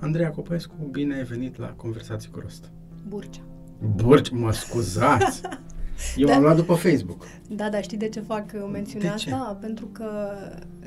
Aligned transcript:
Andreea 0.00 0.30
Copescu, 0.30 0.74
bine 0.90 1.14
ai 1.14 1.22
venit 1.24 1.58
la 1.58 1.66
Conversații 1.66 2.30
cu 2.30 2.40
Rost. 2.40 2.70
Burcea. 3.08 3.40
Burci, 3.94 4.30
mă 4.30 4.52
scuzați! 4.52 5.40
Eu 6.16 6.26
Da. 6.26 6.34
am 6.34 6.42
luat 6.42 6.56
după 6.56 6.74
Facebook. 6.74 7.24
Da, 7.48 7.68
dar 7.70 7.82
știi 7.82 7.98
de 7.98 8.08
ce 8.08 8.20
fac 8.20 8.44
uh, 8.54 8.68
mențiunea 8.72 9.10
De 9.14 9.16
ce? 9.18 9.30
asta? 9.32 9.58
Pentru 9.60 9.86
că 9.86 10.08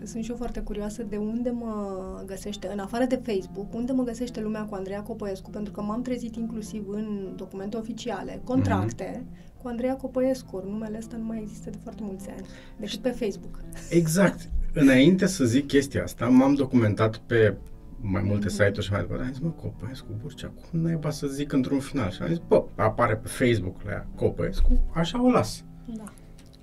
sunt 0.04 0.24
și 0.24 0.30
eu 0.30 0.36
foarte 0.36 0.60
curioasă 0.60 1.04
de 1.04 1.18
unde 1.18 1.50
mă 1.50 1.98
găsește, 2.26 2.70
în 2.74 2.80
afară 2.80 3.06
de 3.06 3.22
Facebook, 3.26 3.74
unde 3.74 3.92
mă 3.92 4.04
găsește 4.04 4.42
lumea 4.42 4.62
cu 4.64 4.76
Andreea 4.76 5.02
Copăescu, 5.02 5.50
pentru 5.50 5.74
că 5.74 5.82
m-am 5.82 6.02
trezit 6.02 6.36
inclusiv 6.36 6.84
în 6.90 7.34
documente 7.36 7.78
oficiale, 7.78 8.42
contracte, 8.44 9.26
cu 9.62 9.68
Andreea 9.68 9.96
Copăescu. 9.96 10.64
Numele 10.70 10.98
ăsta 10.98 11.18
nu 11.18 11.24
mai 11.26 11.40
există 11.42 11.70
de 11.70 11.78
foarte 11.84 12.02
mulți 12.06 12.30
ani, 12.30 12.46
decât 12.80 13.00
pe 13.00 13.10
Facebook. 13.10 13.60
Exact. 13.90 14.50
Înainte 14.74 15.26
să 15.26 15.46
zic 15.46 15.68
chestia 15.68 16.04
asta, 16.04 16.26
m-am 16.28 16.54
documentat 16.54 17.18
pe 17.18 17.56
mai 18.02 18.22
multe 18.22 18.46
Mhm. 18.46 18.54
site-uri 18.56 18.82
și 18.86 18.92
mai 18.92 19.02
departe. 19.02 19.24
Am 19.24 19.32
zis, 19.32 19.40
mă, 19.42 19.50
Copăescu, 19.50 20.08
Burcea, 20.22 20.48
cum 20.70 20.80
naiba 20.80 21.10
să 21.10 21.28
zic 21.28 21.52
într-un 21.52 21.80
final? 21.80 22.10
Și 22.10 22.22
am 22.22 22.28
zis, 22.28 22.42
bă, 22.48 22.64
apare 22.76 23.16
pe 23.16 23.28
Facebook 23.28 23.82
la 23.84 23.92
ea, 23.92 24.08
Copăescu, 24.16 24.80
așa 24.94 25.24
o 25.24 25.30
las. 25.30 25.64
Da. 25.86 26.04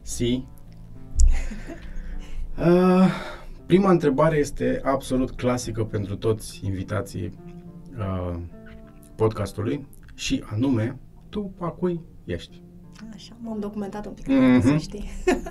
Si. 0.02 0.46
Uh, 2.58 3.06
prima 3.66 3.90
întrebare 3.90 4.36
este 4.36 4.80
absolut 4.84 5.30
clasică 5.30 5.84
pentru 5.84 6.16
toți 6.16 6.60
invitații 6.64 7.38
uh, 7.98 8.36
podcastului 9.14 9.86
și 10.14 10.44
anume, 10.52 10.98
tu 11.28 11.52
a 11.58 11.68
cui 11.68 12.00
ești? 12.24 12.62
Așa, 13.14 13.36
m-am 13.40 13.60
documentat 13.60 14.06
un 14.06 14.12
pic, 14.12 14.26
Mhm. 14.26 14.60
să 14.60 14.76
știi. 14.76 15.04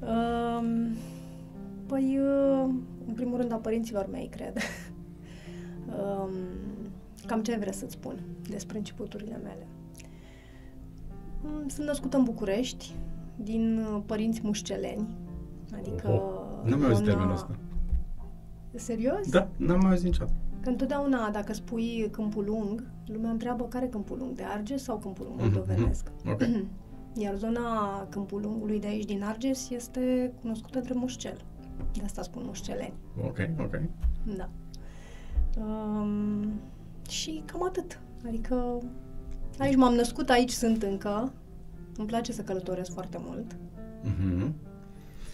um, 0.00 0.96
păi, 1.94 2.18
uh, 2.18 2.68
în 3.06 3.14
primul 3.14 3.36
rând, 3.38 3.52
a 3.52 3.56
părinților 3.56 4.08
mei, 4.10 4.26
cred. 4.30 4.56
um, 5.98 6.30
cam 7.26 7.42
ce 7.42 7.56
vreau 7.56 7.72
să-ți 7.72 7.92
spun 7.92 8.20
despre 8.48 8.78
începuturile 8.78 9.40
mele. 9.42 9.66
Mm, 11.42 11.68
Sunt 11.68 11.86
născută 11.86 12.16
în 12.16 12.24
București, 12.24 12.94
din 13.36 13.78
uh, 13.78 14.02
părinți 14.06 14.40
mușceleni, 14.42 15.08
adică... 15.74 16.08
Oho, 16.08 16.68
N-am 16.68 16.78
mai 16.78 16.88
auzit 16.88 17.02
zona- 17.04 17.08
termenul 17.08 17.32
ăsta. 17.32 17.58
Serios? 18.74 19.30
Da, 19.30 19.48
n-am 19.56 19.78
mai 19.80 19.90
auzit 19.90 20.04
niciodată. 20.04 20.32
Că 20.60 20.68
întotdeauna, 20.68 21.30
dacă 21.30 21.52
spui 21.52 22.08
Câmpul 22.10 22.44
Lung, 22.44 22.86
lumea 23.06 23.30
întreabă 23.30 23.64
care 23.64 23.86
Câmpul 23.86 24.18
Lung, 24.18 24.32
de 24.36 24.42
Argeș 24.42 24.80
sau 24.80 24.96
Câmpul 24.98 25.24
Lung 25.28 25.40
Mhm, 25.40 25.52
moldovenesc? 25.52 26.06
Ok. 26.32 26.40
Iar 27.22 27.34
zona 27.36 27.60
Câmpul 28.10 28.40
Lungului 28.40 28.80
de 28.80 28.86
aici, 28.86 29.04
din 29.04 29.22
Argeș, 29.22 29.68
este 29.70 30.32
cunoscută 30.40 30.80
drept 30.80 30.98
mușcel. 30.98 31.36
De 31.92 32.02
asta 32.04 32.22
spun 32.22 32.42
mușceleni. 32.46 32.94
Ok, 33.24 33.38
ok. 33.58 33.80
Da. 34.36 34.48
Um, 35.60 36.60
și 37.08 37.42
cam 37.44 37.64
atât. 37.64 38.00
Adică 38.26 38.78
aici 39.58 39.76
m-am 39.76 39.94
născut, 39.94 40.30
aici 40.30 40.50
sunt 40.50 40.82
încă. 40.82 41.32
Îmi 41.96 42.06
place 42.06 42.32
să 42.32 42.42
călătoresc 42.42 42.92
foarte 42.92 43.18
mult. 43.20 43.56
Uh-huh. 44.04 44.42
Uh, 44.42 44.52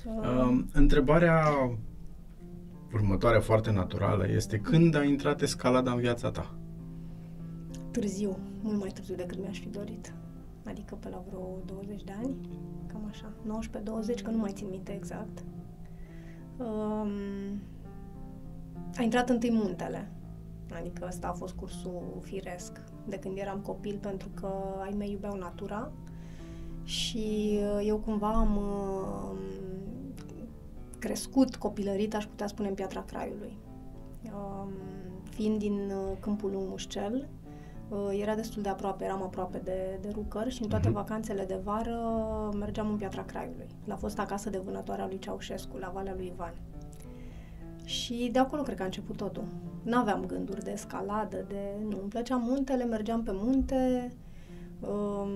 Um, 0.05 0.69
întrebarea 0.72 1.44
următoare 2.92 3.38
foarte 3.38 3.70
naturală 3.70 4.28
este 4.28 4.58
când 4.58 4.94
a 4.94 5.04
intrat 5.04 5.42
escalada 5.42 5.92
în 5.92 5.98
viața 5.98 6.30
ta? 6.30 6.54
târziu, 7.91 8.38
mult 8.62 8.78
mai 8.78 8.88
târziu 8.88 9.14
decât 9.14 9.38
mi-aș 9.38 9.60
fi 9.60 9.69
dorit. 9.69 10.14
Adică 10.64 10.94
pe 10.94 11.08
la 11.08 11.22
vreo 11.27 11.58
20 11.64 12.02
de 12.02 12.12
ani, 12.22 12.36
cam 12.86 13.06
așa, 13.08 13.32
19-20, 14.19 14.22
că 14.22 14.30
nu 14.30 14.36
mai 14.36 14.52
țin 14.54 14.69
minte 14.70 14.92
exact. 14.92 15.44
Um, 16.61 17.61
a 18.97 19.03
intrat 19.03 19.28
întâi 19.28 19.50
muntele, 19.53 20.11
adică 20.78 21.05
ăsta 21.08 21.27
a 21.28 21.33
fost 21.33 21.55
cursul 21.55 22.19
firesc 22.20 22.80
de 23.06 23.19
când 23.19 23.39
eram 23.39 23.61
copil, 23.61 23.98
pentru 24.00 24.28
că 24.34 24.53
ai 24.82 24.94
mei 24.98 25.10
iubeau 25.10 25.37
natura 25.37 25.93
și 26.84 27.59
uh, 27.62 27.87
eu 27.87 27.97
cumva 27.97 28.32
am 28.32 28.56
uh, 28.56 29.38
crescut, 30.98 31.56
copilărit, 31.56 32.15
aș 32.15 32.26
putea 32.26 32.47
spune, 32.47 32.69
în 32.69 32.75
Piatra 32.75 33.03
Craiului. 33.03 33.56
Um, 34.25 34.72
fiind 35.31 35.59
din 35.59 35.72
uh, 35.72 36.16
Câmpul 36.21 36.50
Lung 36.50 36.69
Mușcel, 36.69 37.15
uh, 37.15 37.40
era 38.21 38.34
destul 38.34 38.62
de 38.62 38.69
aproape, 38.69 39.05
eram 39.05 39.23
aproape 39.23 39.59
de, 39.65 39.99
de 40.01 40.09
Rucăr 40.12 40.51
și 40.51 40.62
în 40.62 40.69
toate 40.69 40.89
Mhm. 40.89 40.97
vacanțele 40.97 41.45
de 41.45 41.61
vară 41.65 41.99
mergeam 42.59 42.89
în 42.89 42.97
Piatra 42.97 43.23
Craiului, 43.25 43.67
la 43.84 43.97
fosta 43.97 44.25
casă 44.25 44.51
de 44.51 44.59
vânătoare 44.65 45.03
a 45.03 45.06
lui 45.06 45.19
Ceaușescu, 45.19 45.77
la 45.77 45.91
Valea 45.95 46.15
lui 46.17 46.33
Ivan. 46.34 46.53
Și 47.84 48.28
de 48.33 48.39
acolo 48.39 48.62
cred 48.62 48.77
că 48.77 48.83
a 48.83 48.84
început 48.84 49.17
totul. 49.17 49.45
N-aveam 49.83 50.25
gânduri 50.27 50.65
de 50.65 50.71
escaladă, 50.71 51.45
de... 51.49 51.56
Nu, 51.89 51.99
îmi 52.01 52.09
plăcea 52.09 52.37
muntele, 52.37 52.84
mergeam 52.84 53.23
pe 53.23 53.31
munte. 53.34 54.12
Um, 54.81 55.28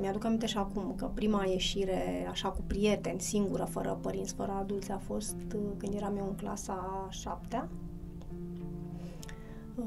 mi-aduc 0.00 0.24
aminte 0.24 0.46
și 0.46 0.58
acum 0.58 0.94
că 0.96 1.10
prima 1.14 1.44
ieșire, 1.44 2.26
așa, 2.30 2.48
cu 2.48 2.60
prieteni, 2.66 3.20
singură, 3.20 3.64
fără 3.64 3.98
părinți, 4.00 4.34
fără 4.34 4.52
adulți, 4.52 4.90
a 4.90 4.98
fost 4.98 5.36
uh, 5.54 5.60
când 5.76 5.94
eram 5.94 6.16
eu 6.16 6.26
în 6.28 6.34
clasa 6.34 6.72
a 6.72 7.10
șaptea. 7.10 7.68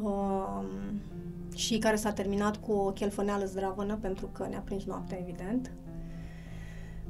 Um, 0.01 0.65
și 1.55 1.77
care 1.77 1.95
s-a 1.95 2.11
terminat 2.11 2.57
cu 2.57 2.71
o 2.71 2.91
chelfăneală 2.91 3.45
zdravănă, 3.45 3.97
pentru 4.01 4.29
că 4.31 4.47
ne-a 4.49 4.61
prins 4.65 4.83
noaptea, 4.83 5.17
evident. 5.21 5.71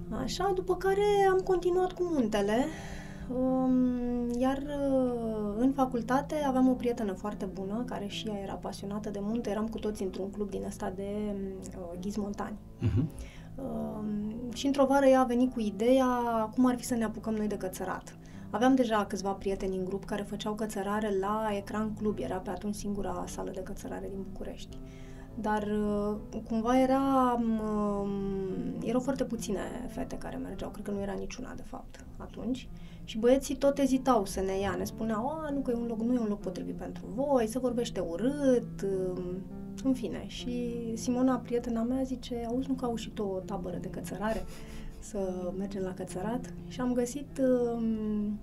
Așa, 0.09 0.51
după 0.55 0.75
care 0.75 1.27
am 1.31 1.39
continuat 1.39 1.91
cu 1.91 2.03
muntele, 2.03 2.65
um, 3.33 4.29
iar 4.39 4.57
uh, 4.57 5.55
în 5.57 5.71
facultate 5.71 6.35
aveam 6.47 6.69
o 6.69 6.73
prietenă 6.73 7.13
foarte 7.13 7.45
bună, 7.45 7.83
care 7.85 8.05
și 8.07 8.27
ea 8.27 8.39
era 8.43 8.53
pasionată 8.53 9.09
de 9.09 9.19
munte, 9.21 9.49
eram 9.49 9.67
cu 9.67 9.77
toți 9.77 10.03
într-un 10.03 10.29
club 10.29 10.49
din 10.49 10.63
ăsta 10.67 10.93
de 10.95 11.35
uh, 11.77 11.99
ghizi 12.01 12.19
montani. 12.19 12.57
Uh-huh. 12.81 13.33
Um, 13.55 14.51
și 14.53 14.65
într-o 14.65 14.85
vară 14.85 15.05
ea 15.05 15.19
a 15.19 15.23
venit 15.23 15.53
cu 15.53 15.59
ideea 15.59 16.05
cum 16.53 16.65
ar 16.65 16.75
fi 16.75 16.83
să 16.83 16.95
ne 16.95 17.03
apucăm 17.03 17.33
noi 17.33 17.47
de 17.47 17.57
cățărat. 17.57 18.15
Aveam 18.55 18.75
deja 18.75 19.05
câțiva 19.05 19.31
prieteni 19.31 19.77
în 19.77 19.85
grup 19.85 20.05
care 20.05 20.21
făceau 20.21 20.53
cățărare 20.53 21.17
la 21.19 21.49
Ecran 21.57 21.93
Club, 21.93 22.17
era 22.19 22.35
pe 22.35 22.49
atunci 22.49 22.75
singura 22.75 23.23
sală 23.27 23.51
de 23.53 23.61
cățărare 23.63 24.07
din 24.09 24.25
București. 24.31 24.77
Dar 25.41 25.63
uh, 25.63 26.41
cumva 26.47 26.79
era, 26.79 27.33
um, 27.39 28.09
erau 28.83 28.99
foarte 28.99 29.23
puține 29.23 29.59
fete 29.87 30.17
care 30.17 30.35
mergeau, 30.35 30.69
cred 30.69 30.85
că 30.85 30.91
nu 30.91 31.01
era 31.01 31.13
niciuna 31.13 31.53
de 31.55 31.61
fapt 31.65 32.05
atunci. 32.17 32.69
Și 33.03 33.17
băieții 33.17 33.55
tot 33.55 33.77
ezitau 33.77 34.25
să 34.25 34.41
ne 34.41 34.59
ia, 34.59 34.75
ne 34.77 34.83
spuneau, 34.83 35.27
a, 35.27 35.49
nu 35.49 35.59
că 35.59 35.71
e 35.71 35.75
un 35.75 35.87
loc, 35.87 35.99
nu 35.99 36.13
e 36.13 36.19
un 36.19 36.27
loc 36.29 36.39
potrivit 36.39 36.75
pentru 36.75 37.03
voi, 37.15 37.47
se 37.47 37.59
vorbește 37.59 37.99
urât, 37.99 38.81
um, 38.81 39.41
în 39.83 39.93
fine. 39.93 40.23
Și 40.27 40.73
Simona, 40.93 41.35
prietena 41.35 41.81
mea, 41.81 42.03
zice, 42.03 42.45
auzi, 42.47 42.67
nu 42.67 42.73
că 42.73 42.85
au 42.85 42.95
și 42.95 43.09
tu 43.09 43.23
o 43.23 43.39
tabără 43.39 43.77
de 43.77 43.89
cățărare? 43.89 44.45
Să 45.09 45.51
mergem 45.57 45.81
la 45.81 45.93
cățărat? 45.93 46.53
Și 46.67 46.81
am 46.81 46.93
găsit 46.93 47.37
um, 47.37 48.39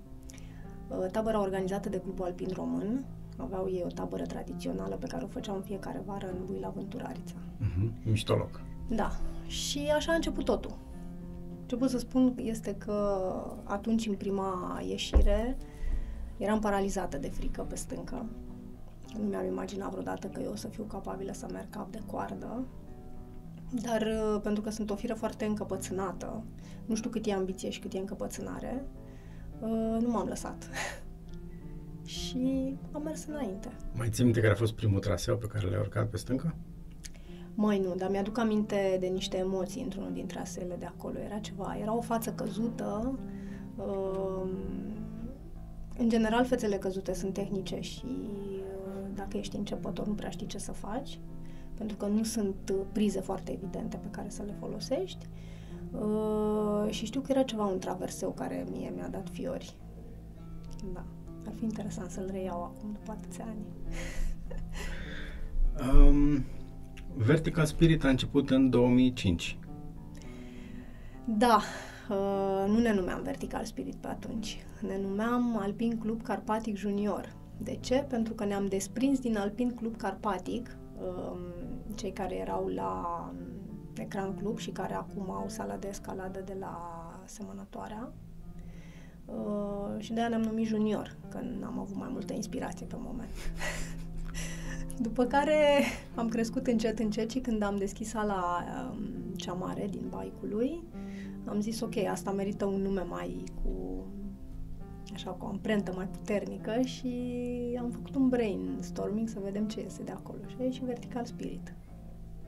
uh, 0.87 1.11
tabăra 1.11 1.41
organizată 1.41 1.89
de 1.89 1.99
Clubul 1.99 2.25
Alpin 2.25 2.47
Român. 2.53 3.05
Aveau 3.37 3.69
ei 3.69 3.83
o 3.85 3.91
tabără 3.91 4.25
tradițională 4.25 4.95
pe 4.95 5.07
care 5.07 5.23
o 5.23 5.27
făceau 5.27 5.55
în 5.55 5.61
fiecare 5.61 6.01
vară 6.05 6.27
în 6.27 6.45
Buila 6.45 6.69
Vânturarița. 6.69 7.33
Uh-huh. 7.35 8.03
Mișto 8.03 8.35
loc. 8.35 8.61
Da. 8.89 9.11
Și 9.47 9.79
așa 9.95 10.11
a 10.11 10.15
început 10.15 10.45
totul. 10.45 10.77
Ce 11.65 11.75
pot 11.75 11.89
să 11.89 11.97
spun 11.97 12.33
este 12.41 12.75
că 12.75 13.19
atunci, 13.63 14.07
în 14.07 14.15
prima 14.15 14.81
ieșire, 14.87 15.57
eram 16.37 16.59
paralizată 16.59 17.17
de 17.17 17.29
frică 17.29 17.61
pe 17.61 17.75
stâncă. 17.75 18.25
Nu 19.21 19.27
mi-am 19.27 19.45
imaginat 19.45 19.91
vreodată 19.91 20.27
că 20.27 20.41
eu 20.41 20.51
o 20.51 20.55
să 20.55 20.67
fiu 20.67 20.83
capabilă 20.83 21.33
să 21.33 21.47
merg 21.51 21.69
cap 21.69 21.91
de 21.91 22.01
coardă. 22.05 22.65
Dar 23.81 24.01
uh, 24.01 24.39
pentru 24.41 24.61
că 24.61 24.69
sunt 24.69 24.89
o 24.89 24.95
fire 24.95 25.13
foarte 25.13 25.45
încăpățânată, 25.45 26.43
nu 26.85 26.95
știu 26.95 27.09
cât 27.09 27.25
e 27.25 27.33
ambiție 27.33 27.69
și 27.69 27.79
cât 27.79 27.93
e 27.93 27.97
încăpățânare, 27.97 28.85
uh, 29.59 29.97
nu 30.01 30.09
m-am 30.09 30.27
lăsat. 30.27 30.69
și 32.05 32.77
am 32.91 33.01
mers 33.03 33.25
înainte. 33.25 33.71
Mai 33.93 34.09
ții 34.09 34.23
minte 34.23 34.39
care 34.39 34.51
a 34.51 34.55
fost 34.55 34.73
primul 34.73 34.99
traseu 34.99 35.37
pe 35.37 35.47
care 35.47 35.69
l-ai 35.69 35.79
urcat 35.79 36.09
pe 36.09 36.17
stâncă? 36.17 36.55
Mai 37.55 37.79
nu, 37.79 37.95
dar 37.95 38.09
mi-aduc 38.09 38.37
aminte 38.37 38.97
de 38.99 39.07
niște 39.07 39.37
emoții 39.37 39.81
într-unul 39.81 40.13
dintre 40.13 40.39
asele 40.39 40.75
de 40.79 40.85
acolo. 40.85 41.19
Era 41.19 41.37
ceva, 41.37 41.77
era 41.81 41.95
o 41.95 42.01
față 42.01 42.31
căzută. 42.31 43.19
Um, 43.75 44.49
în 45.97 46.09
general, 46.09 46.45
fețele 46.45 46.75
căzute 46.75 47.13
sunt 47.13 47.33
tehnice 47.33 47.79
și 47.79 48.05
uh, 48.05 49.09
dacă 49.15 49.37
ești 49.37 49.55
începător 49.55 50.07
nu 50.07 50.13
prea 50.13 50.29
știi 50.29 50.47
ce 50.47 50.57
să 50.57 50.71
faci, 50.71 51.19
pentru 51.77 51.97
că 51.97 52.05
nu 52.05 52.23
sunt 52.23 52.55
uh, 52.71 52.77
prize 52.91 53.19
foarte 53.19 53.51
evidente 53.51 53.97
pe 53.97 54.07
care 54.11 54.29
să 54.29 54.43
le 54.45 54.55
folosești. 54.59 55.27
Uh, 55.91 56.89
și 56.89 57.05
știu 57.05 57.21
că 57.21 57.31
era 57.31 57.43
ceva 57.43 57.65
un 57.65 57.79
traverseu 57.79 58.29
care 58.29 58.65
mie 58.71 58.91
mi-a 58.95 59.07
dat 59.07 59.29
fiori. 59.29 59.75
Da. 60.93 61.05
Ar 61.47 61.53
fi 61.55 61.63
interesant 61.63 62.09
să-l 62.09 62.29
reiau 62.31 62.63
acum 62.63 62.91
după 62.91 63.11
atâția 63.11 63.45
ani. 63.47 63.65
Um, 65.91 66.45
Vertical 67.15 67.65
Spirit 67.65 68.03
a 68.03 68.09
început 68.09 68.49
în 68.49 68.69
2005. 68.69 69.57
Da, 71.25 71.61
uh, 72.09 72.65
nu 72.67 72.79
ne 72.79 72.93
numeam 72.93 73.21
Vertical 73.23 73.65
Spirit 73.65 73.95
pe 73.95 74.07
atunci. 74.07 74.65
Ne 74.87 74.99
numeam 75.01 75.57
Alpin 75.57 75.97
Club 75.97 76.21
Carpatic 76.21 76.77
Junior. 76.77 77.35
De 77.57 77.77
ce? 77.79 78.05
Pentru 78.09 78.33
că 78.33 78.45
ne-am 78.45 78.67
desprins 78.67 79.19
din 79.19 79.37
Alpin 79.37 79.69
Club 79.69 79.97
Carpatic, 79.97 80.69
um, 80.69 80.82
cei 81.95 82.11
care 82.11 82.35
erau 82.35 82.67
la 82.67 83.23
um, 83.31 83.37
Ecran 83.97 84.33
Club 84.33 84.57
și 84.57 84.71
care 84.71 84.93
acum 84.93 85.31
au 85.31 85.45
sala 85.47 85.75
de 85.75 85.87
escaladă 85.87 86.41
de 86.45 86.55
la 86.59 86.77
Semănătoarea. 87.25 88.11
Uh, 89.25 89.95
și 89.97 90.13
de 90.13 90.19
aia 90.19 90.29
ne-am 90.29 90.41
numit 90.41 90.67
junior, 90.67 91.15
că 91.29 91.39
am 91.65 91.79
avut 91.79 91.95
mai 91.95 92.09
multă 92.11 92.33
inspirație 92.33 92.85
pe 92.85 92.95
moment. 92.99 93.29
După 95.07 95.25
care 95.25 95.83
am 96.15 96.29
crescut 96.29 96.67
încet, 96.67 96.99
încet 96.99 97.31
și 97.31 97.39
când 97.39 97.61
am 97.61 97.75
deschis 97.75 98.09
sala 98.09 98.63
um, 98.91 99.33
cea 99.35 99.53
mare 99.53 99.87
din 99.89 100.05
Baicului, 100.09 100.83
am 101.45 101.61
zis 101.61 101.81
ok, 101.81 101.95
asta 101.97 102.31
merită 102.31 102.65
un 102.65 102.81
nume 102.81 103.01
mai 103.01 103.43
cu 103.63 104.05
așa 105.13 105.31
cu 105.31 105.45
o 105.45 105.47
amprentă 105.47 105.93
mai 105.95 106.07
puternică 106.07 106.81
și 106.81 107.09
am 107.79 107.89
făcut 107.89 108.15
un 108.15 108.29
brainstorming 108.29 109.29
să 109.29 109.39
vedem 109.43 109.67
ce 109.67 109.81
iese 109.81 110.03
de 110.03 110.11
acolo. 110.11 110.39
Și 110.47 110.55
a 110.59 110.63
ieșit 110.63 110.83
Vertical 110.83 111.25
Spirit. 111.25 111.75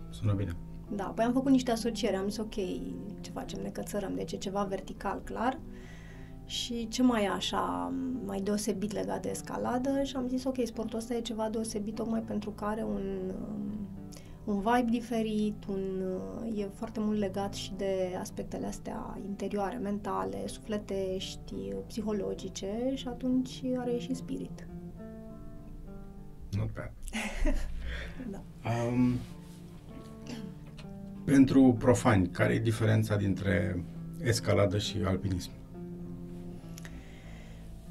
Sună 0.09 0.33
bine. 0.33 0.51
Da, 0.91 1.03
păi 1.03 1.25
am 1.25 1.33
făcut 1.33 1.51
niște 1.51 1.71
asocieri, 1.71 2.15
am 2.15 2.27
zis 2.27 2.37
ok, 2.37 2.55
ce 3.21 3.31
facem, 3.33 3.61
ne 3.61 3.69
cățărăm, 3.69 4.15
deci 4.15 4.31
e 4.31 4.37
ceva 4.37 4.63
vertical 4.63 5.21
clar. 5.23 5.59
Și 6.45 6.87
ce 6.87 7.03
mai 7.03 7.23
e 7.23 7.29
așa 7.29 7.93
mai 8.25 8.41
deosebit 8.41 8.91
legat 8.93 9.21
de 9.21 9.29
escaladă? 9.29 10.03
Și 10.03 10.15
am 10.15 10.27
zis 10.27 10.43
ok, 10.43 10.55
sportul 10.63 10.97
ăsta 10.97 11.13
e 11.13 11.21
ceva 11.21 11.49
deosebit 11.49 11.95
tocmai 11.95 12.21
pentru 12.21 12.51
că 12.51 12.65
are 12.65 12.83
un, 12.83 13.33
un 14.45 14.59
vibe 14.59 14.89
diferit, 14.89 15.65
un, 15.67 16.03
e 16.55 16.67
foarte 16.75 16.99
mult 16.99 17.17
legat 17.17 17.53
și 17.53 17.73
de 17.77 18.15
aspectele 18.19 18.65
astea 18.65 19.19
interioare, 19.25 19.77
mentale, 19.77 20.47
sufletești, 20.47 21.53
psihologice 21.87 22.91
și 22.93 23.07
atunci 23.07 23.61
are 23.77 23.97
și 23.97 24.13
spirit. 24.13 24.67
Not 26.57 26.73
bad. 26.73 26.91
da. 28.31 28.41
Um, 28.69 29.13
pentru 31.25 31.75
profani, 31.79 32.27
care 32.27 32.53
e 32.53 32.59
diferența 32.59 33.15
dintre 33.15 33.83
escaladă 34.23 34.77
și 34.77 34.97
alpinism? 35.05 35.49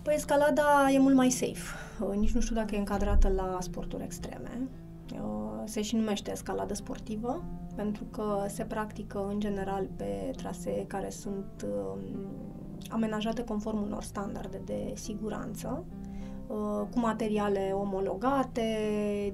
Păi 0.03 0.15
escalada 0.15 0.91
e 0.93 0.99
mult 0.99 1.15
mai 1.15 1.31
safe. 1.31 1.75
Uh, 2.01 2.17
nici 2.17 2.33
nu 2.33 2.41
știu 2.41 2.55
dacă 2.55 2.75
e 2.75 2.79
încadrată 2.79 3.29
la 3.29 3.59
sporturi 3.61 4.03
extreme. 4.03 4.69
Uh, 5.13 5.63
se 5.65 5.83
și 5.83 5.97
numește 5.97 6.31
escaladă 6.31 6.75
sportivă, 6.75 7.45
pentru 7.75 8.05
că 8.05 8.45
se 8.49 8.65
practică 8.65 9.27
în 9.29 9.41
general 9.41 9.89
pe 9.97 10.31
trasee 10.37 10.85
care 10.87 11.11
sunt 11.11 11.67
um, 11.67 12.01
amenajate 12.91 13.45
conform 13.45 13.83
unor 13.83 14.03
standarde 14.03 14.61
de 14.65 14.93
siguranță, 14.95 15.85
uh, 16.47 16.87
cu 16.91 16.99
materiale 16.99 17.71
omologate, 17.75 18.67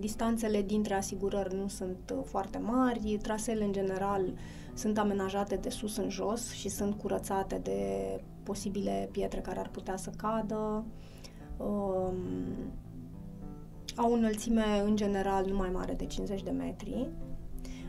distanțele 0.00 0.62
dintre 0.62 0.94
asigurări 0.94 1.54
nu 1.54 1.68
sunt 1.68 2.14
foarte 2.24 2.58
mari, 2.58 3.18
traseele 3.22 3.64
în 3.64 3.72
general 3.72 4.32
sunt 4.74 4.98
amenajate 4.98 5.56
de 5.56 5.68
sus 5.68 5.96
în 5.96 6.10
jos 6.10 6.50
și 6.50 6.68
sunt 6.68 6.94
curățate 6.94 7.60
de 7.62 7.80
posibile 8.42 9.08
pietre 9.12 9.40
care 9.40 9.58
ar 9.58 9.68
putea 9.68 9.96
să 9.96 10.10
cadă. 10.16 10.84
Um, 11.56 12.14
au 14.00 14.12
o 14.12 14.14
înălțime 14.14 14.82
în 14.84 14.96
general 14.96 15.44
nu 15.46 15.56
mai 15.56 15.70
mare 15.72 15.92
de 15.92 16.06
50 16.06 16.42
de 16.42 16.50
metri. 16.50 17.08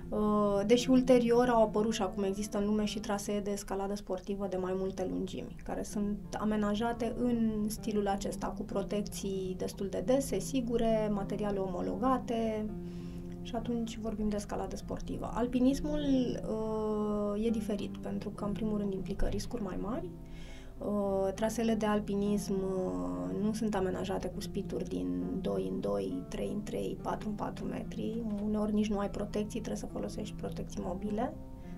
Uh, 0.10 0.62
deși 0.66 0.90
ulterior 0.90 1.48
au 1.48 1.64
apărut 1.64 1.94
și 1.94 2.02
acum 2.02 2.24
există 2.24 2.58
în 2.58 2.66
lume 2.66 2.86
și 2.86 3.00
trasee 3.00 3.40
de 3.40 3.52
escaladă 3.52 3.96
sportivă 3.96 4.48
de 4.50 4.58
mai 4.58 4.74
multe 4.76 5.08
lungimi, 5.10 5.56
care 5.64 5.84
sunt 5.84 6.18
amenajate 6.40 7.14
în 7.18 7.66
stilul 7.68 8.08
acesta, 8.08 8.48
cu 8.48 8.64
protecții 8.64 9.56
destul 9.58 9.88
de 9.88 10.04
dese, 10.06 10.40
sigure, 10.40 11.10
materiale 11.14 11.60
omologate 11.60 12.66
și 13.42 13.56
atunci 13.56 13.98
vorbim 13.98 14.30
de 14.30 14.36
escaladă 14.36 14.76
sportivă. 14.76 15.32
Alpinismul 15.34 16.00
uh, 16.50 17.46
e 17.46 17.50
diferit 17.50 17.98
pentru 17.98 18.30
că, 18.30 18.46
în 18.46 18.52
primul 18.52 18.78
rând, 18.78 18.94
implică 18.94 19.26
riscuri 19.26 19.64
mai 19.64 19.78
mari, 19.82 20.06
Uh, 20.06 20.31
trasele 21.36 21.76
de 21.76 21.86
alpinism 21.86 22.54
uh, 22.54 23.42
nu 23.42 23.54
sunt 23.54 23.76
amenajate 23.76 24.28
cu 24.28 24.42
spituri 24.42 24.84
din 24.84 25.24
2 25.42 25.68
în 25.72 25.80
2, 25.80 26.24
3 26.30 26.52
în 26.54 26.64
3, 26.64 26.98
4 27.02 27.30
în 27.30 27.36
4 27.36 27.66
metri. 27.66 28.24
Uneori 28.44 28.74
nici 28.74 28.90
nu 28.90 29.00
ai 29.00 29.10
protecții, 29.10 29.60
trebuie 29.60 29.76
să 29.76 29.86
folosești 29.86 30.36
protecții 30.36 30.82
mobile 30.84 31.34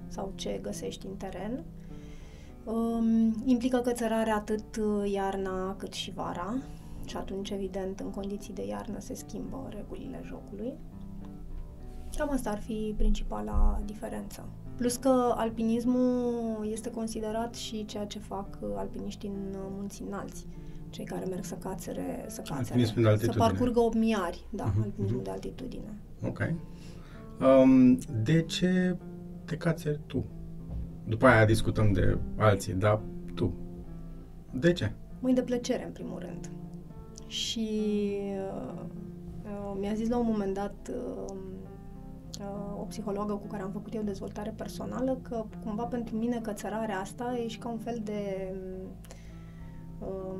sau 0.07 0.31
ce 0.35 0.59
găsești 0.61 1.05
în 1.05 1.15
teren. 1.15 1.63
Um, 2.65 3.43
implică 3.45 3.77
cățărarea 3.77 4.35
atât 4.35 4.75
uh, 4.75 5.11
iarna 5.11 5.75
cât 5.75 5.93
și 5.93 6.11
vara 6.11 6.57
și 7.05 7.17
atunci, 7.17 7.49
evident, 7.49 7.99
în 7.99 8.09
condiții 8.09 8.53
de 8.53 8.65
iarnă 8.65 8.99
se 8.99 9.13
schimbă 9.13 9.69
regulile 9.69 10.21
jocului. 10.25 10.73
Cam 12.17 12.29
asta 12.29 12.49
ar 12.49 12.59
fi 12.59 12.93
principala 12.97 13.79
diferență. 13.85 14.45
Plus 14.75 14.95
că 14.95 15.33
alpinismul 15.37 16.67
este 16.71 16.89
considerat 16.91 17.55
și 17.55 17.85
ceea 17.85 18.05
ce 18.05 18.19
fac 18.19 18.57
alpiniștii 18.75 19.29
în 19.29 19.55
munții 19.77 20.05
înalți. 20.07 20.47
Cei 20.89 21.05
care 21.05 21.25
merg 21.25 21.43
să 21.43 21.55
cațere, 21.55 22.25
să 22.27 22.41
cațere, 22.41 22.83
de 22.95 23.07
altitudine. 23.07 23.15
să 23.15 23.31
parcurgă 23.37 23.79
8 23.79 23.95
miari, 23.95 24.45
da, 24.49 24.63
Mhm, 24.63 24.81
alpinismul 24.81 25.15
mhm. 25.15 25.23
de 25.23 25.29
altitudine. 25.29 25.97
Ok. 26.27 26.39
Um, 27.61 27.97
de 28.23 28.41
ce 28.41 28.97
te 29.45 29.57
cațeri 29.57 29.99
tu? 30.05 30.25
După 31.07 31.25
aia 31.25 31.45
discutăm 31.45 31.91
de 31.91 32.17
alții, 32.37 32.73
dar 32.73 33.01
tu. 33.35 33.53
De 34.51 34.73
ce? 34.73 34.91
Măi 35.19 35.33
de 35.33 35.41
plăcere, 35.41 35.85
în 35.85 35.91
primul 35.91 36.19
rând. 36.19 36.49
Și 37.27 37.69
uh, 38.55 38.81
uh, 39.43 39.77
mi-a 39.79 39.93
zis 39.93 40.09
la 40.09 40.17
un 40.17 40.25
moment 40.29 40.53
dat 40.53 40.89
uh, 40.89 41.25
uh, 41.29 41.35
o 42.79 42.83
psihologă 42.83 43.33
cu 43.33 43.47
care 43.47 43.63
am 43.63 43.71
făcut 43.71 43.93
eu 43.93 44.01
dezvoltare 44.01 44.53
personală 44.55 45.17
că 45.21 45.45
cumva 45.65 45.83
pentru 45.83 46.15
mine 46.15 46.39
cățărarea 46.41 46.99
asta 46.99 47.37
e 47.43 47.47
și 47.47 47.57
ca 47.57 47.69
un 47.69 47.77
fel 47.77 48.01
de 48.03 48.53
uh, 49.99 50.37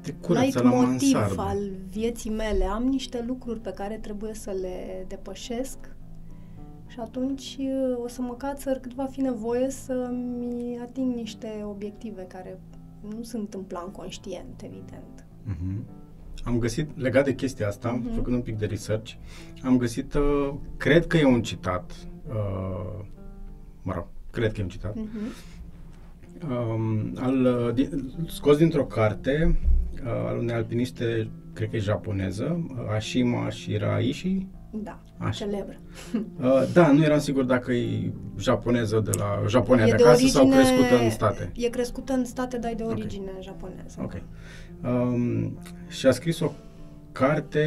Te 0.00 0.12
curăță 0.12 0.62
la 0.62 0.70
motiv 0.70 1.12
mansardă. 1.14 1.40
al 1.42 1.70
vieții 1.90 2.30
mele. 2.30 2.64
Am 2.64 2.82
niște 2.82 3.24
lucruri 3.26 3.60
pe 3.60 3.70
care 3.72 3.98
trebuie 3.98 4.34
să 4.34 4.50
le 4.50 5.04
depășesc 5.08 5.78
și 6.86 7.00
atunci 7.00 7.56
uh, 7.60 8.02
o 8.04 8.08
să 8.08 8.22
mă 8.22 8.34
cațăr 8.34 8.76
cât 8.76 8.94
va 8.94 9.04
fi 9.06 9.20
nevoie 9.20 9.70
să-mi 9.70 10.78
ating 10.82 11.14
niște 11.14 11.64
obiective 11.68 12.22
care 12.22 12.60
nu 13.16 13.22
sunt 13.22 13.54
în 13.54 13.62
plan 13.62 13.90
conștient, 13.90 14.62
evident. 14.62 15.26
Mhm. 15.44 15.84
Am 16.44 16.58
găsit, 16.58 16.88
legat 17.00 17.24
de 17.24 17.34
chestia 17.34 17.66
asta, 17.68 17.90
Mhm. 17.90 18.14
făcând 18.14 18.36
un 18.36 18.42
pic 18.42 18.58
de 18.58 18.66
research, 18.66 19.12
am 19.62 19.76
găsit, 19.76 20.14
uh, 20.14 20.54
cred 20.76 21.06
că 21.06 21.16
e 21.16 21.24
un 21.24 21.42
citat, 21.42 21.92
uh, 22.28 23.04
mă 23.82 23.92
rog, 23.94 24.06
cred 24.30 24.52
că 24.52 24.60
e 24.60 24.62
un 24.62 24.68
citat, 24.68 24.94
Mhm. 24.94 25.08
um, 26.50 27.12
al, 27.20 27.44
uh, 27.44 27.74
din, 27.74 28.12
scos 28.28 28.56
dintr-o 28.56 28.84
carte 28.84 29.58
uh, 30.04 30.08
al 30.28 30.38
unei 30.38 30.54
alpiniste, 30.54 31.30
cred 31.52 31.70
că 31.70 31.76
e 31.76 31.78
japoneză, 31.78 32.64
uh, 32.70 32.94
Ashima 32.94 33.50
Shiraishi. 33.50 34.46
Da, 34.72 35.02
Așa. 35.18 35.30
celebră. 35.30 35.76
Uh, 36.40 36.62
da, 36.72 36.92
nu 36.92 37.02
eram 37.02 37.18
sigur 37.18 37.44
dacă 37.44 37.72
e 37.72 38.12
japoneză 38.38 39.00
de 39.04 39.10
la 39.18 39.42
Japonia 39.48 39.84
E 39.86 39.90
de 39.90 39.96
de 39.96 40.02
acasă 40.02 40.26
sau 40.26 40.46
origine- 40.46 40.64
crescută 40.76 41.02
în 41.02 41.10
state. 41.10 41.52
E 41.54 41.68
crescută 41.68 42.12
în 42.12 42.24
state, 42.24 42.58
dar 42.58 42.70
e 42.70 42.74
de 42.74 42.82
Ok. 42.82 42.90
origine 42.90 43.30
japoneză. 43.40 43.98
Ok. 44.02 44.12
Um, 44.84 45.58
și 45.88 46.06
a 46.06 46.10
scris 46.10 46.40
o 46.40 46.52
carte 47.12 47.64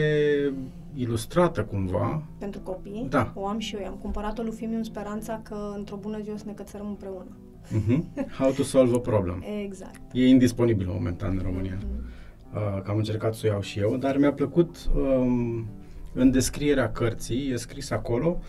ilustrată 0.93 1.63
cumva. 1.63 2.23
Pentru 2.37 2.59
copii. 2.59 3.05
Da. 3.09 3.31
O 3.35 3.47
am 3.47 3.59
și 3.59 3.75
eu. 3.75 3.87
Am 3.87 3.97
cumpărat-o 4.01 4.41
lui 4.41 4.51
Fimiu 4.51 4.77
în 4.77 4.83
speranța 4.83 5.41
că 5.43 5.73
într-o 5.77 5.95
bună 5.95 6.19
zi 6.21 6.29
o 6.29 6.37
să 6.37 6.43
ne 6.45 6.51
cățărăm 6.53 6.87
împreună. 6.87 7.37
Uh-huh. 7.67 8.27
How 8.37 8.51
to 8.51 8.63
solve 8.63 8.95
a 8.95 8.99
problem. 8.99 9.43
Exact. 9.63 9.99
E 10.11 10.27
indisponibil 10.27 10.87
momentan 10.89 11.35
în 11.37 11.43
România. 11.43 11.77
Mhm. 11.79 12.11
Uh, 12.53 12.81
că 12.81 12.91
am 12.91 12.97
încercat 12.97 13.33
să 13.33 13.41
o 13.45 13.49
iau 13.49 13.61
și 13.61 13.79
eu, 13.79 13.97
dar 13.97 14.17
mi-a 14.17 14.33
plăcut 14.33 14.89
um, 14.95 15.65
în 16.13 16.31
descrierea 16.31 16.91
cărții, 16.91 17.51
e 17.51 17.55
scris 17.55 17.91
acolo, 17.91 18.39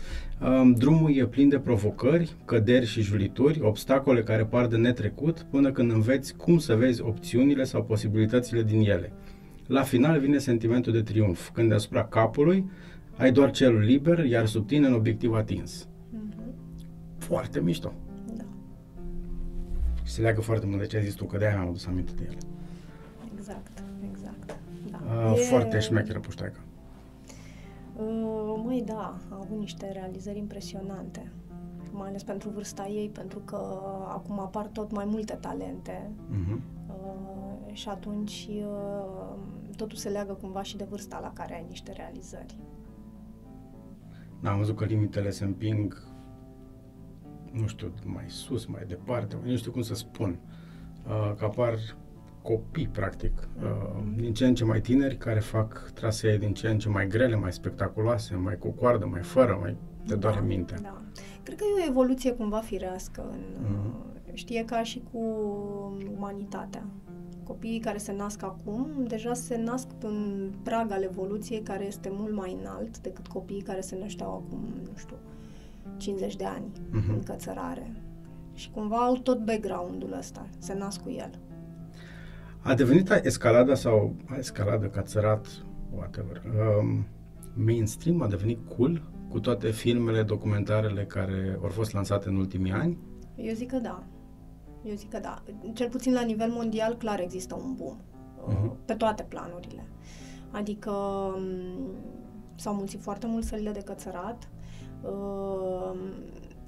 um, 0.41 0.73
drumul 0.73 1.15
e 1.15 1.25
plin 1.25 1.49
de 1.49 1.59
provocări, 1.59 2.35
căderi 2.45 2.85
și 2.85 3.01
julituri, 3.01 3.61
obstacole 3.61 4.23
care 4.23 4.45
par 4.45 4.67
de 4.67 4.77
netrecut, 4.77 5.45
până 5.49 5.71
când 5.71 5.91
înveți 5.91 6.35
cum 6.35 6.57
să 6.57 6.75
vezi 6.75 7.01
opțiunile 7.01 7.63
sau 7.63 7.83
posibilitățile 7.83 8.63
din 8.63 8.79
ele. 8.79 9.11
La 9.67 9.81
final 9.81 10.19
vine 10.19 10.37
sentimentul 10.37 10.91
de 10.91 11.01
triumf, 11.01 11.49
când 11.49 11.67
deasupra 11.67 12.05
capului 12.05 12.69
ai 13.17 13.31
doar 13.31 13.51
celul 13.51 13.79
liber, 13.79 14.25
iar 14.25 14.45
sub 14.45 14.67
tine 14.67 14.87
un 14.87 14.93
obiectiv 14.93 15.33
atins. 15.33 15.87
Mhm. 16.09 16.53
Foarte 17.17 17.61
mișto. 17.61 17.93
Da. 18.33 18.43
Și 20.03 20.11
se 20.11 20.21
leagă 20.21 20.41
foarte 20.41 20.65
mult 20.65 20.79
de 20.79 20.85
ce 20.85 20.97
ai 20.97 21.03
zis 21.03 21.13
tu, 21.13 21.25
că 21.25 21.37
de-aia 21.37 21.55
mi-am 21.55 21.67
adus 21.67 21.85
aminte 21.85 22.11
de 22.15 22.23
ele. 22.27 22.37
Exact. 23.37 23.83
Exact. 24.11 24.57
Da. 24.91 25.31
Uh, 25.31 25.37
Foarte 25.49 25.79
șmecheră 25.79 26.19
pușteacă. 26.19 26.59
Uh, 27.95 28.61
măi, 28.63 28.81
da, 28.85 29.17
a 29.29 29.37
avut 29.41 29.57
niște 29.57 29.91
realizări 29.91 30.37
impresionante. 30.37 31.31
Mai 31.91 32.07
ales 32.07 32.23
pentru 32.23 32.49
vârsta 32.49 32.87
ei, 32.87 33.09
pentru 33.09 33.39
că 33.39 33.79
acum 34.07 34.39
apar 34.39 34.67
tot 34.67 34.91
mai 34.91 35.05
multe 35.05 35.33
talente 35.33 36.11
Mhm. 36.29 36.61
Uh, 36.87 37.73
și 37.73 37.89
atunci 37.89 38.49
uh, 38.49 39.35
totul 39.75 39.97
se 39.97 40.09
leagă 40.09 40.33
cumva 40.33 40.61
și 40.63 40.77
de 40.77 40.83
vârsta 40.89 41.19
la 41.19 41.31
care 41.33 41.55
ai 41.55 41.65
niște 41.67 41.91
realizări. 41.91 42.55
Da, 44.41 44.51
am 44.51 44.57
văzut 44.57 44.75
că 44.75 44.85
limitele 44.85 45.29
se 45.29 45.43
împing, 45.43 46.07
nu 47.51 47.67
știu, 47.67 47.93
mai 48.05 48.25
sus, 48.27 48.65
mai 48.65 48.85
departe, 48.87 49.37
nu 49.43 49.55
știu 49.55 49.71
cum 49.71 49.81
să 49.81 49.93
spun, 49.93 50.39
uh, 51.07 51.33
că 51.37 51.45
apar 51.45 51.77
copii, 52.45 52.87
practic, 52.87 53.47
uh, 53.63 54.03
din 54.15 54.33
ce 54.33 54.45
în 54.45 54.55
ce 54.55 54.63
mai 54.63 54.81
tineri, 54.81 55.17
care 55.17 55.39
fac 55.39 55.91
trasee 55.93 56.37
din 56.37 56.53
ce 56.53 56.67
în 56.67 56.79
ce 56.79 56.89
mai 56.89 57.07
grele, 57.07 57.35
mai 57.35 57.53
spectaculoase, 57.53 58.35
mai 58.35 58.57
cu 58.57 58.69
coardă, 58.69 59.05
mai 59.05 59.21
fără, 59.21 59.57
mai 59.61 59.75
te 60.07 60.15
doare 60.15 60.39
da, 60.39 60.45
mintea. 60.45 60.79
Da. 60.81 61.01
Cred 61.43 61.57
că 61.57 61.63
e 61.63 61.81
o 61.81 61.89
evoluție 61.89 62.31
cumva 62.31 62.57
firească. 62.57 63.29
În, 63.31 63.39
mm-hmm. 63.39 64.33
Știe 64.33 64.65
ca 64.65 64.83
și 64.83 65.03
cu 65.11 65.19
umanitatea. 66.17 66.85
Copiii 67.43 67.79
care 67.79 67.97
se 67.97 68.13
nasc 68.13 68.43
acum 68.43 68.87
deja 69.07 69.33
se 69.33 69.57
nasc 69.57 69.87
în 70.01 70.49
prag 70.63 70.91
al 70.91 71.03
evoluției 71.03 71.61
care 71.61 71.85
este 71.85 72.09
mult 72.11 72.33
mai 72.33 72.57
înalt 72.59 73.01
decât 73.01 73.27
copiii 73.27 73.61
care 73.61 73.81
se 73.81 73.97
nășteau 73.99 74.31
acum, 74.31 74.59
nu 74.83 74.97
știu, 74.97 75.15
50 75.97 76.35
de 76.35 76.45
ani 76.45 76.65
mm-hmm. 76.71 77.13
în 77.13 77.23
cățărare. 77.23 77.91
Și 78.53 78.71
cumva 78.71 78.95
au 78.95 79.17
tot 79.17 79.45
background-ul 79.45 80.15
ăsta, 80.17 80.47
se 80.57 80.73
nasc 80.73 81.01
cu 81.01 81.09
el. 81.09 81.39
A 82.65 82.73
devenit 82.73 83.09
escalada 83.23 83.75
sau 83.75 84.15
escalada 84.37 84.89
ca 84.89 85.01
țărat, 85.01 85.47
whatever, 85.95 86.41
um, 86.79 87.07
mainstream, 87.53 88.21
a 88.21 88.27
devenit 88.27 88.59
cool 88.75 89.01
cu 89.29 89.39
toate 89.39 89.71
filmele, 89.71 90.23
documentarele 90.23 91.05
care 91.05 91.59
au 91.63 91.69
fost 91.69 91.93
lansate 91.93 92.29
în 92.29 92.35
ultimii 92.35 92.71
ani? 92.71 92.97
Eu 93.35 93.53
zic 93.53 93.71
că 93.71 93.77
da. 93.77 94.03
Eu 94.83 94.95
zic 94.95 95.09
că 95.09 95.19
da. 95.19 95.43
Cel 95.73 95.89
puțin 95.89 96.13
la 96.13 96.21
nivel 96.21 96.49
mondial, 96.49 96.95
clar 96.95 97.19
există 97.19 97.55
un 97.55 97.75
boom. 97.75 97.97
Uh-huh. 97.97 98.85
Pe 98.85 98.93
toate 98.93 99.23
planurile. 99.23 99.87
Adică 100.51 100.91
um, 100.91 101.43
s-au 102.55 102.73
mulțit 102.73 103.01
foarte 103.01 103.27
mult 103.27 103.43
sălile 103.43 103.71
de 103.71 103.81
cățărat. 103.85 104.49
Uh, 105.01 105.99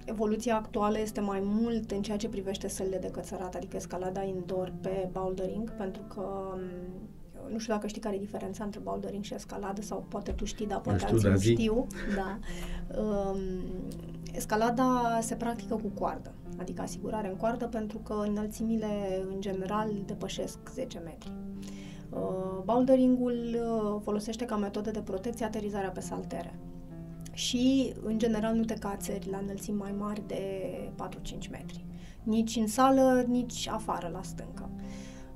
evoluția 0.08 0.56
actuală 0.56 1.00
este 1.00 1.20
mai 1.20 1.42
mult 1.44 1.92
în 1.92 2.02
ceea 2.02 2.18
ce 2.18 2.30
privește 2.30 2.68
sălile 2.68 2.98
de 2.98 3.08
cățărat, 3.08 3.56
adică 3.56 3.76
escalada 3.76 4.24
indoor 4.24 4.74
pe 4.82 5.10
bouldering, 5.12 5.72
pentru 5.72 6.02
că 6.14 6.22
um, 6.22 6.60
nu 7.52 7.60
știu 7.60 7.74
dacă 7.74 7.88
știi 7.88 8.02
care 8.02 8.16
e 8.16 8.20
diferența 8.20 8.64
între 8.64 8.80
bouldering 8.84 9.24
și 9.24 9.34
escaladă 9.34 9.82
sau 9.82 10.06
poate 10.10 10.32
tu 10.32 10.46
știi, 10.46 10.68
dar 10.68 10.82
poate 10.82 11.06
alții 11.06 11.30
nu 11.30 11.40
știu. 11.40 11.88
Da. 12.16 12.40
Um, 13.02 13.38
escalada 14.34 15.20
se 15.22 15.36
practică 15.36 15.76
cu 15.76 15.88
coardă, 16.00 16.34
adică 16.58 16.82
asigurare 16.82 17.30
în 17.30 17.36
coardă 17.36 17.68
pentru 17.68 17.98
că 17.98 18.24
înălțimile 18.28 19.22
în 19.30 19.42
general 19.42 19.90
depășesc 20.06 20.58
10 20.74 21.00
metri. 21.00 21.32
Uh, 22.10 22.64
boulderingul 22.64 23.56
uh, 23.56 24.02
folosește 24.04 24.46
ca 24.46 24.56
metodă 24.56 24.92
de 24.92 25.00
protecție 25.00 25.46
aterizarea 25.46 25.90
pe 25.90 26.00
saltere 26.00 26.60
și, 27.38 27.94
în 28.04 28.18
general, 28.18 28.56
nu 28.56 28.64
te 28.64 28.74
cațeri 28.74 29.30
la 29.30 29.38
înălțimi 29.38 29.78
mai 29.78 29.94
mari 29.98 30.22
de 30.28 30.72
4-5 31.46 31.50
metri. 31.52 31.86
Nici 32.24 32.56
în 32.56 32.68
sală, 32.68 33.26
nici 33.28 33.68
afară, 33.68 34.10
la 34.14 34.22
stâncă. 34.22 34.70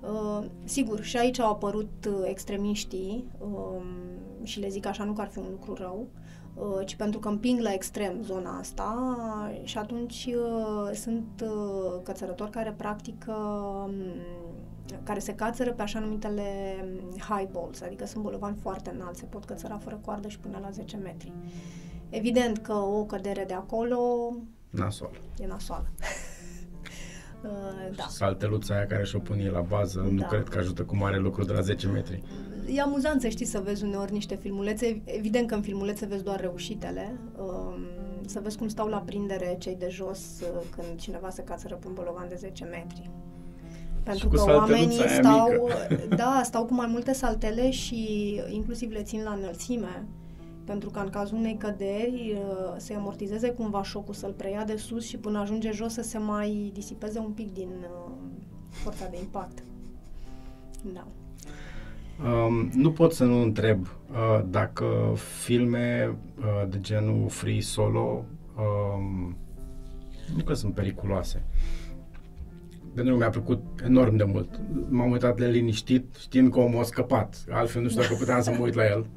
Uh, 0.02 0.46
sigur, 0.64 1.04
și 1.04 1.18
aici 1.18 1.40
au 1.40 1.52
apărut 1.52 2.06
uh, 2.08 2.14
extremiștii 2.24 3.28
uh, 3.40 3.82
și 4.44 4.60
le 4.60 4.70
zic 4.70 4.86
așa, 4.86 5.04
nu 5.04 5.14
că 5.14 5.22
ar 5.22 5.28
fi 5.28 5.38
un 5.38 5.48
lucru 5.50 5.74
rău, 5.74 6.08
uh, 6.56 6.86
ci 6.86 6.96
pentru 6.96 7.20
că 7.20 7.28
împing 7.28 7.60
la 7.60 7.74
extrem 7.74 8.22
zona 8.22 8.58
asta 8.58 9.18
și 9.64 9.78
atunci 9.78 10.30
uh, 10.36 10.96
sunt 10.96 11.44
uh, 11.44 12.02
cățărători 12.04 12.52
care 12.52 12.72
practică 12.78 13.34
um, 13.86 13.94
care 15.04 15.20
se 15.20 15.36
cațără 15.36 15.72
pe 15.72 15.82
așa 15.82 16.00
numitele 16.00 16.76
um, 16.84 17.18
high 17.20 17.50
balls, 17.52 17.82
adică 17.82 18.06
sunt 18.06 18.24
bolovani 18.24 18.58
foarte 18.62 18.92
înalți, 18.94 19.20
se 19.20 19.26
pot 19.26 19.46
cățăra 19.46 19.78
fără 19.78 20.00
coardă 20.06 20.28
și 20.28 20.40
până 20.40 20.60
la 20.62 20.70
10 20.70 20.98
metri. 20.98 21.32
Evident 22.12 22.58
că 22.58 22.74
o 22.74 23.04
cădere 23.04 23.44
de 23.48 23.54
acolo... 23.54 24.00
Nasol. 24.70 25.20
E 25.40 25.48
nasoală. 25.48 25.90
uh, 27.44 27.96
da. 27.96 28.06
Salteluța 28.10 28.76
aia 28.76 28.86
care 28.86 29.04
și-o 29.04 29.20
pune 29.20 29.50
la 29.50 29.62
bază, 29.62 30.00
da. 30.00 30.12
nu 30.12 30.28
cred 30.28 30.48
că 30.48 30.58
ajută 30.58 30.84
cu 30.84 30.96
mare 30.96 31.18
lucru 31.18 31.44
de 31.44 31.54
la 31.54 31.62
10 31.62 31.88
metri. 31.88 32.24
E 32.68 32.82
amuzant 32.82 33.22
să 33.22 33.28
știi 33.28 33.46
să 33.46 33.60
vezi 33.60 33.84
uneori 33.84 34.12
niște 34.12 34.36
filmulețe. 34.36 35.02
Evident 35.06 35.48
că 35.48 35.56
în 35.56 35.62
filmulețe 35.62 36.06
vezi 36.06 36.24
doar 36.24 36.40
reușitele. 36.40 37.20
Um, 37.38 37.86
să 38.26 38.40
vezi 38.44 38.58
cum 38.58 38.68
stau 38.68 38.88
la 38.88 38.98
prindere 38.98 39.56
cei 39.60 39.76
de 39.76 39.88
jos 39.90 40.20
uh, 40.20 40.62
când 40.76 41.00
cineva 41.00 41.30
se 41.30 41.44
cațără 41.44 41.76
pe 41.76 41.88
un 41.88 41.94
bolovan 41.94 42.28
de 42.30 42.36
10 42.36 42.64
metri. 42.64 43.10
Pentru 44.04 44.28
că 44.28 44.42
oamenii 44.42 45.08
stau, 45.20 45.50
mică. 45.50 46.16
da, 46.22 46.42
stau 46.44 46.66
cu 46.66 46.74
mai 46.74 46.88
multe 46.88 47.14
saltele 47.14 47.72
și 47.72 48.42
inclusiv 48.50 48.92
le 48.92 49.04
țin 49.04 49.24
la 49.24 49.32
înălțime 49.32 50.06
pentru 50.72 50.90
că 50.90 51.00
în 51.00 51.10
cazul 51.10 51.38
unei 51.38 51.58
căderi 51.58 52.36
uh, 52.36 52.74
se 52.78 52.94
amortizeze 52.94 53.50
cumva 53.50 53.84
șocul, 53.84 54.14
să-l 54.14 54.32
preia 54.32 54.64
de 54.64 54.76
sus 54.76 55.08
și 55.08 55.18
până 55.18 55.40
ajunge 55.40 55.72
jos 55.72 55.94
să 55.94 56.02
se 56.02 56.18
mai 56.18 56.72
disipeze 56.74 57.20
un 57.20 57.32
pic 57.32 57.54
din 57.54 57.70
uh, 57.82 58.12
forța 58.70 59.08
de 59.08 59.18
impact. 59.18 59.64
Da. 60.94 61.08
Um, 62.26 62.70
nu 62.74 62.92
pot 62.92 63.14
să 63.14 63.24
nu 63.24 63.42
întreb 63.42 63.88
uh, 64.12 64.44
dacă 64.50 65.14
filme 65.44 66.16
uh, 66.40 66.70
de 66.70 66.80
genul 66.80 67.30
Free 67.30 67.60
Solo 67.60 68.26
um, 68.58 69.36
nu 70.36 70.44
că 70.44 70.54
sunt 70.54 70.74
periculoase. 70.74 71.44
Pentru 72.94 73.14
că 73.14 73.20
mi-a 73.20 73.30
plăcut 73.30 73.62
enorm 73.84 74.16
de 74.16 74.24
mult. 74.24 74.60
M-am 74.90 75.12
uitat 75.12 75.40
la 75.40 75.46
liniștit, 75.46 76.16
știind 76.20 76.52
că 76.52 76.60
omul 76.60 76.80
a 76.80 76.84
scăpat. 76.84 77.46
Altfel 77.50 77.82
nu 77.82 77.90
știu 77.90 78.02
dacă 78.02 78.14
puteam 78.14 78.42
să 78.42 78.52
mă 78.52 78.64
uit 78.64 78.74
la 78.74 78.86
el. 78.86 79.06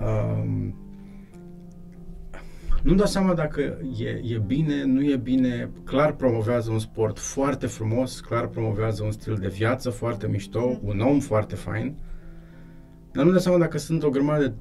Um, 0.00 0.74
nu-mi 2.82 2.98
dau 2.98 3.06
seama 3.06 3.34
dacă 3.34 3.60
e, 3.98 4.08
e 4.34 4.42
bine, 4.46 4.84
nu 4.84 5.04
e 5.04 5.16
bine. 5.16 5.70
Clar 5.84 6.12
promovează 6.12 6.70
un 6.70 6.78
sport 6.78 7.18
foarte 7.18 7.66
frumos, 7.66 8.20
clar 8.20 8.46
promovează 8.46 9.04
un 9.04 9.10
stil 9.10 9.34
de 9.34 9.48
viață 9.48 9.90
foarte 9.90 10.26
mișto, 10.26 10.68
mm. 10.68 10.80
un 10.82 11.00
om 11.00 11.20
foarte 11.20 11.54
fain. 11.54 11.96
Dar 13.12 13.22
nu-mi 13.22 13.30
dau 13.30 13.40
seama 13.40 13.58
dacă 13.58 13.78
sunt 13.78 14.02
o 14.02 14.10
grămadă 14.10 14.46
de 14.46 14.54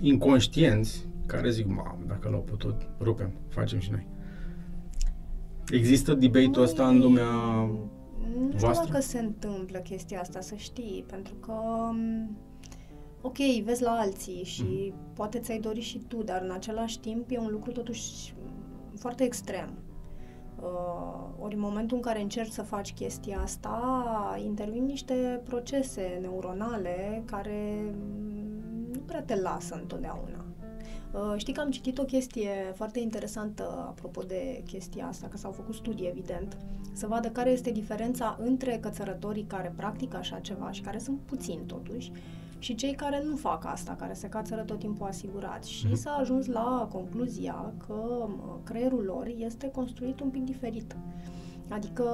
inconștienți 0.00 1.08
care 1.26 1.50
zic, 1.50 1.66
mamă, 1.66 1.98
dacă 2.06 2.28
l-au 2.28 2.40
putut, 2.40 2.88
rupem, 3.00 3.32
facem 3.48 3.78
și 3.78 3.90
noi. 3.90 4.06
Există 5.70 6.14
debate-ul 6.14 6.62
ăsta 6.62 6.88
în 6.88 6.98
lumea 6.98 7.24
Nu 7.24 8.46
știu 8.46 8.58
voastră? 8.58 8.88
dacă 8.90 9.02
se 9.02 9.18
întâmplă 9.18 9.78
chestia 9.78 10.20
asta, 10.20 10.40
să 10.40 10.54
știi, 10.56 11.04
pentru 11.10 11.34
că 11.34 11.52
ok, 13.26 13.36
vezi 13.64 13.82
la 13.82 13.90
alții 13.90 14.44
și 14.44 14.92
mm. 14.92 15.12
poate 15.14 15.38
ți-ai 15.38 15.58
dori 15.58 15.80
și 15.80 15.98
tu, 15.98 16.22
dar 16.22 16.42
în 16.42 16.50
același 16.50 17.00
timp 17.00 17.30
e 17.30 17.38
un 17.38 17.50
lucru 17.50 17.72
totuși 17.72 18.34
foarte 18.98 19.24
extrem. 19.24 19.78
Uh, 20.60 21.44
ori 21.44 21.54
în 21.54 21.60
momentul 21.60 21.96
în 21.96 22.02
care 22.02 22.20
încerci 22.20 22.52
să 22.52 22.62
faci 22.62 22.92
chestia 22.92 23.40
asta, 23.40 24.40
intervin 24.44 24.84
niște 24.84 25.40
procese 25.44 26.18
neuronale 26.20 27.22
care 27.24 27.94
nu 28.92 28.98
prea 28.98 29.22
te 29.22 29.40
lasă 29.40 29.74
întotdeauna. 29.74 30.44
Uh, 31.12 31.34
știi 31.36 31.52
că 31.52 31.60
am 31.60 31.70
citit 31.70 31.98
o 31.98 32.04
chestie 32.04 32.72
foarte 32.74 33.00
interesantă 33.00 33.84
apropo 33.88 34.22
de 34.22 34.62
chestia 34.66 35.06
asta, 35.06 35.26
că 35.26 35.36
s-au 35.36 35.52
făcut 35.52 35.74
studii, 35.74 36.08
evident, 36.08 36.56
să 36.92 37.06
vadă 37.06 37.28
care 37.28 37.50
este 37.50 37.70
diferența 37.70 38.38
între 38.40 38.78
cățărătorii 38.78 39.44
care 39.44 39.72
practică 39.76 40.16
așa 40.16 40.38
ceva 40.38 40.70
și 40.70 40.80
care 40.80 40.98
sunt 40.98 41.18
puțini 41.18 41.64
totuși, 41.66 42.12
și 42.64 42.74
cei 42.74 42.94
care 42.94 43.22
nu 43.28 43.36
fac 43.36 43.64
asta, 43.64 43.96
care 43.98 44.12
se 44.12 44.28
cațără 44.28 44.62
tot 44.62 44.78
timpul 44.78 45.06
asigurat. 45.06 45.64
Și 45.64 45.86
mm-hmm. 45.86 45.92
s-a 45.92 46.10
ajuns 46.10 46.46
la 46.46 46.88
concluzia 46.92 47.72
că 47.86 48.28
creierul 48.64 49.04
lor 49.04 49.26
este 49.36 49.70
construit 49.70 50.20
un 50.20 50.28
pic 50.28 50.44
diferit. 50.44 50.96
Adică 51.68 52.04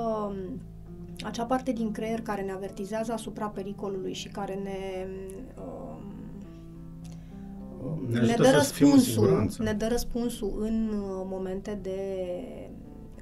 acea 1.25 1.45
parte 1.45 1.73
din 1.73 1.92
creier 1.92 2.21
care 2.21 2.42
ne 2.42 2.52
avertizează 2.52 3.12
asupra 3.12 3.47
pericolului 3.47 4.12
și 4.12 4.28
care 4.28 4.54
ne 4.54 5.07
uh, 5.57 5.90
ne, 8.09 8.21
ne 8.21 8.35
dă 8.37 8.50
răspunsul, 8.50 9.50
ne 9.59 9.73
dă 9.73 9.87
răspunsul 9.87 10.57
în 10.61 10.88
uh, 10.88 11.23
momente 11.25 11.78
de, 11.83 12.00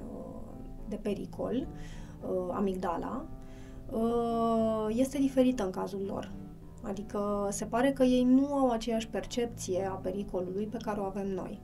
uh, 0.01 0.51
de 0.87 0.95
pericol, 0.95 1.67
uh, 2.21 2.49
amigdala, 2.51 3.25
este 4.89 5.17
diferită 5.17 5.63
în 5.63 5.71
cazul 5.71 6.01
lor. 6.07 6.38
Adică 6.81 7.47
se 7.51 7.65
pare 7.65 7.91
că 7.91 8.03
ei 8.03 8.23
nu 8.23 8.53
au 8.53 8.69
aceeași 8.69 9.09
percepție 9.09 9.85
a 9.85 9.93
pericolului 9.93 10.65
pe 10.65 10.77
care 10.81 10.99
o 10.99 11.03
avem 11.03 11.27
noi. 11.27 11.61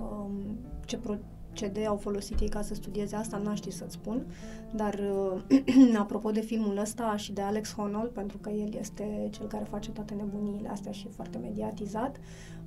Um, 0.00 0.58
ce 0.84 0.98
procedee 0.98 1.86
au 1.86 1.96
folosit 1.96 2.40
ei 2.40 2.48
ca 2.48 2.62
să 2.62 2.74
studieze 2.74 3.16
asta, 3.16 3.36
n-aș 3.36 3.56
ști 3.56 3.70
să-ți 3.70 3.92
spun, 3.92 4.26
dar 4.74 5.00
apropo 5.98 6.30
de 6.30 6.40
filmul 6.40 6.78
ăsta 6.78 7.16
și 7.16 7.32
de 7.32 7.40
Alex 7.40 7.74
Honnold, 7.74 8.10
pentru 8.10 8.38
că 8.38 8.50
el 8.50 8.74
este 8.74 9.28
cel 9.30 9.46
care 9.46 9.64
face 9.64 9.90
toate 9.90 10.14
nebuniile 10.14 10.68
astea 10.68 10.92
și 10.92 11.06
e 11.06 11.10
foarte 11.10 11.38
mediatizat, 11.38 12.16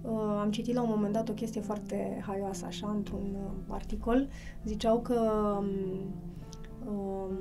uh, 0.02 0.38
am 0.40 0.52
citit 0.52 0.74
la 0.74 0.82
un 0.82 0.90
moment 0.90 1.14
dat 1.14 1.30
o 1.30 1.34
chestie 1.34 1.62
foarte 1.62 2.24
haioasă 2.26 2.66
așa, 2.66 2.90
într-un 2.90 3.36
uh, 3.36 3.52
articol. 3.68 4.28
Ziceau 4.66 5.00
că 5.00 5.20
um, 5.60 5.68
um 6.94 7.38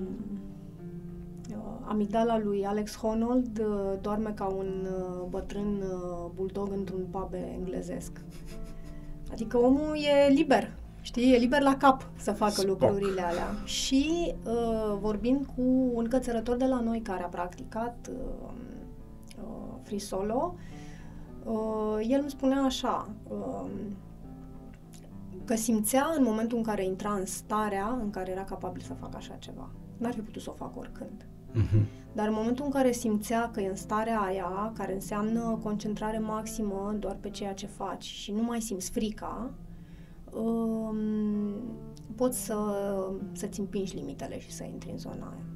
amigdala 1.89 2.39
lui 2.39 2.67
Alex 2.67 2.97
Honnold 2.97 3.59
uh, 3.59 3.99
doarme 4.01 4.31
ca 4.31 4.45
un 4.47 4.87
uh, 4.87 5.27
bătrân 5.29 5.83
uh, 5.83 6.31
bulldog 6.35 6.73
într-un 6.73 7.07
pub 7.11 7.35
englezesc. 7.59 8.21
Adică 9.33 9.59
omul 9.59 9.97
e 9.97 10.33
liber, 10.33 10.73
știi, 11.01 11.35
e 11.35 11.39
liber 11.39 11.61
la 11.61 11.77
cap 11.77 12.11
să 12.17 12.33
facă 12.33 12.51
Spock. 12.51 12.69
lucrurile 12.69 13.23
alea. 13.23 13.55
Și 13.65 14.35
uh, 14.45 14.99
vorbind 15.01 15.47
cu 15.57 15.91
un 15.95 16.09
cățărător 16.09 16.57
de 16.57 16.67
la 16.67 16.81
noi 16.81 17.01
care 17.01 17.23
a 17.23 17.29
practicat 17.29 18.11
uh, 18.13 18.51
uh, 19.43 19.75
free 19.83 19.99
solo, 19.99 20.55
uh, 21.45 22.07
el 22.09 22.21
îmi 22.21 22.31
spunea 22.31 22.63
așa, 22.63 23.09
uh, 23.29 23.71
că 25.45 25.57
simțea 25.57 26.13
în 26.17 26.23
momentul 26.23 26.59
în 26.59 26.65
care 26.65 26.85
intra 26.85 27.13
în 27.13 27.27
starea 27.27 27.99
în 28.03 28.11
care 28.11 28.31
era 28.31 28.45
capabil 28.45 28.83
să 28.83 28.93
facă 28.95 29.17
așa 29.17 29.35
ceva. 29.39 29.71
N-ar 29.99 30.13
fi 30.13 30.21
putut 30.21 30.43
să 30.43 30.51
o 30.51 30.53
facă 30.53 30.79
oricând. 30.79 31.27
Mhm. 31.53 31.87
Dar 32.13 32.27
în 32.27 32.35
momentul 32.37 32.65
în 32.65 32.71
care 32.71 32.93
simțea 32.93 33.51
că 33.51 33.61
e 33.61 33.69
în 33.69 33.77
starea 33.77 34.21
aia, 34.21 34.73
care 34.77 34.95
înseamnă 34.95 35.59
concentrare 35.63 36.19
maximă 36.19 36.97
doar 36.99 37.17
pe 37.21 37.31
ceea 37.31 37.55
ce 37.55 37.67
faci 37.67 38.05
și 38.05 38.33
nu 38.33 38.43
mai 38.43 38.61
simți 38.61 38.91
frica, 38.91 39.51
um, 40.33 41.55
poți 42.15 42.45
să, 42.45 42.57
să-ți 43.33 43.61
împingi 43.61 43.95
limitele 43.95 44.41
și 44.41 44.51
să 44.51 44.65
intri 44.65 44.91
în 44.91 44.99
zona 44.99 45.35
aia. 45.35 45.47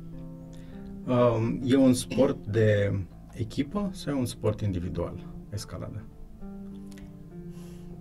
Um, 1.06 1.60
e 1.64 1.76
un 1.76 1.94
sport 1.94 2.46
de 2.46 2.98
echipă 3.32 3.90
sau 3.92 4.14
e 4.14 4.18
un 4.18 4.26
sport 4.26 4.60
individual, 4.60 5.26
escalada? 5.52 6.02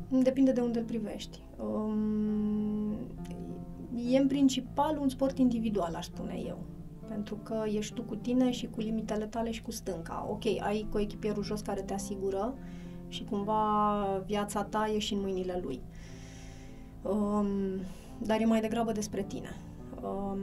Depinde 0.07 0.51
de 0.51 0.61
unde 0.61 0.79
îl 0.79 0.85
privești. 0.85 1.39
Um, 1.57 2.97
e 3.95 4.17
în 4.17 4.27
principal 4.27 4.97
un 4.97 5.09
sport 5.09 5.37
individual, 5.37 5.93
aș 5.95 6.05
spune 6.05 6.43
eu. 6.47 6.63
Pentru 7.07 7.35
că 7.35 7.63
ești 7.73 7.93
tu 7.93 8.01
cu 8.01 8.15
tine 8.15 8.51
și 8.51 8.67
cu 8.67 8.79
limitele 8.79 9.25
tale 9.25 9.51
și 9.51 9.61
cu 9.61 9.71
stânca. 9.71 10.27
Ok, 10.29 10.45
ai 10.45 10.87
coechipierul 10.91 11.43
jos 11.43 11.61
care 11.61 11.81
te 11.81 11.93
asigură 11.93 12.53
și 13.07 13.23
cumva 13.23 14.23
viața 14.25 14.63
ta 14.63 14.91
e 14.95 14.99
și 14.99 15.13
în 15.13 15.21
mâinile 15.21 15.59
lui. 15.63 15.81
Um, 17.01 17.45
dar 18.17 18.41
e 18.41 18.45
mai 18.45 18.61
degrabă 18.61 18.91
despre 18.91 19.23
tine. 19.23 19.55
Um, 20.03 20.39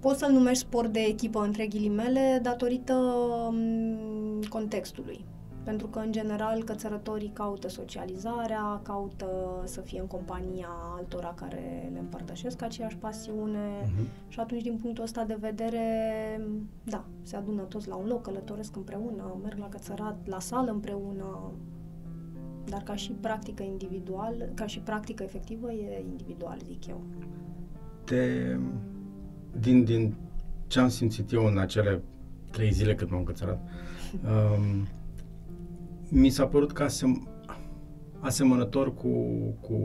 poți 0.00 0.18
să-l 0.18 0.32
numești 0.32 0.64
sport 0.64 0.92
de 0.92 1.00
echipă 1.00 1.42
între 1.42 1.66
ghilimele 1.66 2.38
datorită 2.42 2.94
um, 2.94 4.42
contextului. 4.48 5.24
Pentru 5.66 5.86
că, 5.86 5.98
în 5.98 6.12
general, 6.12 6.62
cățărătorii 6.64 7.30
caută 7.32 7.68
socializarea, 7.68 8.80
caută 8.82 9.26
să 9.64 9.80
fie 9.80 10.00
în 10.00 10.06
compania 10.06 10.68
altora 10.96 11.32
care 11.36 11.90
le 11.92 11.98
împărtășesc 11.98 12.62
aceeași 12.62 12.96
pasiune 12.96 13.68
Mhm. 13.82 14.06
și 14.28 14.40
atunci, 14.40 14.62
din 14.62 14.78
punctul 14.82 15.04
ăsta 15.04 15.24
de 15.24 15.36
vedere, 15.40 15.82
da, 16.84 17.04
se 17.22 17.36
adună 17.36 17.62
toți 17.62 17.88
la 17.88 17.94
un 17.94 18.06
loc, 18.06 18.22
călătoresc 18.22 18.76
împreună, 18.76 19.36
merg 19.42 19.58
la 19.58 19.68
cățărat, 19.68 20.16
la 20.26 20.40
sală 20.40 20.70
împreună, 20.70 21.50
dar 22.64 22.82
ca 22.82 22.94
și 22.94 23.12
practică 23.12 23.62
individual, 23.62 24.48
ca 24.54 24.66
și 24.66 24.78
practică 24.80 25.22
efectivă, 25.22 25.72
e 25.72 26.04
individual, 26.10 26.58
zic 26.64 26.86
eu. 26.86 27.00
Te, 28.04 28.56
din, 29.60 29.84
din 29.84 30.14
ce 30.66 30.80
am 30.80 30.88
simțit 30.88 31.32
eu 31.32 31.46
în 31.46 31.58
acele 31.58 32.02
trei 32.50 32.72
zile 32.72 32.94
cât 32.94 33.10
m-am 33.10 33.24
cățărat, 33.24 33.60
um, 34.24 34.86
mi 36.10 36.28
s-a 36.28 36.46
părut 36.46 36.72
că 36.72 36.82
asem, 36.82 37.28
asemănător 38.20 38.94
cu, 38.94 39.08
cu 39.60 39.78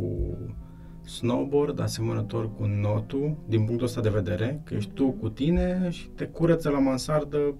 snowboard, 1.03 1.79
asemănător 1.79 2.53
cu 2.53 2.65
notul, 2.65 3.37
din 3.47 3.65
punctul 3.65 3.87
ăsta 3.87 4.01
de 4.01 4.09
vedere, 4.09 4.61
că 4.63 4.73
ești 4.73 4.91
tu 4.91 5.11
cu 5.11 5.29
tine 5.29 5.87
și 5.89 6.07
te 6.07 6.25
curăță 6.25 6.69
la 6.69 6.79
mansardă 6.79 7.55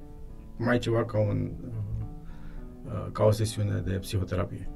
mai 0.57 0.77
ceva 0.77 1.05
ca 1.05 1.19
un 1.19 1.51
uh, 2.85 3.11
ca 3.11 3.23
o 3.23 3.31
sesiune 3.31 3.83
de 3.85 3.91
psihoterapie. 3.91 4.69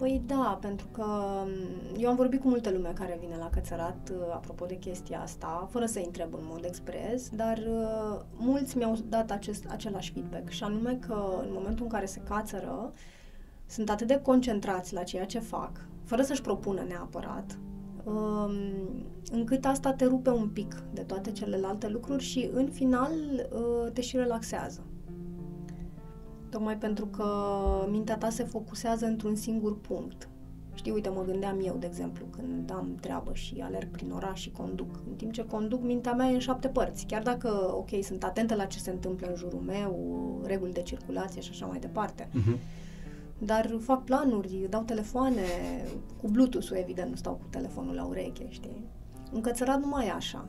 Păi 0.00 0.22
da, 0.26 0.58
pentru 0.60 0.86
că 0.92 1.04
m, 1.46 1.96
eu 1.98 2.08
am 2.08 2.16
vorbit 2.16 2.40
cu 2.40 2.48
multă 2.48 2.70
lume 2.70 2.92
care 2.94 3.18
vine 3.20 3.36
la 3.38 3.50
cățărat 3.50 4.12
uh, 4.12 4.32
apropo 4.32 4.66
de 4.66 4.74
chestia 4.74 5.20
asta, 5.20 5.68
fără 5.70 5.86
să-i 5.86 6.04
întreb 6.04 6.34
în 6.34 6.40
mod 6.42 6.64
expres, 6.64 7.28
dar 7.28 7.58
uh, 7.58 8.20
mulți 8.36 8.76
mi-au 8.76 8.96
dat 9.08 9.30
acest, 9.30 9.66
același 9.68 10.12
feedback 10.12 10.48
și 10.48 10.64
anume 10.64 10.98
că 11.06 11.24
în 11.42 11.48
momentul 11.52 11.84
în 11.84 11.90
care 11.90 12.06
se 12.06 12.20
cațără, 12.28 12.92
sunt 13.66 13.90
atât 13.90 14.06
de 14.06 14.20
concentrați 14.20 14.94
la 14.94 15.02
ceea 15.02 15.24
ce 15.26 15.38
fac, 15.38 15.70
fără 16.04 16.22
să-și 16.22 16.42
propună 16.42 16.84
neapărat, 16.88 17.58
um, 18.04 18.52
încât 19.32 19.64
asta 19.64 19.92
te 19.92 20.04
rupe 20.04 20.30
un 20.30 20.48
pic 20.48 20.82
de 20.92 21.02
toate 21.02 21.32
celelalte 21.32 21.88
lucruri 21.88 22.22
și 22.22 22.50
în 22.52 22.70
final 22.70 23.12
uh, 23.52 23.92
te 23.92 24.00
și 24.00 24.16
relaxează. 24.16 24.89
Tocmai 26.50 26.76
pentru 26.76 27.06
că 27.06 27.26
mintea 27.90 28.16
ta 28.16 28.30
se 28.30 28.44
focusează 28.44 29.06
într-un 29.06 29.34
singur 29.34 29.80
punct. 29.80 30.28
Știi, 30.74 30.92
uite, 30.92 31.08
mă 31.08 31.22
gândeam 31.22 31.60
eu, 31.64 31.76
de 31.76 31.86
exemplu, 31.86 32.26
când 32.30 32.70
am 32.70 32.96
treabă 33.00 33.30
și 33.32 33.60
alerg 33.60 33.88
prin 33.88 34.10
oraș 34.10 34.40
și 34.40 34.50
conduc. 34.50 35.00
În 35.08 35.14
timp 35.16 35.32
ce 35.32 35.46
conduc, 35.46 35.82
mintea 35.82 36.12
mea 36.12 36.28
e 36.28 36.32
în 36.32 36.38
șapte 36.38 36.68
părți. 36.68 37.06
Chiar 37.06 37.22
dacă, 37.22 37.74
ok, 37.74 37.88
sunt 38.02 38.24
atentă 38.24 38.54
la 38.54 38.64
ce 38.64 38.78
se 38.78 38.90
întâmplă 38.90 39.26
în 39.26 39.36
jurul 39.36 39.60
meu, 39.60 39.96
reguli 40.44 40.72
de 40.72 40.82
circulație 40.82 41.40
și 41.40 41.50
așa 41.50 41.66
mai 41.66 41.78
departe. 41.78 42.28
Uh-huh. 42.28 42.58
Dar 43.38 43.76
fac 43.80 44.04
planuri, 44.04 44.66
dau 44.68 44.82
telefoane, 44.82 45.42
cu 46.20 46.28
Bluetooth-ul, 46.28 46.76
evident, 46.76 47.10
nu 47.10 47.16
stau 47.16 47.32
cu 47.32 47.46
telefonul 47.50 47.94
la 47.94 48.04
ureche, 48.04 48.46
știi? 48.48 48.84
Încățărat 49.32 49.80
nu 49.80 49.86
mai 49.86 50.06
e 50.06 50.10
așa. 50.10 50.48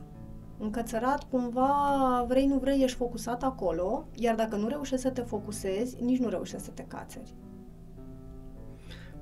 Încățărat, 0.62 1.28
cumva, 1.28 2.24
vrei, 2.28 2.46
nu 2.46 2.58
vrei, 2.58 2.82
ești 2.82 2.96
focusat 2.96 3.42
acolo, 3.42 4.08
iar 4.14 4.34
dacă 4.34 4.56
nu 4.56 4.68
reușești 4.68 5.04
să 5.04 5.10
te 5.10 5.20
focusezi, 5.20 6.02
nici 6.02 6.18
nu 6.18 6.28
reușești 6.28 6.64
să 6.64 6.70
te 6.70 6.84
cațeri. 6.88 7.34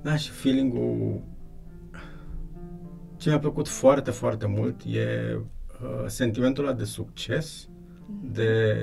Da, 0.01 0.15
și 0.15 0.29
feeling-ul 0.29 1.21
ce 3.17 3.29
mi-a 3.29 3.39
plăcut 3.39 3.67
foarte, 3.67 4.11
foarte 4.11 4.47
mult 4.47 4.81
e 4.85 5.37
uh, 5.37 6.07
sentimentul 6.07 6.65
ăla 6.65 6.73
de 6.73 6.83
succes, 6.83 7.69
de 8.31 8.73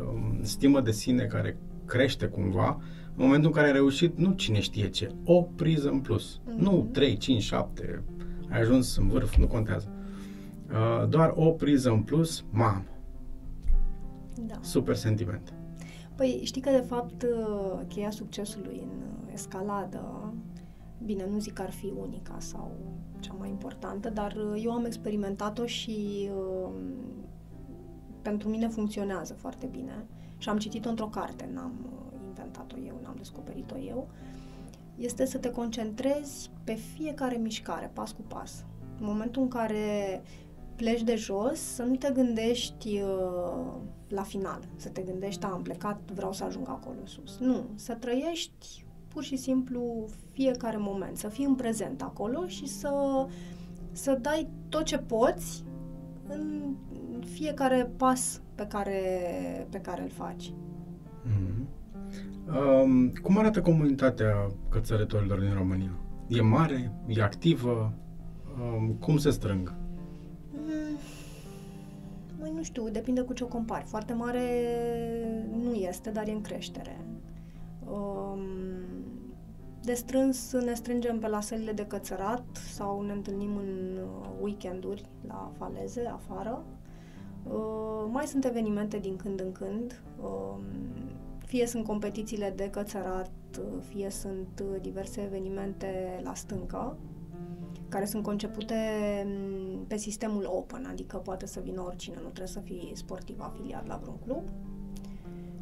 um, 0.00 0.38
stimă 0.42 0.80
de 0.80 0.90
sine 0.90 1.24
care 1.24 1.58
crește 1.84 2.26
cumva 2.26 2.80
în 3.16 3.24
momentul 3.24 3.48
în 3.48 3.54
care 3.54 3.66
ai 3.66 3.72
reușit, 3.72 4.18
nu 4.18 4.32
cine 4.32 4.60
știe 4.60 4.88
ce, 4.88 5.10
o 5.24 5.42
priză 5.42 5.90
în 5.90 6.00
plus. 6.00 6.40
Mhm. 6.44 6.62
Nu 6.62 6.88
3, 6.92 7.16
5, 7.16 7.42
7, 7.42 8.02
ai 8.50 8.60
ajuns 8.60 8.96
în 8.96 9.08
vârf, 9.08 9.36
nu 9.36 9.46
contează. 9.46 9.91
Uh, 10.72 11.08
doar 11.08 11.32
o 11.36 11.50
priză 11.50 11.90
în 11.90 12.02
plus, 12.02 12.44
mamă, 12.50 12.84
Da. 14.46 14.54
super 14.60 14.94
sentiment. 14.96 15.52
Păi 16.14 16.40
știi 16.44 16.60
că, 16.60 16.70
de 16.70 16.84
fapt, 16.86 17.22
uh, 17.22 17.80
cheia 17.88 18.10
succesului 18.10 18.78
în 18.82 19.00
uh, 19.00 19.32
escaladă, 19.32 20.32
bine, 21.04 21.26
nu 21.30 21.38
zic 21.38 21.52
că 21.52 21.62
ar 21.62 21.70
fi 21.70 21.92
unica 22.00 22.34
sau 22.38 22.70
cea 23.20 23.32
mai 23.38 23.48
importantă, 23.48 24.10
dar 24.10 24.32
uh, 24.32 24.62
eu 24.64 24.72
am 24.72 24.84
experimentat-o 24.84 25.66
și 25.66 26.28
uh, 26.36 26.70
pentru 28.22 28.48
mine 28.48 28.68
funcționează 28.68 29.34
foarte 29.34 29.66
bine 29.66 30.06
și 30.38 30.48
am 30.48 30.58
citit-o 30.58 30.88
într-o 30.88 31.06
carte, 31.06 31.50
n-am 31.52 31.72
uh, 31.84 32.18
inventat-o 32.26 32.76
eu, 32.86 33.00
n-am 33.02 33.14
descoperit-o 33.16 33.78
eu, 33.78 34.08
este 34.96 35.24
să 35.24 35.38
te 35.38 35.50
concentrezi 35.50 36.50
pe 36.64 36.74
fiecare 36.74 37.36
mișcare, 37.36 37.90
pas 37.92 38.12
cu 38.12 38.22
pas. 38.28 38.64
În 38.98 39.06
momentul 39.06 39.42
în 39.42 39.48
care 39.48 40.22
pleci 40.76 41.02
de 41.02 41.14
jos, 41.16 41.58
să 41.60 41.82
nu 41.82 41.94
te 41.94 42.10
gândești 42.12 43.00
uh, 43.00 43.72
la 44.08 44.22
final, 44.22 44.60
să 44.76 44.88
te 44.88 45.02
gândești, 45.02 45.44
"A, 45.44 45.48
am 45.48 45.62
plecat, 45.62 46.00
vreau 46.14 46.32
să 46.32 46.44
ajung 46.44 46.68
acolo 46.68 46.96
sus. 47.04 47.38
Nu, 47.38 47.64
să 47.74 47.94
trăiești 47.94 48.84
pur 49.08 49.22
și 49.22 49.36
simplu 49.36 50.06
fiecare 50.32 50.76
moment, 50.76 51.16
să 51.16 51.28
fii 51.28 51.44
în 51.44 51.54
prezent 51.54 52.02
acolo 52.02 52.46
și 52.46 52.66
să, 52.66 53.26
să 53.92 54.18
dai 54.20 54.48
tot 54.68 54.84
ce 54.84 54.98
poți 54.98 55.64
în 56.28 56.74
fiecare 57.24 57.90
pas 57.96 58.42
pe 58.54 58.66
care, 58.66 59.00
pe 59.70 59.78
care 59.78 60.02
îl 60.02 60.10
faci. 60.10 60.52
Mhm. 61.24 61.66
Um, 62.82 63.12
cum 63.22 63.38
arată 63.38 63.60
comunitatea 63.60 64.34
cățărătorilor 64.68 65.38
din 65.40 65.54
România? 65.54 65.90
E 66.28 66.40
mare? 66.40 66.92
E 67.06 67.22
activă? 67.22 67.92
Um, 68.60 68.92
cum 68.92 69.16
se 69.16 69.30
strâng? 69.30 69.74
Mm, 72.52 72.58
Măi, 72.58 72.62
nu 72.62 72.62
știu, 72.62 72.88
depinde 72.88 73.20
cu 73.20 73.32
ce 73.32 73.44
o 73.44 73.46
compari. 73.46 73.84
Foarte 73.84 74.12
mare 74.12 74.40
nu 75.62 75.72
este, 75.74 76.10
dar 76.10 76.28
e 76.28 76.32
în 76.32 76.40
creștere. 76.40 76.96
Um, 77.90 78.40
De 79.84 79.94
strâns 79.94 80.52
ne 80.52 80.74
strângem 80.74 81.18
pe 81.18 81.28
la 81.28 81.40
sălile 81.40 81.72
de 81.72 81.86
cățărat 81.86 82.44
sau 82.72 83.02
ne 83.02 83.12
întâlnim 83.12 83.56
în 83.56 83.98
uh, 84.02 84.28
weekenduri 84.40 85.04
la 85.26 85.50
faleze, 85.58 86.06
afară. 86.06 86.64
Uh, 87.44 88.08
Mai 88.10 88.26
sunt 88.26 88.44
evenimente 88.44 88.98
din 88.98 89.16
când 89.16 89.40
în 89.40 89.52
când. 89.52 90.02
Um, 90.22 90.62
Fie 91.46 91.66
sunt 91.66 91.84
competițiile 91.86 92.52
de 92.56 92.70
cățărat, 92.70 93.30
uh, 93.58 93.82
fie 93.88 94.10
sunt 94.10 94.62
uh, 94.62 94.80
diverse 94.80 95.20
evenimente 95.20 96.20
la 96.22 96.34
stâncă. 96.34 96.96
Care 97.92 98.04
sunt 98.04 98.22
concepute 98.22 98.74
mm, 99.26 99.84
pe 99.86 99.96
sistemul 99.96 100.44
open, 100.46 100.86
adică 100.90 101.16
poate 101.16 101.46
să 101.46 101.60
vină 101.60 101.80
oricine, 101.80 102.16
nu 102.16 102.28
trebuie 102.28 102.46
să 102.46 102.60
fii 102.60 102.92
sportiv 102.94 103.40
afiliat 103.40 103.86
la 103.86 103.96
vreun 103.96 104.16
club. 104.24 104.42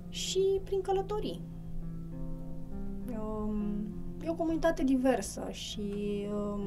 Și 0.08 0.60
prin 0.64 0.80
călătorii. 0.80 1.40
Um, 3.20 3.86
e 4.24 4.30
o 4.30 4.34
comunitate 4.34 4.84
diversă 4.84 5.48
și 5.50 6.26
um, 6.32 6.62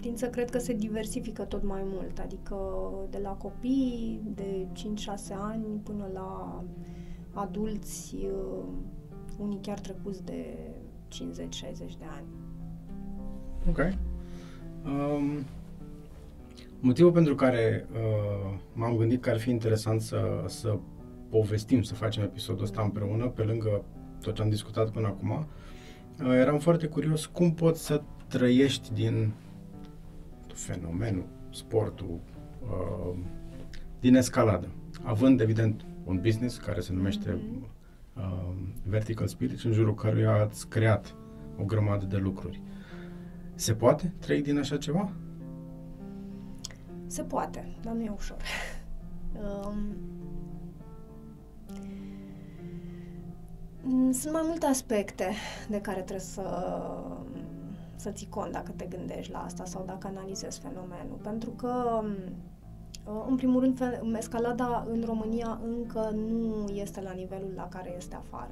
tind 0.00 0.16
să 0.16 0.30
cred 0.30 0.50
că 0.50 0.58
se 0.58 0.72
diversifică 0.72 1.44
tot 1.44 1.62
mai 1.62 1.82
mult, 1.84 2.18
adică 2.18 2.56
de 3.10 3.18
la 3.18 3.30
copii 3.30 4.20
de 4.34 4.66
5-6 4.72 4.78
ani 5.38 5.64
până 5.82 6.10
la 6.12 6.64
adulți, 7.32 8.16
uh, 8.16 8.64
unii 9.38 9.60
chiar 9.60 9.80
trecuți 9.80 10.24
de 10.24 10.58
50-60 11.08 11.96
de 11.98 12.04
ani. 12.16 12.39
Ok. 13.68 13.78
Um, 14.84 15.44
motivul 16.80 17.12
pentru 17.12 17.34
care 17.34 17.86
uh, 17.92 18.58
m-am 18.72 18.96
gândit 18.96 19.22
că 19.22 19.30
ar 19.30 19.38
fi 19.38 19.50
interesant 19.50 20.00
să, 20.00 20.44
să 20.46 20.78
povestim, 21.30 21.82
să 21.82 21.94
facem 21.94 22.22
episodul 22.22 22.64
ăsta 22.64 22.82
împreună, 22.82 23.26
pe 23.26 23.42
lângă 23.42 23.84
tot 24.20 24.34
ce 24.34 24.42
am 24.42 24.48
discutat 24.48 24.90
până 24.90 25.06
acum, 25.06 25.30
uh, 25.30 26.32
eram 26.32 26.58
foarte 26.58 26.86
curios 26.86 27.26
cum 27.26 27.54
poți 27.54 27.84
să 27.84 28.02
trăiești 28.28 28.92
din 28.92 29.32
fenomenul, 30.54 31.26
sportul, 31.50 32.20
uh, 32.62 33.18
din 34.00 34.14
escaladă, 34.14 34.68
având, 35.02 35.40
evident, 35.40 35.84
un 36.04 36.20
business 36.22 36.56
care 36.56 36.80
se 36.80 36.92
numește 36.92 37.38
uh, 38.16 38.52
Vertical 38.84 39.26
Spirit, 39.26 39.60
în 39.60 39.72
jurul 39.72 39.94
căruia 39.94 40.32
ați 40.32 40.68
creat 40.68 41.14
o 41.58 41.64
grămadă 41.64 42.04
de 42.04 42.16
lucruri. 42.16 42.62
Se 43.60 43.74
poate 43.74 44.12
trăi 44.18 44.42
din 44.42 44.58
așa 44.58 44.76
ceva? 44.76 45.12
Se 47.06 47.22
poate, 47.22 47.76
dar 47.82 47.92
nu 47.92 48.02
e 48.02 48.12
ușor. 48.16 48.36
um, 49.34 49.96
sunt 54.12 54.32
mai 54.32 54.42
multe 54.44 54.66
aspecte 54.66 55.32
de 55.68 55.80
care 55.80 55.96
trebuie 56.00 56.20
să 56.20 56.42
să 57.96 58.10
ții 58.10 58.28
cont 58.28 58.52
dacă 58.52 58.72
te 58.76 58.84
gândești 58.84 59.32
la 59.32 59.42
asta 59.42 59.64
sau 59.64 59.84
dacă 59.86 60.06
analizezi 60.06 60.60
fenomenul. 60.60 61.18
Pentru 61.22 61.50
că, 61.50 62.02
uh, 63.06 63.24
în 63.28 63.36
primul 63.36 63.60
rând, 63.60 64.00
escalada 64.18 64.86
în 64.90 65.02
România 65.04 65.60
încă 65.64 66.10
nu 66.14 66.66
este 66.72 67.00
la 67.00 67.12
nivelul 67.12 67.52
la 67.54 67.68
care 67.68 67.94
este 67.96 68.14
afară. 68.14 68.50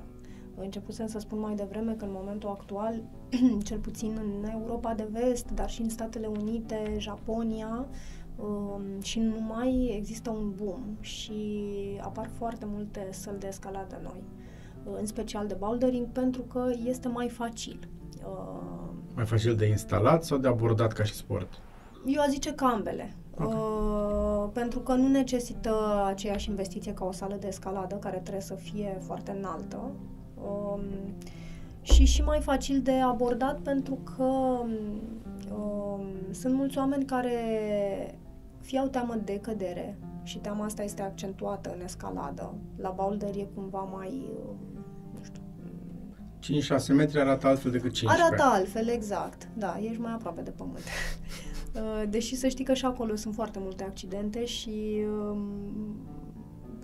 Începusem 0.61 1.07
să 1.07 1.19
spun 1.19 1.39
mai 1.39 1.55
devreme 1.55 1.93
că 1.93 2.05
în 2.05 2.11
momentul 2.13 2.49
actual, 2.49 3.03
cel 3.69 3.79
puțin 3.79 4.21
în 4.23 4.51
Europa 4.51 4.95
de 4.95 5.09
Vest, 5.13 5.51
dar 5.51 5.71
și 5.71 5.83
în 5.83 5.89
Statele 5.89 6.27
Unite, 6.27 6.95
Japonia 6.99 7.87
um, 8.37 9.01
și 9.03 9.19
nu 9.19 9.35
numai, 9.39 9.95
există 9.97 10.31
un 10.31 10.53
boom 10.63 10.81
și 11.01 11.43
apar 12.01 12.31
foarte 12.39 12.67
multe 12.69 13.09
săli 13.11 13.39
de 13.39 13.47
escaladă 13.47 14.01
noi, 14.03 14.23
în 14.99 15.07
special 15.07 15.47
de 15.47 15.55
bouldering, 15.55 16.07
pentru 16.07 16.43
că 16.43 16.71
este 16.85 17.09
mai 17.09 17.29
facil. 17.29 17.89
Uh, 18.25 18.89
mai 19.15 19.25
facil 19.27 19.55
de 19.55 19.67
instalat 19.67 20.25
sau 20.25 20.39
de 20.39 20.49
abordat 20.49 20.93
ca 20.93 21.05
și 21.05 21.15
sport? 21.15 21.49
Eu 22.07 22.21
aș 22.21 22.29
zice 22.29 22.55
că 22.55 22.65
ambele. 22.65 23.17
Okay. 23.35 23.57
Uh, 23.57 24.49
pentru 24.53 24.79
că 24.81 24.93
nu 24.93 25.09
necesită 25.09 26.05
aceeași 26.07 26.49
investiție 26.49 26.95
ca 26.95 27.05
o 27.05 27.13
sală 27.13 27.37
de 27.41 27.47
escaladă, 27.47 27.95
care 27.95 28.17
trebuie 28.17 28.43
să 28.43 28.55
fie 28.55 28.99
foarte 29.01 29.31
înaltă. 29.31 29.91
Um, 30.47 30.81
și 31.83 32.05
și 32.05 32.23
mai 32.23 32.41
facil 32.41 32.81
de 32.83 32.93
abordat 32.93 33.59
pentru 33.59 33.99
că 34.17 34.25
um, 35.55 36.07
sunt 36.31 36.55
mulți 36.55 36.79
oameni 36.79 37.05
care 37.05 37.39
fie 38.61 38.79
au 38.79 38.87
teamă 38.87 39.15
de 39.25 39.39
cădere 39.41 39.99
și 40.23 40.39
teama 40.39 40.65
asta 40.65 40.83
este 40.83 41.03
accentuată 41.03 41.75
în 41.75 41.85
escaladă. 41.85 42.55
La 42.77 42.91
boulder 42.91 43.35
e 43.37 43.49
cumva 43.55 43.81
mai 43.81 44.31
uh, 44.45 44.51
5-6 46.43 46.95
metri 46.95 47.21
arată 47.21 47.47
altfel 47.47 47.71
decât 47.71 47.93
15. 47.93 48.23
Arată 48.23 48.43
altfel, 48.57 48.89
exact. 48.89 49.49
Da, 49.55 49.79
ești 49.83 50.01
mai 50.01 50.13
aproape 50.13 50.41
de 50.41 50.51
pământ. 50.51 50.85
Uh, 51.75 52.03
deși 52.09 52.37
să 52.37 52.49
știi 52.49 52.65
că 52.65 52.75
și 52.75 52.85
acolo 52.85 53.17
sunt 53.17 53.35
foarte 53.35 53.59
multe 53.63 53.85
accidente 53.85 54.45
și 54.45 55.05
um, 55.31 55.41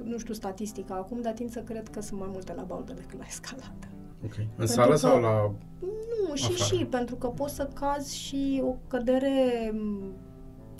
nu 0.05 0.19
știu 0.19 0.35
statistica 0.35 0.95
acum, 0.95 1.21
dar 1.21 1.33
tind 1.33 1.51
să 1.51 1.61
cred 1.61 1.89
că 1.89 2.01
sunt 2.01 2.21
mai 2.21 2.29
multe 2.33 2.55
la 2.55 2.63
baldă 2.63 2.93
decât 2.93 3.19
la 3.19 3.25
escaladă. 3.29 3.89
Ok. 4.25 4.35
În 4.39 4.47
pentru 4.57 4.75
sală 4.75 4.91
că, 4.91 4.97
sau 4.97 5.21
la 5.21 5.53
Nu, 5.81 6.35
și 6.35 6.45
afară. 6.45 6.77
și, 6.77 6.85
pentru 6.85 7.17
că 7.17 7.27
poți 7.27 7.55
să 7.55 7.71
cazi 7.75 8.19
și 8.19 8.63
o 8.65 8.77
cădere 8.89 9.71
um, 9.75 10.13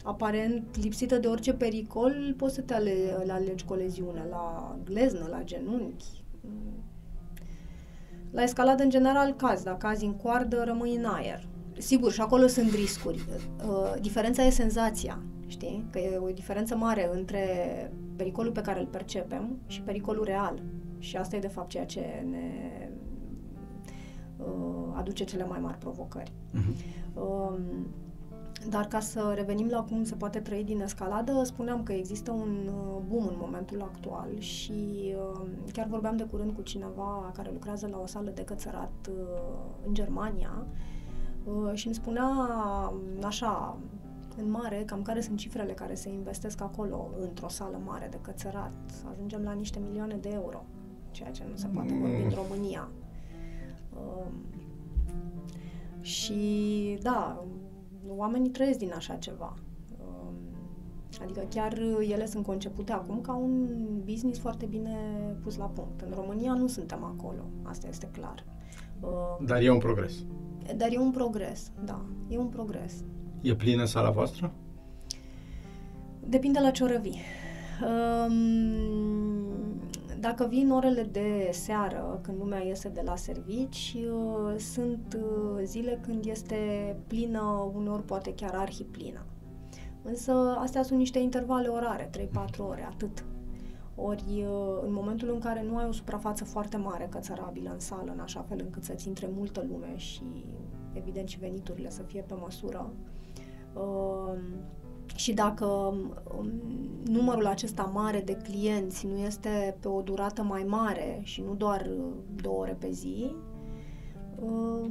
aparent 0.05 0.77
lipsită 0.83 1.19
de 1.19 1.27
orice 1.27 1.53
pericol, 1.53 2.35
poți 2.37 2.55
să 2.55 2.61
te 2.61 2.75
ale, 2.75 3.17
alegi 3.29 3.65
cu 3.65 3.73
o 3.73 3.77
leziune 3.77 4.27
la 4.31 4.77
gleznă, 4.85 5.27
la 5.31 5.43
genunchi, 5.43 6.25
la 8.31 8.43
escaladă, 8.43 8.83
în 8.83 8.91
general, 8.91 9.33
cazi. 9.33 9.65
Dacă 9.65 9.77
cazi 9.77 10.05
în 10.05 10.15
coardă, 10.15 10.63
rămâi 10.65 10.97
în 10.97 11.05
aer. 11.05 11.49
Sigur, 11.79 12.13
și 12.13 12.21
acolo 12.21 12.47
sunt 12.47 12.73
riscuri. 12.73 13.25
Uh, 13.67 13.95
diferența 14.01 14.43
e 14.43 14.51
senzația, 14.51 15.23
știi? 15.55 15.87
Că 15.91 15.99
e 15.99 16.19
o 16.19 16.31
diferență 16.31 16.77
mare 16.77 17.11
între 17.13 17.43
pericolul 18.17 18.53
pe 18.53 18.61
care 18.61 18.81
îl 18.81 18.87
percepem 18.87 19.59
și 19.67 19.83
pericolul 19.83 20.25
real. 20.25 20.63
Și 20.99 21.17
asta 21.17 21.37
e, 21.37 21.39
de 21.39 21.49
fapt, 21.49 21.69
ceea 21.69 21.87
ce 21.87 22.01
ne 22.31 22.49
uh, 24.37 24.93
aduce 24.95 25.25
cele 25.25 25.45
mai 25.45 25.59
mari 25.61 25.79
provocări. 25.79 26.33
Uh-huh. 26.55 27.05
Dar 28.69 28.87
ca 28.87 29.01
să 29.01 29.33
revenim 29.35 29.69
la 29.69 29.83
cum 29.83 30.05
se 30.05 30.15
poate 30.15 30.39
trăi 30.39 30.65
din 30.65 30.81
escaladă, 30.81 31.43
spuneam 31.45 31.83
că 31.83 31.93
există 31.93 32.31
un 32.31 32.69
uh, 32.69 33.03
boom 33.09 33.27
în 33.27 33.37
momentul 33.41 33.83
actual 33.83 34.39
și 34.39 35.15
uh, 35.17 35.47
chiar 35.73 35.87
vorbeam 35.87 36.17
de 36.17 36.25
curând 36.25 36.53
cu 36.53 36.63
cineva 36.63 37.33
care 37.35 37.51
lucrează 37.53 37.89
la 37.91 37.99
o 37.99 38.07
sală 38.07 38.31
de 38.31 38.45
cățărat 38.45 38.93
uh, 39.09 39.17
în 39.87 39.95
Germania 39.95 40.67
și 41.73 41.87
îmi 41.87 41.95
spunea 41.95 42.31
așa, 43.23 43.79
în 44.37 44.51
mare, 44.51 44.83
cam 44.87 45.03
care 45.03 45.21
sunt 45.21 45.39
cifrele 45.39 45.73
care 45.73 45.95
se 45.95 46.09
investesc 46.09 46.61
acolo 46.61 47.11
într-o 47.21 47.49
sală 47.49 47.81
mare 47.85 48.09
de 48.11 48.19
cățărat. 48.21 48.73
Ajungem 49.11 49.43
la 49.43 49.53
niște 49.53 49.79
milioane 49.87 50.15
de 50.15 50.31
euro, 50.33 50.65
ceea 51.11 51.31
ce 51.31 51.43
nu 51.51 51.57
se 51.57 51.67
poate 51.67 51.95
vorbi 51.95 52.23
în 52.23 52.31
România. 52.31 52.89
Um, 53.97 54.33
și 56.01 56.99
da, 57.03 57.45
oamenii 58.07 58.51
trăiesc 58.51 58.79
din 58.79 58.93
așa 58.97 59.15
ceva. 59.15 59.55
Um, 59.99 60.35
adică 61.23 61.41
chiar 61.51 61.79
ele 62.09 62.27
sunt 62.27 62.45
concepute 62.45 62.93
acum 62.93 63.21
ca 63.21 63.35
un 63.35 63.69
business 64.05 64.39
foarte 64.39 64.67
bine 64.67 64.97
pus 65.43 65.57
la 65.57 65.67
punct. 65.67 66.01
În 66.01 66.13
România 66.15 66.53
nu 66.53 66.67
suntem 66.67 67.05
acolo, 67.05 67.45
asta 67.63 67.89
este 67.89 68.09
clar. 68.13 68.45
Um, 69.01 69.47
dar 69.47 69.63
e 69.63 69.71
un 69.71 69.79
progres. 69.79 70.13
Dar 70.77 70.93
e 70.93 70.99
un 70.99 71.11
progres, 71.11 71.73
da, 71.85 72.05
e 72.29 72.39
un 72.39 72.49
progres. 72.49 73.05
E 73.45 73.55
plină 73.55 73.85
sala 73.85 74.11
voastră? 74.11 74.53
Depinde 76.29 76.61
la 76.61 76.71
ce 76.71 76.85
oră 76.85 76.99
vii. 76.99 77.21
Um, 77.83 79.55
dacă 80.21 80.47
vin 80.47 80.71
orele 80.71 81.03
de 81.03 81.49
seară, 81.53 82.21
când 82.23 82.39
lumea 82.39 82.63
iese 82.65 82.89
de 82.89 83.03
la 83.05 83.17
servici, 83.17 83.97
uh, 83.97 84.59
sunt 84.59 85.19
uh, 85.21 85.63
zile 85.65 85.99
când 86.03 86.25
este 86.25 86.57
plină, 87.07 87.71
uneori 87.75 88.03
poate 88.03 88.35
chiar 88.35 88.55
arhiplină. 88.55 89.25
Însă 90.03 90.33
astea 90.59 90.83
sunt 90.83 90.99
niște 90.99 91.19
intervale 91.19 91.69
orare, 91.69 92.11
3-4 92.19 92.29
ore, 92.59 92.87
atât. 92.91 93.25
Ori 93.95 94.25
uh, 94.29 94.83
în 94.87 94.93
momentul 94.93 95.31
în 95.33 95.39
care 95.39 95.63
nu 95.63 95.77
ai 95.77 95.87
o 95.89 95.93
suprafață 95.93 96.45
foarte 96.45 96.77
mare 96.77 97.09
cățărabilă 97.11 97.71
în 97.73 97.81
sală, 97.81 98.13
în 98.13 98.21
așa 98.21 98.45
fel 98.49 98.59
încât 98.61 98.85
să-ți 98.85 99.09
intre 99.09 99.29
multă 99.37 99.67
lume 99.69 99.97
și 99.97 100.45
evident 100.93 101.29
și 101.29 101.39
veniturile 101.39 101.91
să 101.91 102.03
fie 102.03 102.21
pe 102.21 102.35
măsură, 102.35 102.93
și 105.15 105.33
dacă 105.33 105.65
um, 105.65 106.13
numărul 107.05 107.47
acesta 107.47 107.83
mare 107.83 108.21
de 108.21 108.37
clienți 108.37 109.07
nu 109.07 109.17
este 109.17 109.77
pe 109.81 109.89
o 109.89 110.01
durată 110.01 110.43
mai 110.43 110.65
mare 110.69 111.21
și 111.23 111.43
nu 111.47 111.55
doar 111.55 111.81
uh, 111.81 112.05
două 112.43 112.59
ore 112.59 112.77
pe 112.79 112.91
zi, 112.91 113.31
um, 114.41 114.91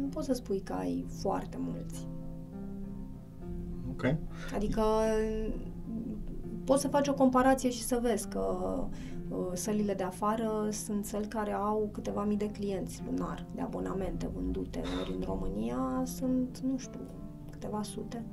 nu 0.00 0.06
poți 0.06 0.26
să 0.26 0.32
spui 0.32 0.60
că 0.60 0.72
ai 0.72 1.06
foarte 1.20 1.56
mulți. 1.60 2.06
Ok. 3.90 4.16
Adică 4.54 4.82
poți 6.64 6.82
să 6.82 6.88
faci 6.88 7.08
o 7.08 7.14
comparație 7.14 7.70
și 7.70 7.82
să 7.82 7.98
vezi 8.02 8.28
că 8.28 8.66
uh, 9.28 9.50
sălile 9.52 9.94
de 9.94 10.02
afară 10.02 10.68
sunt 10.70 11.04
săli 11.04 11.26
care 11.26 11.52
au 11.52 11.88
câteva 11.92 12.24
mii 12.24 12.36
de 12.36 12.50
clienți 12.50 13.02
lunar 13.10 13.46
de 13.54 13.60
abonamente 13.60 14.30
vândute, 14.34 14.82
ori 15.00 15.14
în 15.16 15.22
România 15.24 16.02
sunt, 16.04 16.58
nu 16.58 16.78
știu, 16.78 17.00
câteva 17.60 17.82
sute. 17.82 18.24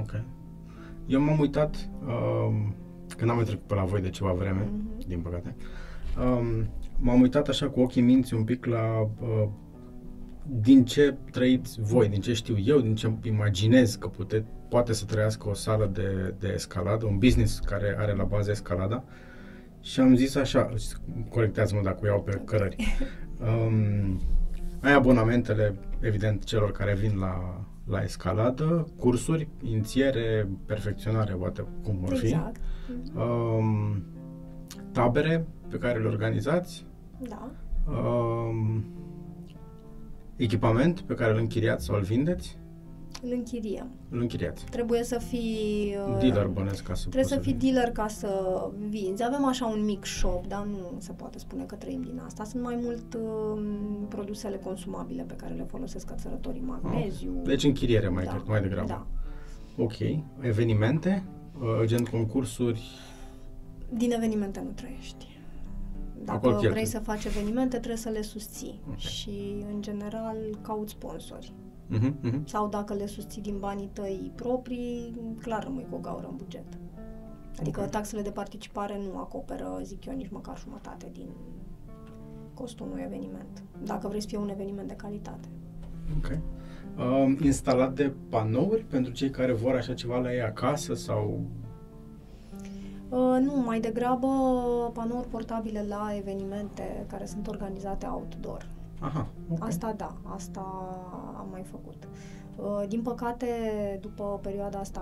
Ok. 0.00 0.22
Eu 1.06 1.20
m-am 1.20 1.38
uitat, 1.38 1.88
um, 2.06 2.74
când 3.16 3.30
am 3.30 3.36
mai 3.36 3.44
trecut 3.44 3.66
pe 3.66 3.74
la 3.74 3.84
voi 3.84 4.00
de 4.00 4.10
ceva 4.10 4.32
vreme, 4.32 4.64
mm-hmm. 4.64 5.06
din 5.06 5.20
păcate, 5.20 5.56
um, 6.18 6.68
m-am 6.98 7.20
uitat 7.20 7.48
așa 7.48 7.68
cu 7.68 7.80
ochii 7.80 8.02
minți 8.02 8.34
un 8.34 8.44
pic 8.44 8.64
la 8.64 9.00
uh, 9.00 9.48
din 10.46 10.84
ce 10.84 11.16
trăiți 11.30 11.80
voi, 11.80 12.08
din 12.08 12.20
ce 12.20 12.32
știu 12.32 12.56
eu, 12.58 12.80
din 12.80 12.94
ce 12.94 13.12
imaginez 13.22 13.94
că 13.94 14.08
pute, 14.08 14.46
poate 14.68 14.92
să 14.92 15.04
trăiască 15.04 15.48
o 15.48 15.54
sală 15.54 15.86
de, 15.86 16.34
de 16.38 16.52
escaladă, 16.54 17.06
un 17.06 17.18
business 17.18 17.58
care 17.58 17.96
are 17.98 18.14
la 18.14 18.24
bază 18.24 18.50
escalada, 18.50 19.04
și 19.80 20.00
am 20.00 20.14
zis 20.14 20.34
așa, 20.34 20.74
corectează-mă 21.28 21.80
dacă 21.82 21.98
o 22.02 22.06
iau 22.06 22.22
pe 22.22 22.42
cărări, 22.44 22.76
um, 23.66 24.20
ai 24.84 24.92
abonamentele, 24.92 25.74
evident, 26.00 26.44
celor 26.44 26.72
care 26.72 26.94
vin 26.94 27.18
la, 27.18 27.64
la 27.86 28.02
escaladă, 28.02 28.86
cursuri, 28.98 29.48
inițiere, 29.62 30.48
perfecționare, 30.66 31.32
poate 31.32 31.64
cum 31.82 31.98
vor 32.00 32.14
fi. 32.16 32.26
Exact. 32.26 32.60
Um, 33.14 34.02
tabere 34.92 35.46
pe 35.68 35.76
care 35.76 35.98
le 35.98 36.08
organizați, 36.08 36.86
Da. 37.28 37.50
um, 37.92 38.84
echipament 40.36 41.00
pe 41.00 41.14
care 41.14 41.32
îl 41.32 41.38
închiriați 41.38 41.84
sau 41.84 41.96
îl 41.96 42.02
vindeți, 42.02 42.58
Îl 43.24 43.32
închiriem. 43.32 43.90
îl 44.10 44.20
închiriați. 44.20 44.64
Trebuie 44.64 45.02
să 45.04 45.18
fii... 45.18 45.96
uh, 46.08 46.18
Dealer 46.20 46.46
bănesc 46.46 46.82
ca 46.82 46.94
să 46.94 47.00
Trebuie 47.08 47.22
poți 47.22 47.34
să 47.34 47.40
fii 47.40 47.52
vinzi. 47.52 47.66
dealer 47.72 47.90
ca 47.92 48.08
să 48.08 48.30
vinzi. 48.88 49.22
Avem 49.24 49.44
așa 49.44 49.66
un 49.66 49.84
mic 49.84 50.04
shop, 50.04 50.46
dar 50.46 50.64
nu 50.64 50.92
se 50.98 51.12
poate 51.12 51.38
spune 51.38 51.64
că 51.64 51.74
trăim 51.74 52.02
din 52.02 52.22
asta. 52.24 52.44
Sunt 52.44 52.62
mai 52.62 52.78
mult 52.82 53.14
uh, 53.14 53.62
produsele 54.08 54.56
consumabile 54.56 55.22
pe 55.22 55.34
care 55.34 55.54
le 55.54 55.64
folosesc 55.70 56.06
cățărătorii, 56.06 56.62
magneziu. 56.66 57.32
Deci 57.44 57.64
închiriere 57.64 58.08
mai, 58.08 58.24
da, 58.24 58.42
mai 58.46 58.60
degrabă. 58.60 58.86
Da. 58.86 59.06
Ok. 59.82 59.94
Evenimente, 60.40 61.24
uh, 61.60 61.86
gen 61.86 62.04
concursuri, 62.04 62.82
Din 63.92 64.12
evenimente 64.12 64.60
nu 64.64 64.70
trăiești. 64.74 65.26
Dacă 66.24 66.36
Acolo 66.38 66.52
cheltui. 66.52 66.70
vrei 66.70 66.86
să 66.86 66.98
faci 66.98 67.24
evenimente, 67.24 67.76
trebuie 67.76 67.96
să 67.96 68.08
le 68.08 68.22
susții. 68.22 68.80
Ok. 68.90 68.96
Și, 68.98 69.64
în 69.74 69.82
general, 69.82 70.36
cauți 70.62 70.92
sponsori. 70.92 71.52
Uh-huh, 71.98 72.30
uh-huh. 72.30 72.44
Sau 72.44 72.68
dacă 72.68 72.94
le 72.94 73.06
susții 73.06 73.42
din 73.42 73.58
banii 73.58 73.90
tăi 73.92 74.32
proprii, 74.34 75.16
clar 75.40 75.62
rămâi 75.62 75.86
cu 75.90 75.94
o 75.94 75.98
gaură 75.98 76.26
în 76.30 76.36
buget. 76.36 76.64
Adică 77.60 77.80
Ok. 77.80 77.90
taxele 77.90 78.22
de 78.22 78.30
participare 78.30 79.00
nu 79.12 79.18
acoperă, 79.18 79.80
zic 79.82 80.04
eu, 80.04 80.14
nici 80.14 80.30
măcar 80.30 80.58
jumătate 80.58 81.10
din 81.12 81.28
costul 82.54 82.86
unui 82.90 83.02
eveniment. 83.04 83.62
Dacă 83.84 84.08
vrei 84.08 84.20
să 84.20 84.26
fie 84.26 84.38
un 84.38 84.48
eveniment 84.48 84.88
de 84.88 84.94
calitate. 84.94 85.48
Ok. 86.18 86.38
Um, 86.98 87.36
instalat 87.42 87.94
de 87.94 88.12
panouri 88.28 88.82
pentru 88.82 89.12
cei 89.12 89.30
care 89.30 89.52
vor 89.52 89.74
așa 89.74 89.94
ceva 89.94 90.18
la 90.18 90.32
ei 90.32 90.42
acasă 90.42 90.94
sau... 90.94 91.40
Uh, 93.08 93.38
nu, 93.40 93.62
mai 93.64 93.80
degrabă 93.80 94.28
panouri 94.92 95.28
portabile 95.28 95.84
la 95.88 96.12
evenimente 96.16 97.04
care 97.08 97.26
sunt 97.26 97.48
organizate 97.48 98.06
outdoor. 98.06 98.66
Aha, 99.00 99.26
ok. 99.50 99.64
Asta 99.64 99.94
da, 99.96 100.14
asta 100.22 100.64
am 101.44 101.50
mai 101.50 101.62
făcut. 101.62 102.08
Uh, 102.56 102.88
Din 102.88 103.02
păcate, 103.02 103.46
după 104.00 104.38
perioada 104.42 104.78
asta 104.78 105.00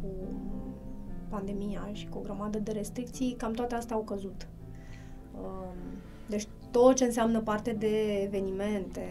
cu 0.00 0.08
pandemia 1.28 1.88
și 1.92 2.06
cu 2.08 2.18
o 2.18 2.20
grămadă 2.20 2.58
de 2.58 2.72
restricții, 2.72 3.34
cam 3.38 3.52
toate 3.52 3.74
astea 3.74 3.96
au 3.96 4.02
căzut. 4.02 4.48
Um, 5.40 5.76
Deci 6.28 6.46
tot 6.70 6.96
ce 6.96 7.04
înseamnă 7.04 7.40
parte 7.40 7.72
de 7.72 8.22
evenimente 8.22 9.04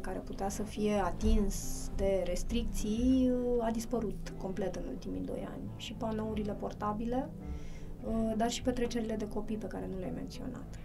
care 0.00 0.18
putea 0.18 0.48
să 0.48 0.62
fie 0.62 0.92
atins 0.92 1.88
de 1.96 2.22
restricții 2.26 3.32
uh, 3.32 3.64
a 3.64 3.70
dispărut 3.70 4.32
complet 4.36 4.76
în 4.76 4.82
ultimii 4.88 5.20
doi 5.20 5.48
ani. 5.52 5.62
Și 5.76 5.92
panourile 5.92 6.52
portabile, 6.52 7.28
uh, 8.04 8.32
dar 8.36 8.50
și 8.50 8.62
petrecerile 8.62 9.14
de 9.14 9.28
copii 9.28 9.56
pe 9.56 9.66
care 9.66 9.88
nu 9.92 9.98
le-ai 9.98 10.12
menționat. 10.14 10.78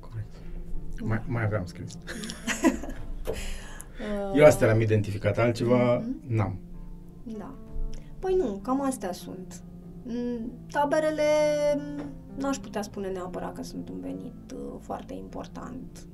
Corect. 0.00 0.34
Mai, 1.02 1.22
mai 1.26 1.44
aveam 1.44 1.64
scris. 1.64 1.98
Uh, 4.00 4.38
Eu 4.38 4.44
astea 4.44 4.66
le-am 4.66 4.80
identificat, 4.80 5.38
altceva 5.38 5.98
Mhm. 5.98 6.16
n-am. 6.36 6.58
Da. 7.38 7.54
Păi 8.18 8.34
nu, 8.38 8.60
cam 8.62 8.82
astea 8.82 9.12
sunt. 9.12 9.62
Mm, 10.04 10.52
Taberele 10.70 11.22
mm, 11.76 12.04
n-aș 12.38 12.56
putea 12.56 12.82
spune 12.82 13.08
neapărat 13.08 13.54
că 13.54 13.62
sunt 13.62 13.88
un 13.88 14.00
venit 14.00 14.52
uh, 14.54 14.60
foarte 14.80 15.14
important. 15.14 16.06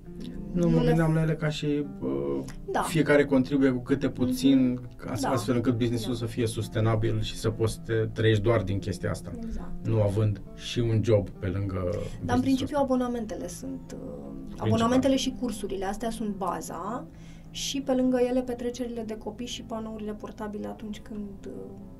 Nu, 0.52 0.68
mă 0.68 0.80
le- 0.80 0.86
gândeam 0.86 1.14
la 1.14 1.22
ele 1.22 1.34
ca 1.34 1.48
și 1.48 1.84
uh, 2.00 2.44
Da. 2.70 2.80
fiecare 2.82 3.24
contribuie 3.24 3.70
cu 3.70 3.78
câte 3.82 4.08
puțin, 4.08 4.80
ca 4.96 5.14
Da. 5.20 5.28
astfel 5.28 5.54
încât 5.54 5.76
businessul 5.78 6.12
Da. 6.12 6.18
să 6.18 6.24
fie 6.26 6.46
sustenabil 6.46 7.20
și 7.20 7.36
să 7.36 7.50
poți 7.50 7.72
să 7.72 7.80
te 7.84 7.92
trăiești 8.12 8.42
doar 8.42 8.62
din 8.62 8.78
chestia 8.78 9.10
asta. 9.10 9.30
Exact. 9.44 9.86
Nu 9.86 10.02
având 10.02 10.40
și 10.54 10.78
un 10.78 11.00
job 11.04 11.28
pe 11.30 11.46
lângă 11.46 11.74
Dar 11.74 11.92
în 11.92 12.00
businessul 12.20 12.40
principiu 12.40 12.64
ăsta. 12.76 12.78
abonamentele 12.80 13.48
sunt... 13.48 13.96
uh, 14.02 14.54
Abonamentele 14.56 15.16
și 15.16 15.34
cursurile, 15.40 15.84
astea 15.84 16.10
sunt 16.10 16.34
baza 16.36 17.06
și 17.50 17.80
pe 17.80 17.92
lângă 17.92 18.18
ele 18.20 18.42
petrecerile 18.42 19.02
de 19.02 19.16
copii 19.18 19.46
și 19.46 19.62
panourile 19.62 20.12
portabile 20.12 20.66
atunci 20.66 21.00
când 21.00 21.28
uh, 21.46 21.52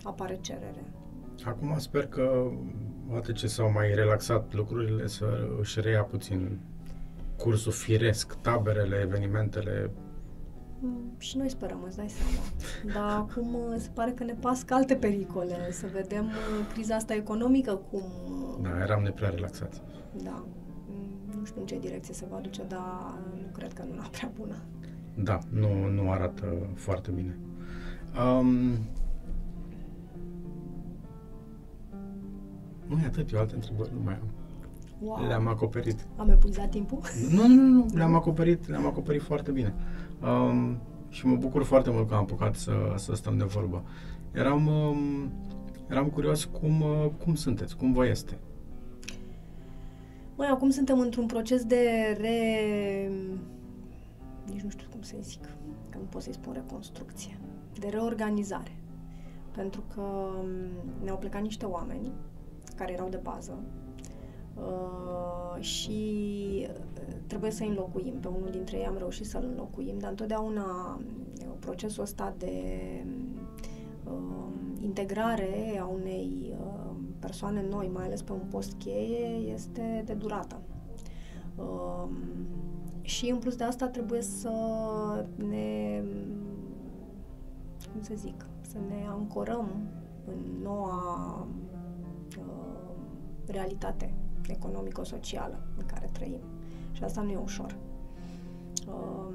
apare 0.03 0.39
cerere. 0.41 0.85
Acum 1.45 1.79
sper 1.79 2.07
că, 2.07 2.51
odată 3.11 3.33
ce 3.33 3.47
s-au 3.47 3.71
mai 3.73 3.95
relaxat 3.95 4.55
lucrurile, 4.55 5.07
să 5.07 5.49
își 5.61 5.81
reia 5.81 6.03
puțin 6.03 6.59
cursul 7.37 7.73
firesc, 7.73 8.35
taberele, 8.41 8.97
evenimentele. 9.03 9.91
Mm, 10.81 11.13
Și 11.19 11.37
noi 11.37 11.49
sperăm, 11.49 11.83
îți 11.87 11.97
dai 11.97 12.09
seama. 12.09 12.43
Dar 12.95 13.17
acum 13.19 13.55
uh, 13.55 13.75
se 13.79 13.89
pare 13.95 14.11
că 14.11 14.25
ne 14.25 14.35
pască 14.41 14.75
alte 14.75 14.95
pericole. 14.95 15.71
Să 15.73 15.87
vedem 15.93 16.25
uh, 16.25 16.67
criza 16.73 16.95
asta 16.95 17.15
economică 17.15 17.81
cum... 17.91 18.03
uh, 18.27 18.59
Da, 18.63 18.81
eram 18.83 19.03
neprea 19.03 19.29
relaxați. 19.29 19.83
Da. 20.23 20.45
Mm, 20.89 21.39
Nu 21.39 21.45
știu 21.45 21.61
în 21.61 21.67
ce 21.67 21.79
direcție 21.79 22.15
se 22.15 22.27
va 22.31 22.39
duce, 22.39 22.63
dar 22.69 23.15
nu 23.35 23.49
cred 23.53 23.73
că 23.73 23.83
nu 23.83 23.93
una 23.93 24.09
prea 24.11 24.31
bună. 24.39 24.57
Da, 25.23 25.39
nu, 25.51 25.89
nu 25.89 26.11
arată 26.11 26.45
foarte 26.75 27.11
bine. 27.11 27.39
Um, 28.39 28.49
nu 32.87 32.99
e 33.03 33.07
atât, 33.07 33.33
eu 33.33 33.39
alte 33.39 33.55
întrebări 33.55 33.91
nu 33.95 34.01
mai 34.05 34.15
am. 34.15 34.29
Wow. 35.01 35.27
Le-am 35.27 35.47
acoperit. 35.47 36.07
Am 36.17 36.31
epuizat 36.31 36.71
timpul? 36.71 37.01
Nu, 37.31 37.47
nu, 37.47 37.55
nu, 37.55 37.73
nu, 37.73 37.87
le-am 37.99 38.15
acoperit, 38.15 38.69
le-am 38.69 38.87
acoperit 38.87 39.23
foarte 39.23 39.51
bine. 39.51 39.75
Um, 40.23 40.79
și 41.09 41.27
mă 41.27 41.37
bucur 41.37 41.63
foarte 41.63 41.91
mult 41.91 42.09
că 42.09 42.15
am 42.15 42.21
apucat 42.21 42.55
să, 42.55 42.73
să 42.97 43.15
stăm 43.15 43.37
de 43.37 43.45
vorbă. 43.45 43.83
Eram, 44.33 44.67
um, 44.67 45.33
eram 45.91 46.07
curios 46.07 46.45
cum, 46.45 46.81
uh, 46.81 47.11
cum 47.25 47.35
sunteți, 47.35 47.77
cum 47.77 47.93
vă 47.93 48.07
este. 48.07 48.39
Măi, 50.37 50.49
acum 50.51 50.71
suntem 50.71 50.99
într-un 50.99 51.27
proces 51.27 51.65
de 51.65 52.17
re... 52.21 53.11
Nici 54.51 54.61
nu 54.61 54.69
știu 54.71 54.87
cum 54.91 55.03
să 55.03 55.17
zic, 55.21 55.43
că 55.89 55.99
nu 55.99 56.05
pot 56.09 56.23
să-i 56.23 56.33
spun 56.33 56.53
reconstrucție. 56.53 57.39
De 57.81 57.89
reorganizare. 57.89 58.77
Pentru 59.55 59.83
că 59.95 60.01
m, 60.01 61.03
ne-au 61.03 61.17
plecat 61.17 61.43
niște 61.43 61.65
oameni 61.65 62.13
care 62.77 62.93
erau 62.93 63.09
de 63.09 63.21
bază 63.23 63.59
uh, 64.55 65.63
și 65.63 66.67
uh, 66.71 67.15
trebuie 67.27 67.51
să-i 67.51 67.69
înlocuim. 67.69 68.15
Pe 68.21 68.29
unul 68.29 68.51
dintre 68.51 68.77
ei 68.77 68.87
am 68.87 68.97
reușit 68.99 69.27
să-l 69.27 69.45
înlocuim, 69.45 69.99
dar 69.99 70.11
întotdeauna 70.11 70.99
uh, 71.01 71.47
procesul 71.59 72.03
ăsta 72.03 72.35
de 72.39 72.53
uh, 74.05 74.49
integrare 74.81 75.79
a 75.81 75.87
unei 75.87 76.55
uh, 76.61 76.91
persoane 77.19 77.65
noi, 77.71 77.91
mai 77.93 78.05
ales 78.05 78.23
pe 78.23 78.33
un 78.33 78.47
post 78.51 78.73
cheie, 78.73 79.53
este 79.55 80.03
de 80.07 80.13
durată. 80.13 80.61
Um, 81.57 82.17
și 83.09 83.29
în 83.31 83.39
plus 83.39 83.57
de 83.57 83.65
asta 83.65 83.87
trebuie 83.87 84.23
să 84.23 84.51
ne, 85.37 86.03
cum 87.93 88.03
să 88.03 88.13
zic, 88.17 88.47
să 88.61 88.77
ne 88.89 89.07
ancorăm 89.09 89.69
în 90.27 90.63
noua 90.63 91.47
uh, 92.39 92.45
realitate 93.47 94.15
economico-socială 94.49 95.61
în 95.79 95.87
care 95.87 96.09
trăim. 96.13 96.41
Și 96.93 97.05
asta 97.05 97.21
nu 97.21 97.31
e 97.31 97.37
ușor. 97.37 97.77
Um, 98.89 99.35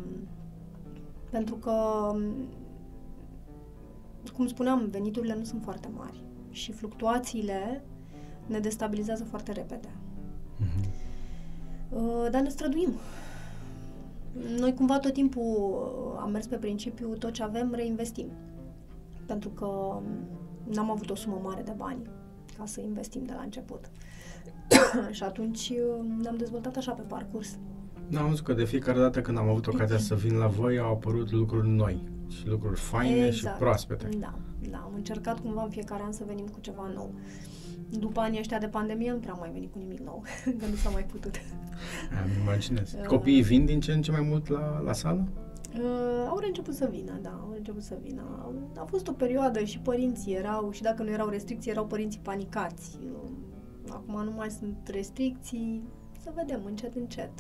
pentru 1.29 1.55
că, 1.55 1.75
cum 4.36 4.47
spuneam, 4.47 4.88
veniturile 4.89 5.36
nu 5.36 5.43
sunt 5.43 5.63
foarte 5.63 5.89
mari 5.95 6.23
și 6.49 6.71
fluctuațiile 6.71 7.83
ne 8.45 8.59
destabilizează 8.59 9.23
foarte 9.23 9.51
repede. 9.51 9.89
Mhm. 10.57 10.89
Uh, 11.89 12.27
Dar 12.31 12.41
ne 12.41 12.49
străduim. 12.49 12.93
Noi 14.57 14.73
cumva 14.73 14.99
tot 14.99 15.13
timpul 15.13 15.43
uh, 15.43 16.19
am 16.21 16.31
mers 16.31 16.45
pe 16.45 16.55
principiu 16.55 17.13
tot 17.13 17.31
ce 17.31 17.43
avem 17.43 17.73
reinvestim. 17.73 18.27
Pentru 19.25 19.49
că 19.49 19.65
um, 19.65 20.03
n-am 20.73 20.91
avut 20.91 21.09
o 21.09 21.15
sumă 21.15 21.39
mare 21.43 21.61
de 21.61 21.73
bani 21.77 22.01
ca 22.57 22.65
să 22.65 22.81
investim 22.81 23.23
de 23.23 23.33
la 23.35 23.41
început. 23.41 23.89
și 25.11 25.23
atunci 25.23 25.69
uh, 25.69 26.05
ne-am 26.21 26.37
dezvoltat 26.37 26.75
așa 26.75 26.91
pe 26.91 27.01
parcurs. 27.01 27.57
Da, 28.09 28.21
am 28.21 28.29
văzut 28.29 28.45
că 28.45 28.53
de 28.53 28.65
fiecare 28.65 28.99
dată 28.99 29.21
când 29.21 29.37
am 29.37 29.49
avut 29.49 29.67
ocazia 29.67 29.97
să 29.97 30.15
vin 30.15 30.37
la 30.37 30.47
voi 30.47 30.77
au 30.77 30.91
apărut 30.91 31.31
lucruri 31.31 31.67
noi 31.67 32.03
și 32.27 32.47
lucruri 32.47 32.79
faine 32.79 33.31
și 33.31 33.47
proaspete. 33.59 34.09
Da, 34.19 34.33
da. 34.69 34.77
Am 34.77 34.91
încercat 34.95 35.39
cumva 35.39 35.63
în 35.63 35.69
fiecare 35.69 36.03
an 36.03 36.11
să 36.11 36.23
venim 36.27 36.45
cu 36.45 36.59
ceva 36.59 36.91
nou. 36.93 37.13
După 37.89 38.19
anii 38.19 38.39
ăștia 38.39 38.57
de 38.57 38.67
pandemie 38.67 39.11
nu 39.11 39.17
prea 39.17 39.33
am 39.33 39.39
mai 39.39 39.49
venit 39.51 39.71
cu 39.71 39.77
nimic 39.77 39.99
nou, 39.99 40.23
că 40.59 40.65
nu 40.69 40.75
s-a 40.75 40.89
mai 40.89 41.03
putut. 41.03 41.35
Îmi 42.25 42.33
imaginez. 42.41 42.93
Uh. 42.93 43.05
Copiii 43.05 43.41
vin 43.41 43.65
din 43.65 43.79
ce 43.79 43.91
în 43.91 44.01
ce 44.01 44.11
mai 44.11 44.21
mult 44.21 44.47
la, 44.47 44.79
la 44.79 44.93
sală? 44.93 45.27
Uh, 45.75 46.25
au 46.27 46.39
început 46.47 46.73
să 46.73 46.87
vină, 46.91 47.19
da, 47.21 47.29
au 47.29 47.53
început 47.57 47.83
să 47.83 47.97
vină. 48.03 48.21
A 48.77 48.83
fost 48.83 49.07
o 49.07 49.11
perioadă 49.11 49.63
și 49.63 49.79
părinții 49.79 50.33
erau, 50.33 50.71
și 50.71 50.81
dacă 50.81 51.03
nu 51.03 51.09
erau 51.09 51.27
restricții, 51.29 51.71
erau 51.71 51.85
părinții 51.85 52.19
panicați. 52.23 52.97
Uh, 53.03 53.29
acum 53.89 54.23
nu 54.23 54.31
mai 54.31 54.49
sunt 54.49 54.77
restricții, 54.91 55.83
să 56.19 56.31
vedem 56.35 56.61
încet, 56.65 56.95
încet. 56.95 57.31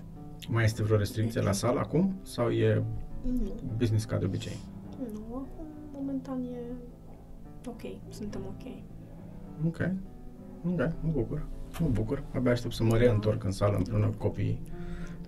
Mai 0.49 0.63
este 0.63 0.83
vreo 0.83 0.97
restricție 0.97 1.41
la 1.41 1.51
sală 1.51 1.79
acum? 1.79 2.13
Sau 2.21 2.49
e 2.49 2.83
Nu, 3.21 3.53
business 3.77 4.05
ca 4.05 4.17
de 4.17 4.25
obicei? 4.25 4.57
nu, 5.13 5.35
acum 5.35 5.65
momentan 5.93 6.43
e 6.43 6.57
ok, 7.67 7.81
suntem 8.09 8.41
ok. 8.47 8.71
Ok. 9.65 9.89
Ok, 10.65 10.77
mă 10.77 11.09
bucur. 11.11 11.45
Mă 11.79 11.87
bucur. 11.87 12.23
Abia 12.35 12.51
aștept 12.51 12.73
să 12.73 12.83
mă 12.83 12.97
reîntorc 12.97 13.43
în 13.43 13.51
sală 13.51 13.77
împreună 13.77 14.05
cu 14.05 14.17
copiii. 14.17 14.61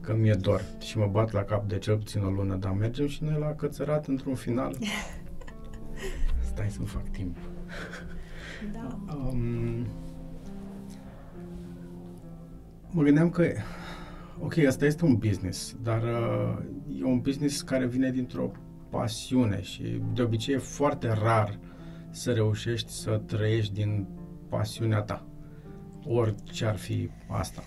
Că 0.02 0.14
mi-e 0.14 0.34
dor 0.34 0.62
și 0.80 0.98
mă 0.98 1.08
bat 1.12 1.32
la 1.32 1.44
cap 1.44 1.68
de 1.68 1.78
cel 1.78 1.98
puțin 1.98 2.24
o 2.24 2.30
lună, 2.30 2.56
dar 2.56 2.72
mergem 2.72 3.08
și 3.08 3.24
noi 3.24 3.40
la 3.40 3.54
cățărat 3.54 4.08
într-un 4.08 4.36
final. 4.36 4.76
Stai 6.52 6.70
să-mi 6.70 6.88
fac 6.88 7.10
timp. 7.12 7.38
Da. 8.74 8.98
Um, 9.16 9.86
mă 12.90 13.04
gândeam 13.04 13.30
că, 13.30 13.52
ok, 14.40 14.58
asta 14.58 14.86
este 14.86 15.06
un 15.06 15.16
business, 15.16 15.76
dar 15.82 16.02
uh, 16.04 16.58
e 17.00 17.04
un 17.04 17.20
business 17.20 17.62
care 17.62 17.86
vine 17.86 18.12
dintr-o 18.12 18.52
pasiune 18.90 19.62
și 19.62 20.02
de 20.14 20.22
obicei 20.22 20.54
e 20.54 20.58
foarte 20.58 21.08
rar 21.08 21.60
să 22.10 22.32
reușești 22.32 22.92
să 22.92 23.22
trăiești 23.26 23.74
din 23.74 24.08
pasiunea 24.56 25.02
ta. 25.02 25.24
Orice 26.08 26.66
ar 26.66 26.76
fi 26.76 27.10
asta. 27.28 27.64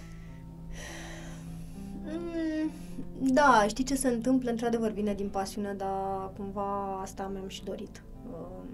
Mm, 2.04 2.70
Da, 3.32 3.64
știi 3.68 3.84
ce 3.84 3.94
se 3.94 4.08
întâmplă? 4.08 4.50
Într-adevăr 4.50 4.90
vine 4.90 5.14
din 5.14 5.28
pasiune, 5.28 5.72
dar 5.72 6.30
cumva 6.36 7.00
asta 7.00 7.30
mi-am 7.32 7.48
și 7.48 7.64
dorit. 7.64 8.02
Um, 8.32 8.68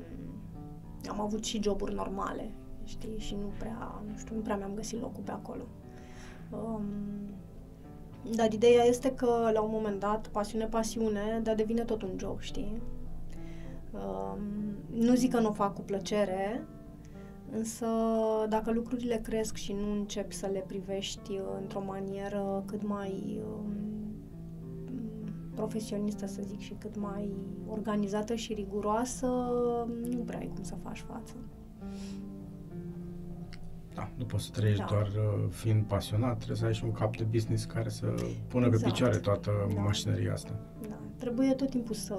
am 1.08 1.20
avut 1.20 1.44
și 1.44 1.62
joburi 1.62 1.94
normale, 1.94 2.50
știi, 2.84 3.18
și 3.18 3.34
nu 3.40 3.52
prea, 3.58 4.02
nu 4.06 4.16
știu, 4.18 4.34
nu 4.34 4.40
prea 4.40 4.56
mi-am 4.56 4.74
găsit 4.74 5.00
locul 5.00 5.22
pe 5.22 5.30
acolo. 5.30 5.62
Um, 6.50 6.84
dar 8.34 8.52
ideea 8.52 8.84
este 8.84 9.14
că 9.14 9.50
la 9.52 9.60
un 9.60 9.70
moment 9.72 10.00
dat, 10.00 10.26
pasiune, 10.26 10.64
pasiune, 10.64 11.40
dar 11.42 11.54
devine 11.54 11.82
tot 11.82 12.02
un 12.02 12.10
job, 12.16 12.40
știi? 12.40 12.82
Um, 13.92 14.40
nu 15.06 15.14
zic 15.14 15.32
că 15.32 15.40
nu 15.40 15.48
o 15.48 15.52
fac 15.52 15.74
cu 15.74 15.80
plăcere, 15.80 16.64
însă 17.50 17.86
dacă 18.48 18.70
lucrurile 18.72 19.16
cresc 19.16 19.56
și 19.56 19.72
nu 19.72 19.92
începi 19.92 20.34
să 20.34 20.46
le 20.52 20.64
privești 20.66 21.30
uh, 21.30 21.38
într-o 21.60 21.82
manieră 21.86 22.62
cât 22.66 22.86
mai 22.86 23.40
um, 23.44 23.72
profesionistă, 25.54 26.26
să 26.26 26.42
zic, 26.42 26.60
și 26.60 26.74
cât 26.78 26.96
mai 26.96 27.30
organizată 27.68 28.34
și 28.34 28.52
riguroasă, 28.52 29.26
nu 30.10 30.18
prea 30.18 30.38
ai 30.38 30.50
cum 30.54 30.62
să 30.62 30.74
faci 30.82 31.04
față. 31.08 31.34
Da, 33.94 34.08
nu 34.18 34.24
poți 34.24 34.44
să 34.44 34.50
trăiești 34.50 34.80
Da. 34.80 34.86
doar 34.90 35.06
uh, 35.06 35.44
fiind 35.50 35.84
pasionat, 35.84 36.36
trebuie 36.36 36.56
să 36.56 36.64
ai 36.64 36.74
și 36.74 36.84
un 36.84 36.92
cap 36.92 37.16
de 37.16 37.24
business 37.24 37.64
care 37.64 37.88
să 37.88 38.14
pună 38.48 38.68
pe 38.68 38.74
Exact. 38.74 38.92
picioare 38.92 39.16
toată 39.18 39.50
Da. 39.74 39.80
mașinăria 39.80 40.32
asta. 40.32 40.60
Da. 40.88 40.96
Trebuie 41.18 41.52
tot 41.52 41.70
timpul 41.70 41.94
să, 41.94 42.14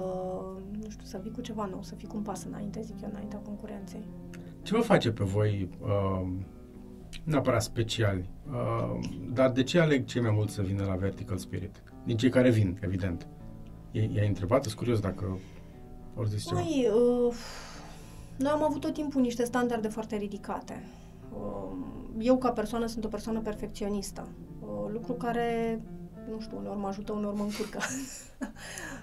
nu 0.82 0.88
știu, 0.90 1.04
să 1.04 1.20
vii 1.22 1.30
cu 1.30 1.40
ceva 1.40 1.64
nou, 1.70 1.82
să 1.82 1.94
fii 1.94 2.08
cu 2.08 2.16
un 2.16 2.22
pas 2.22 2.44
înainte, 2.44 2.80
zic 2.82 3.00
eu, 3.02 3.08
înaintea 3.10 3.38
concurenței. 3.38 4.04
Ce 4.66 4.74
vă 4.74 4.80
face 4.80 5.10
pe 5.10 5.24
voi, 5.24 5.68
uh, 5.82 6.26
neapărat 7.24 7.62
speciali, 7.62 8.30
uh, 8.50 8.98
dar 9.32 9.50
de 9.50 9.62
ce 9.62 9.78
aleg 9.78 10.04
cei 10.04 10.22
mai 10.22 10.30
mult 10.30 10.50
să 10.50 10.62
vină 10.62 10.84
la 10.84 10.94
Vertical 10.94 11.36
Spirit? 11.36 11.82
Din 12.04 12.16
cei 12.16 12.30
care 12.30 12.50
vin, 12.50 12.78
evident. 12.82 13.26
I- 13.90 14.10
I-ai 14.14 14.26
întrebat? 14.26 14.64
Sunt 14.64 14.76
curios 14.76 15.00
dacă 15.00 15.38
ori 16.14 16.28
zis 16.28 16.46
ceva. 16.46 16.60
Măi, 16.60 16.88
uh, 17.28 17.34
noi 18.38 18.50
am 18.50 18.62
avut 18.62 18.80
tot 18.80 18.92
timpul 18.92 19.20
niște 19.20 19.44
standarde 19.44 19.88
foarte 19.88 20.16
ridicate. 20.16 20.84
Uh, 21.32 21.76
eu, 22.18 22.36
ca 22.38 22.50
persoană, 22.50 22.86
sunt 22.86 23.04
o 23.04 23.08
persoană 23.08 23.40
perfecționistă. 23.40 24.28
Uh, 24.60 24.92
lucru 24.92 25.12
care, 25.12 25.80
nu 26.30 26.40
știu, 26.40 26.56
uneori 26.58 26.78
mă 26.78 26.86
ajută, 26.86 27.12
uneori 27.12 27.36
mă 27.36 27.42
încurcă. 27.42 27.78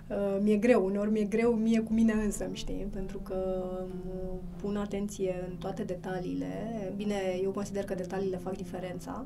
Uh, 0.09 0.37
mi-e 0.41 0.57
greu, 0.57 0.85
uneori 0.85 1.11
mi-e 1.11 1.23
greu 1.23 1.51
mie 1.51 1.79
cu 1.81 1.93
mine 1.93 2.13
însă, 2.13 2.49
știi? 2.51 2.87
Pentru 2.93 3.17
că 3.17 3.63
uh, 3.85 4.37
pun 4.61 4.77
atenție 4.77 5.47
în 5.49 5.55
toate 5.55 5.83
detaliile. 5.83 6.47
Bine, 6.95 7.15
eu 7.43 7.51
consider 7.51 7.83
că 7.83 7.95
detaliile 7.95 8.37
fac 8.37 8.55
diferența. 8.55 9.25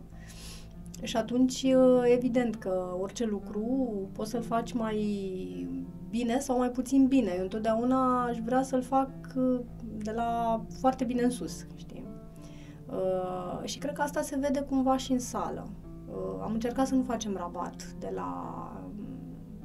Și 1.02 1.18
atunci, 1.18 1.64
uh, 1.64 2.02
evident 2.04 2.56
că 2.56 2.96
orice 3.00 3.26
lucru 3.26 3.92
poți 4.12 4.30
să-l 4.30 4.42
faci 4.42 4.74
mai 4.74 4.98
bine 6.10 6.40
sau 6.40 6.58
mai 6.58 6.70
puțin 6.70 7.08
bine. 7.08 7.34
Eu 7.36 7.42
întotdeauna 7.42 8.24
aș 8.24 8.38
vrea 8.38 8.64
să-l 8.64 8.82
fac 8.82 9.10
uh, 9.36 9.60
de 9.98 10.12
la 10.12 10.62
foarte 10.80 11.04
bine 11.04 11.22
în 11.22 11.30
sus, 11.30 11.66
știi? 11.76 12.04
Uh, 12.90 13.62
și 13.64 13.78
cred 13.78 13.94
că 13.94 14.02
asta 14.02 14.22
se 14.22 14.38
vede 14.40 14.62
cumva 14.62 14.98
și 14.98 15.12
în 15.12 15.20
sală. 15.20 15.68
Uh, 16.12 16.42
am 16.42 16.54
încercat 16.54 16.88
să 16.88 16.96
nu 16.96 17.04
facem 17.04 17.36
rabat 17.36 17.96
de 18.00 18.12
la, 18.16 18.72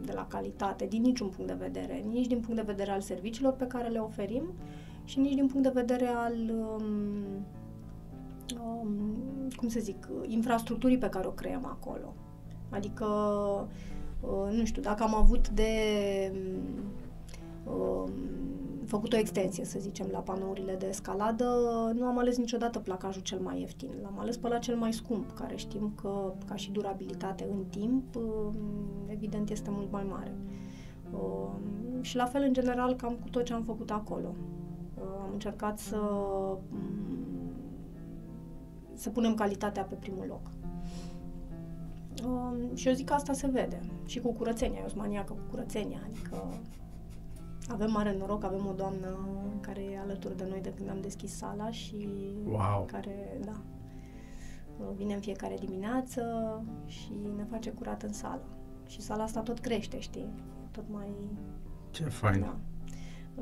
de 0.05 0.13
la 0.13 0.27
calitate, 0.27 0.87
din 0.87 1.03
niciun 1.03 1.29
punct 1.29 1.51
de 1.51 1.57
vedere, 1.65 2.05
nici 2.09 2.27
din 2.27 2.41
punct 2.41 2.57
de 2.57 2.73
vedere 2.73 2.91
al 2.91 3.01
serviciilor 3.01 3.53
pe 3.53 3.67
care 3.67 3.89
le 3.89 3.99
oferim 3.99 4.43
și 5.05 5.19
nici 5.19 5.35
din 5.35 5.47
punct 5.47 5.63
de 5.63 5.81
vedere 5.81 6.07
al, 6.07 6.35
um, 6.51 7.47
um, 8.61 9.49
cum 9.57 9.69
să 9.69 9.81
zic, 9.81 10.09
infrastructurii 10.27 10.99
pe 10.99 11.09
care 11.09 11.27
o 11.27 11.31
creăm 11.31 11.65
acolo. 11.67 12.15
Adică, 12.71 13.07
uh, 14.21 14.53
nu 14.53 14.65
știu, 14.65 14.83
dacă 14.83 15.03
am 15.03 15.15
avut 15.15 15.49
de 15.49 15.73
um, 17.65 18.13
făcut 18.87 19.13
o 19.13 19.17
extensie, 19.17 19.65
să 19.65 19.79
zicem, 19.79 20.07
la 20.11 20.19
panourile 20.19 20.75
de 20.75 20.87
escaladă, 20.87 21.45
nu 21.95 22.05
am 22.05 22.19
ales 22.19 22.37
niciodată 22.37 22.79
placajul 22.79 23.23
cel 23.23 23.39
mai 23.39 23.61
ieftin. 23.61 23.91
L-am 24.03 24.19
ales 24.19 24.37
pe 24.37 24.49
la 24.49 24.59
cel 24.59 24.77
mai 24.77 24.93
scump, 24.93 25.33
care 25.33 25.57
știm 25.57 25.93
că, 26.03 26.33
ca 26.47 26.55
și 26.55 26.71
durabilitate 26.71 27.47
în 27.51 27.65
timp, 27.71 28.15
um, 28.15 28.55
evident, 29.07 29.51
este 29.51 29.71
mult 29.71 29.93
mai 29.93 30.07
mare. 30.09 30.35
Um, 31.13 32.03
și 32.03 32.17
la 32.17 32.25
fel, 32.25 32.43
în 32.43 32.53
general, 32.53 32.95
cam 32.95 33.17
cu 33.23 33.29
tot 33.29 33.45
ce 33.45 33.53
am 33.53 33.63
făcut 33.63 33.91
acolo. 33.91 34.35
Uh, 34.95 35.03
am 35.23 35.31
încercat 35.33 35.79
să 35.79 35.97
um, 35.97 37.23
să 38.95 39.11
punem 39.11 39.35
calitatea 39.35 39.83
pe 39.83 39.95
primul 39.95 40.27
loc. 40.29 40.51
Um, 42.27 42.75
și 42.75 42.89
eu 42.89 42.95
zic 42.95 43.07
că 43.07 43.13
asta 43.13 43.33
se 43.33 43.47
vede. 43.47 43.81
Și 44.07 44.21
cu 44.21 44.33
curățenia. 44.33 44.81
Eu 44.81 44.89
sunt 44.89 45.01
maniacă 45.01 45.33
cu 45.33 45.51
curățenia. 45.51 45.99
Adică 46.07 46.61
avem 47.69 47.91
mare 47.91 48.17
noroc, 48.19 48.45
avem 48.45 48.67
o 48.67 48.73
doamnă 48.73 49.19
care 49.61 49.81
e 49.81 49.99
alături 49.99 50.37
de 50.37 50.47
noi 50.49 50.61
de 50.61 50.73
când 50.77 50.89
am 50.91 51.01
deschis 51.01 51.37
sala 51.37 51.71
și 51.71 52.09
Wow! 52.47 52.85
care, 52.85 53.41
da, 53.45 53.61
vine 54.97 55.15
în 55.15 55.21
fiecare 55.21 55.57
dimineață 55.61 56.23
și 56.87 57.13
ne 57.37 57.45
face 57.51 57.71
curat 57.71 58.03
în 58.03 58.13
sală. 58.13 58.45
Și 58.87 59.01
sala 59.01 59.23
asta 59.23 59.41
tot 59.41 59.59
crește, 59.59 59.99
știi? 59.99 60.29
Tot 60.71 60.85
mai... 60.91 61.09
Ce 61.91 62.05
fain! 62.05 62.41
Da. 62.41 62.57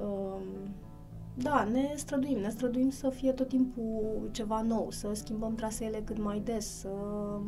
Um, 0.01 0.43
da, 1.35 1.65
ne 1.65 1.93
străduim, 1.97 2.39
ne 2.39 2.49
străduim 2.49 2.91
să 2.91 3.11
fie 3.11 3.33
tot 3.33 3.49
timpul 3.49 4.29
ceva 4.33 4.63
nou, 4.63 4.91
să 4.91 5.11
schimbăm 5.13 5.55
traseele 5.55 6.01
cât 6.05 6.19
mai 6.19 6.41
des, 6.41 6.79
să 6.79 6.89
um, 6.89 7.45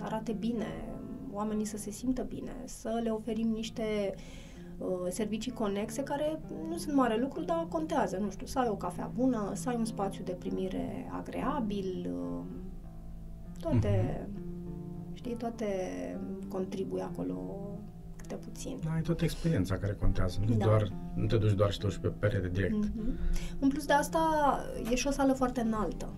arate 0.00 0.32
bine, 0.32 0.66
oamenii 1.32 1.64
să 1.64 1.76
se 1.76 1.90
simtă 1.90 2.22
bine, 2.22 2.52
să 2.64 3.00
le 3.02 3.10
oferim 3.10 3.48
niște 3.48 4.14
uh, 4.14 4.20
servicii 5.08 5.52
conexe 5.52 6.02
care 6.02 6.40
nu 6.68 6.76
sunt 6.76 6.94
mare 6.94 7.20
lucru, 7.20 7.42
dar 7.42 7.66
contează, 7.68 8.16
nu 8.16 8.30
știu, 8.30 8.46
să 8.46 8.58
ai 8.58 8.68
o 8.68 8.76
cafea 8.76 9.10
bună, 9.14 9.50
să 9.54 9.68
ai 9.68 9.76
un 9.76 9.84
spațiu 9.84 10.24
de 10.24 10.32
primire 10.32 11.10
agreabil, 11.18 12.10
uh, 12.14 12.44
toate, 13.60 14.26
știi, 15.12 15.34
toate 15.34 15.66
contribuie 16.48 17.02
acolo 17.02 17.66
câte 18.16 18.34
puțin. 18.34 18.78
Ai 18.94 19.00
toată 19.02 19.24
experiența 19.24 19.78
care 19.78 19.96
contează, 20.00 20.38
nu, 20.46 20.54
Da. 20.54 20.64
doar, 20.64 20.92
nu 21.14 21.26
te 21.26 21.36
duci 21.36 21.52
doar 21.52 21.70
și 21.72 21.78
te 21.78 21.86
duci 21.86 21.96
pe 21.96 22.08
perete 22.08 22.48
direct. 22.48 22.74
Mhm. 22.74 23.18
În 23.58 23.68
plus 23.68 23.86
de 23.86 23.92
asta, 23.92 24.18
e 24.90 24.94
și 24.94 25.06
o 25.06 25.10
sală 25.10 25.32
foarte 25.32 25.60
înaltă. 25.60 26.08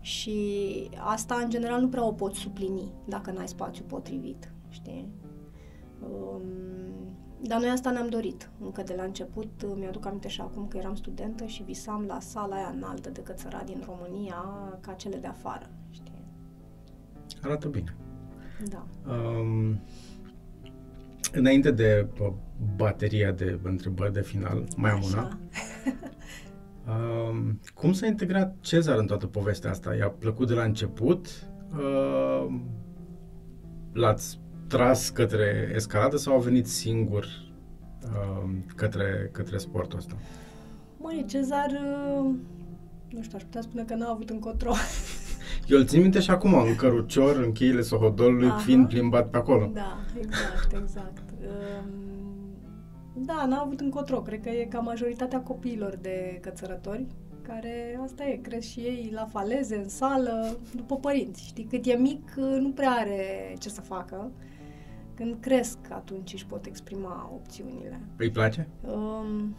Și 0.00 0.50
asta, 0.98 1.34
în 1.42 1.50
general, 1.50 1.80
nu 1.80 1.88
prea 1.88 2.06
o 2.06 2.12
poți 2.12 2.38
suplini 2.38 2.92
dacă 3.08 3.30
n-ai 3.30 3.48
spațiu 3.48 3.84
potrivit, 3.84 4.52
știi? 4.68 5.08
Um, 6.00 6.42
dar 7.42 7.60
noi 7.60 7.68
asta 7.68 7.90
ne-am 7.90 8.08
dorit. 8.08 8.50
Încă 8.60 8.82
de 8.82 8.94
la 8.96 9.02
început, 9.02 9.48
mi-aduc 9.76 10.06
aminte 10.06 10.28
și 10.28 10.40
acum 10.40 10.68
că 10.68 10.76
eram 10.76 10.94
studentă 10.94 11.44
și 11.44 11.62
visam 11.62 12.04
la 12.06 12.20
sala 12.20 12.56
aia 12.56 12.72
înaltă 12.74 13.10
de 13.10 13.20
cățărat 13.20 13.64
din 13.64 13.82
România 13.86 14.44
ca 14.80 14.92
cele 14.92 15.16
de 15.16 15.26
afară, 15.26 15.70
știi? 15.90 16.24
Arată 17.42 17.68
bine. 17.68 17.96
Da. 18.68 18.86
Um, 19.12 19.80
înainte 21.32 21.70
de 21.70 22.08
uh, 22.20 22.32
bateria 22.76 23.32
de 23.32 23.58
întrebări 23.62 24.12
de 24.12 24.22
final, 24.22 24.64
mai 24.76 24.90
am 24.90 25.02
una. 25.02 25.18
Așa. 25.18 25.38
Um, 26.88 27.60
cum 27.74 27.92
s-a 27.92 28.06
integrat 28.06 28.56
Cezar 28.60 28.98
în 28.98 29.06
toată 29.06 29.26
povestea 29.26 29.70
asta? 29.70 29.94
I-a 29.94 30.08
plăcut 30.08 30.48
de 30.48 30.54
la 30.54 30.62
început? 30.62 31.28
Um, 31.72 32.62
l-ați 33.92 34.38
tras 34.72 35.08
către 35.08 35.72
escaladă 35.74 36.16
sau 36.16 36.34
a 36.34 36.38
venit 36.38 36.66
singur 36.66 37.26
uh, 38.04 38.50
către, 38.76 39.28
către 39.32 39.58
sportul 39.58 39.98
ăsta? 39.98 40.16
Măi, 40.96 41.24
Cezar, 41.28 41.70
uh, 41.70 42.34
nu 43.10 43.22
știu, 43.22 43.36
aș 43.36 43.42
putea 43.42 43.60
spune 43.60 43.82
că 43.82 43.94
n-a 43.94 44.10
avut 44.10 44.30
încotro. 44.30 44.72
Eu 45.68 45.78
îl 45.78 45.86
țin 45.86 46.00
minte 46.00 46.20
și 46.20 46.30
acum, 46.30 46.54
în 46.54 46.76
cărucior, 46.76 47.36
în 47.36 47.52
cheile 47.52 47.80
Sohodolului, 47.80 48.48
Aha. 48.48 48.56
fiind 48.56 48.88
plimbat 48.88 49.30
pe 49.30 49.36
acolo. 49.36 49.70
Da, 49.74 49.98
exact, 50.20 50.72
exact. 50.82 51.22
Um, 51.40 53.24
Da, 53.24 53.46
n-a 53.48 53.60
avut 53.60 53.80
încotro. 53.80 54.20
Cred 54.20 54.40
că 54.40 54.48
e 54.48 54.64
ca 54.64 54.78
majoritatea 54.78 55.40
copiilor 55.40 55.98
de 56.00 56.38
cățărători, 56.40 57.06
care 57.42 58.00
asta 58.04 58.24
e, 58.24 58.36
cresc 58.36 58.68
și 58.68 58.80
ei 58.80 59.10
la 59.14 59.24
faleze, 59.24 59.76
în 59.76 59.88
sală, 59.88 60.58
după 60.76 60.96
părinți. 60.96 61.46
Știi, 61.46 61.64
cât 61.64 61.86
e 61.86 61.94
mic, 61.94 62.34
nu 62.36 62.70
prea 62.70 62.90
are 62.90 63.54
ce 63.58 63.68
să 63.68 63.80
facă. 63.80 64.30
Când 65.22 65.36
cresc, 65.40 65.78
atunci 65.90 66.32
își 66.32 66.46
pot 66.46 66.66
exprima 66.66 67.30
opțiunile. 67.34 68.00
Îi 68.16 68.30
place? 68.30 68.68
Um, 68.80 69.56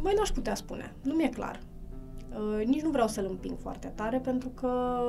Mai 0.00 0.14
n-aș 0.16 0.28
putea 0.28 0.54
spune, 0.54 0.94
nu 1.02 1.14
mi-e 1.14 1.28
clar. 1.28 1.60
Uh, 2.30 2.66
nici 2.66 2.82
nu 2.82 2.90
vreau 2.90 3.08
să-l 3.08 3.26
împing 3.28 3.58
foarte 3.58 3.92
tare 3.94 4.18
pentru 4.18 4.48
că 4.48 5.00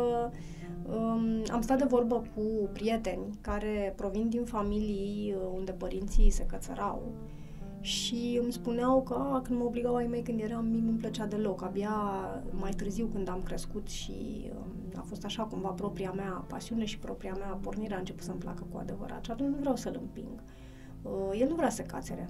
um, 0.85 1.43
am 1.51 1.61
stat 1.61 1.77
de 1.77 1.85
vorbă 1.87 2.23
cu 2.35 2.69
prieteni 2.73 3.37
care 3.41 3.93
provin 3.95 4.29
din 4.29 4.45
familii 4.45 5.35
uh, 5.37 5.51
unde 5.55 5.71
părinții 5.71 6.29
se 6.29 6.45
cățărau 6.45 7.11
și 7.83 8.39
îmi 8.41 8.51
spuneau 8.51 9.01
că 9.01 9.13
a, 9.13 9.41
când 9.41 9.59
mă 9.59 9.65
obligau 9.65 9.95
ai 9.95 10.07
mei 10.07 10.21
când 10.21 10.39
eram 10.39 10.65
mic 10.65 10.81
nu-mi 10.81 10.97
plăcea 10.97 11.25
deloc. 11.25 11.63
Abia 11.63 11.95
mai 12.51 12.71
târziu 12.71 13.05
când 13.13 13.29
am 13.29 13.41
crescut 13.43 13.87
și 13.87 14.51
um, 14.55 14.99
a 14.99 15.01
fost 15.01 15.25
așa 15.25 15.43
cumva 15.43 15.69
propria 15.69 16.11
mea 16.11 16.45
pasiune 16.47 16.85
și 16.85 16.99
propria 16.99 17.33
mea 17.37 17.59
pornire 17.61 17.95
a 17.95 17.97
început 17.97 18.23
să-mi 18.23 18.39
placă 18.39 18.65
cu 18.71 18.77
adevărat 18.77 19.23
și 19.23 19.31
atunci 19.31 19.49
nu 19.49 19.59
vreau 19.59 19.75
să-l 19.75 19.97
împing. 20.01 20.43
Uh, 21.01 21.39
el 21.39 21.47
nu 21.47 21.55
vrea 21.55 21.69
să 21.69 21.75
se 21.75 21.83
cațere. 21.83 22.29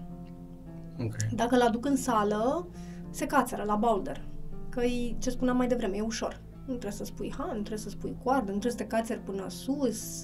Ok. 1.00 1.16
Dacă 1.36 1.56
îl 1.56 1.62
aduc 1.62 1.86
în 1.86 1.96
sală, 1.96 2.68
se 3.10 3.26
cațără 3.26 3.64
la 3.64 3.76
boulder. 3.76 4.28
Că 4.70 4.84
e, 4.84 5.16
ce 5.20 5.30
spuneam 5.30 5.58
mai 5.58 5.68
devreme, 5.68 5.96
e 5.96 6.02
ușor. 6.02 6.42
Nu 6.60 6.74
trebuie 6.74 6.92
să 6.92 7.06
spui 7.06 7.34
han, 7.38 7.48
nu 7.48 7.54
trebuie 7.54 7.78
să 7.78 7.90
spui 7.90 8.18
coardă, 8.24 8.52
nu 8.52 8.58
trebuie 8.58 8.72
să 8.72 8.78
te 8.78 8.88
cațeri 8.88 9.20
până 9.20 9.50
sus. 9.50 10.24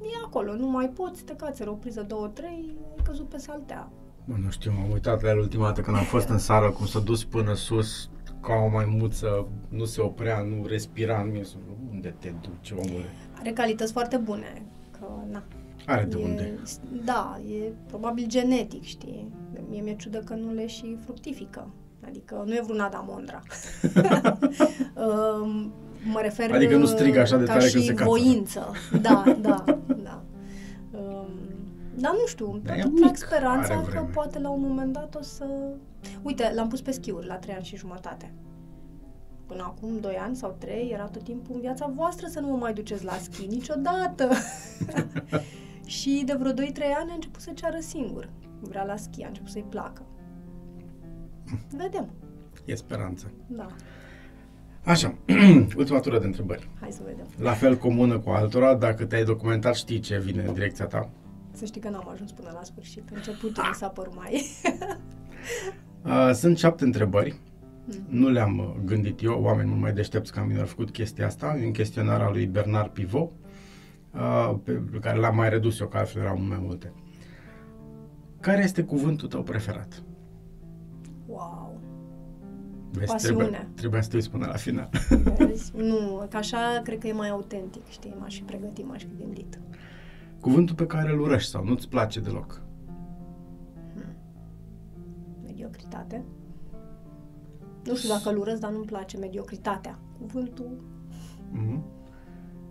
E 0.00 0.24
acolo, 0.24 0.54
nu 0.54 0.70
mai 0.70 0.88
poți, 0.88 1.24
te 1.24 1.36
cațeri 1.36 1.68
o 1.68 1.74
priză, 1.74 2.02
două, 2.02 2.28
trei, 2.28 2.76
ai 2.96 3.02
căzut 3.04 3.28
pe 3.28 3.38
saltea. 3.38 3.90
Bă, 4.28 4.34
nu 4.44 4.50
știu, 4.50 4.72
m-am 4.76 4.90
uitat 4.90 5.22
la 5.22 5.28
el 5.28 5.38
ultima 5.38 5.64
dată 5.66 5.80
când 5.80 5.96
am 5.96 6.02
fost 6.04 6.28
în 6.28 6.38
sală, 6.38 6.70
cum 6.70 6.86
s-a 6.86 6.98
dus 6.98 7.24
până 7.24 7.54
sus, 7.54 8.08
ca 8.40 8.52
o 8.52 8.68
maimuță, 8.68 9.48
nu 9.68 9.84
se 9.84 10.00
oprea, 10.00 10.40
nu 10.40 10.66
respira 10.66 11.20
în 11.20 11.30
mine. 11.30 11.42
Sunt, 11.42 11.62
Unde 11.92 12.14
te 12.18 12.32
duci, 12.40 12.70
omule? 12.70 13.04
Are 13.38 13.50
calități 13.50 13.92
foarte 13.92 14.16
bune, 14.16 14.62
că 14.90 15.06
na. 15.30 15.42
Are 15.86 16.04
de 16.04 16.16
e, 16.20 16.24
unde. 16.24 16.58
Da, 17.04 17.40
e 17.48 17.72
probabil 17.86 18.24
genetic, 18.28 18.82
știi? 18.82 19.32
Mie 19.68 19.80
mi-e 19.80 19.94
ciudă 19.94 20.18
că 20.18 20.34
nu 20.34 20.52
le 20.52 20.66
și 20.66 20.96
fructifică. 21.04 21.68
Adică 22.06 22.42
nu 22.46 22.54
e 22.54 22.60
vreun 22.64 22.80
Adamondra. 22.80 23.42
Um, 24.94 25.72
mă 26.12 26.20
refer 26.22 26.52
Adică 26.52 26.76
nu 26.76 26.86
strigă 26.86 27.20
așa 27.20 27.36
de 27.36 27.44
ca 27.44 27.52
tare 27.52 27.66
și 27.66 27.72
când 27.72 27.84
se 27.84 27.92
cațără. 27.92 28.08
voință. 28.08 28.70
Da, 29.00 29.36
da, 29.40 29.64
da. 29.86 30.05
Um, 31.96 32.02
dar 32.02 32.12
nu 32.12 32.26
știu, 32.26 32.60
Dar 32.62 32.76
tot 32.80 32.84
e 32.84 32.94
trag 32.96 33.04
mic, 33.10 33.16
speranța 33.16 33.74
are 33.74 33.82
că 33.84 33.90
vreme. 33.90 34.06
poate 34.12 34.38
la 34.38 34.48
un 34.50 34.60
moment 34.60 34.92
dat 34.92 35.14
o 35.14 35.22
să... 35.22 35.46
Uite, 36.22 36.52
l-am 36.54 36.68
pus 36.68 36.80
pe 36.80 36.90
schiuri 36.90 37.26
la 37.26 37.34
trei 37.36 37.54
ani 37.54 37.64
și 37.64 37.76
jumătate. 37.76 38.32
Până 39.46 39.62
acum, 39.62 40.00
doi 40.00 40.14
ani 40.16 40.36
sau 40.36 40.56
trei, 40.58 40.90
era 40.92 41.04
tot 41.04 41.22
timpul 41.22 41.54
în 41.54 41.60
viața 41.60 41.92
voastră 41.94 42.26
să 42.26 42.40
nu 42.40 42.46
mă 42.48 42.56
mai 42.56 42.72
duceți 42.72 43.04
la 43.04 43.12
schi 43.12 43.46
niciodată. 43.46 44.28
și 45.96 46.22
de 46.26 46.34
vreo 46.38 46.52
2-3 46.52 46.54
ani 47.00 47.10
a 47.10 47.14
început 47.14 47.40
să 47.40 47.50
ceară 47.54 47.78
singur. 47.80 48.28
Vrea 48.60 48.84
la 48.84 48.96
schi, 48.96 49.22
a 49.24 49.26
început 49.28 49.50
să-i 49.50 49.64
placă. 49.68 50.02
Vedem, 51.70 52.08
E 52.64 52.74
speranță. 52.74 53.30
da. 53.46 53.66
Așa, 54.84 55.14
ultima 55.76 56.00
tură 56.00 56.18
de 56.18 56.26
întrebări. 56.26 56.68
Hai 56.80 56.90
să 56.92 57.00
vedem. 57.04 57.26
La 57.38 57.52
fel 57.52 57.76
comună 57.76 58.18
cu 58.18 58.30
altora, 58.30 58.74
dacă 58.74 59.04
te-ai 59.04 59.24
documentat, 59.24 59.74
știi 59.74 59.98
ce 59.98 60.18
vine 60.18 60.42
în 60.42 60.52
direcția 60.52 60.84
ta. 60.86 61.10
Să 61.56 61.64
știi 61.64 61.80
că 61.80 61.88
n-am 61.88 62.08
ajuns 62.12 62.32
până 62.32 62.50
la 62.54 62.62
sfârșit. 62.62 63.10
Începutul 63.14 63.64
mi 63.68 63.74
s-a 63.74 63.88
părut 63.88 64.14
mai... 64.14 64.42
Uh, 66.04 66.30
Sunt 66.32 66.58
șapte 66.58 66.84
întrebări. 66.84 67.40
Mm. 67.84 68.18
Nu 68.18 68.28
le-am 68.28 68.58
uh, 68.58 68.84
gândit 68.84 69.22
eu, 69.22 69.42
oameni 69.42 69.68
mult 69.68 69.80
mai 69.80 69.92
deștepți 69.92 70.32
ca 70.32 70.42
mine 70.42 70.60
au 70.60 70.66
făcut 70.66 70.90
chestia 70.90 71.26
asta, 71.26 71.56
în 71.64 71.72
chestionarea 71.72 72.30
lui 72.30 72.46
Bernard 72.46 72.90
Pivot, 72.90 73.30
uh, 74.14 74.54
pe 74.64 74.98
care 75.00 75.18
l-am 75.18 75.34
mai 75.34 75.48
redus 75.48 75.80
eu, 75.80 75.86
că 75.88 75.96
altfel 75.96 76.22
erau 76.22 76.36
mult 76.36 76.48
mai 76.48 76.58
multe. 76.62 76.92
Care 78.40 78.62
este 78.62 78.82
cuvântul 78.82 79.28
tău 79.28 79.42
preferat? 79.42 80.02
Wow! 81.26 81.80
Vezi, 82.92 83.10
Pasiune. 83.10 83.42
Trebuia, 83.42 83.68
trebuia 83.74 84.00
să 84.00 84.08
te 84.08 84.16
uiți 84.16 84.30
până 84.30 84.46
la 84.46 84.56
final. 84.56 84.88
Vezi? 85.36 85.72
nu, 85.90 86.26
că 86.30 86.36
așa 86.36 86.80
cred 86.84 86.98
că 86.98 87.06
e 87.06 87.12
mai 87.12 87.28
autentic, 87.28 87.86
știi? 87.88 88.16
M-aș 88.20 88.34
fi 88.34 88.42
pregătit, 88.42 88.86
m-aș 88.86 89.02
fi 89.02 89.16
gândit. 89.18 89.58
Cuvântul 90.46 90.74
pe 90.74 90.86
care 90.86 91.10
îl 91.12 91.20
urăști 91.20 91.50
sau 91.50 91.64
nu-ți 91.64 91.88
place 91.88 92.20
deloc? 92.20 92.62
Mediocritate. 95.42 96.24
Nu 97.84 97.96
știu 97.96 98.08
dacă 98.08 98.30
îl 98.30 98.38
urăsc, 98.38 98.60
dar 98.60 98.70
nu-mi 98.70 98.84
place 98.84 99.16
mediocritatea. 99.16 99.98
Cuvântul... 100.18 100.84
Mhm. 101.50 101.84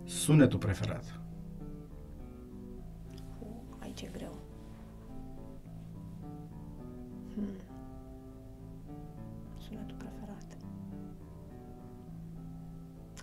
Sunetul 0.04 0.58
preferat. 0.58 1.20
Aici 3.78 4.00
e 4.00 4.10
greu. 4.12 4.36
Hmm. 7.34 7.46
Sunetul 9.56 9.96
preferat. 9.96 10.56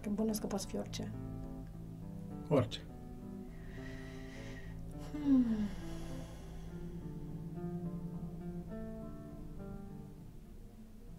Că 0.02 0.10
bănuiesc 0.10 0.42
că 0.42 0.48
poate 0.48 0.66
fi 0.68 0.78
orice. 0.78 1.12
Orice. 2.50 2.82
Hmm. 5.14 5.46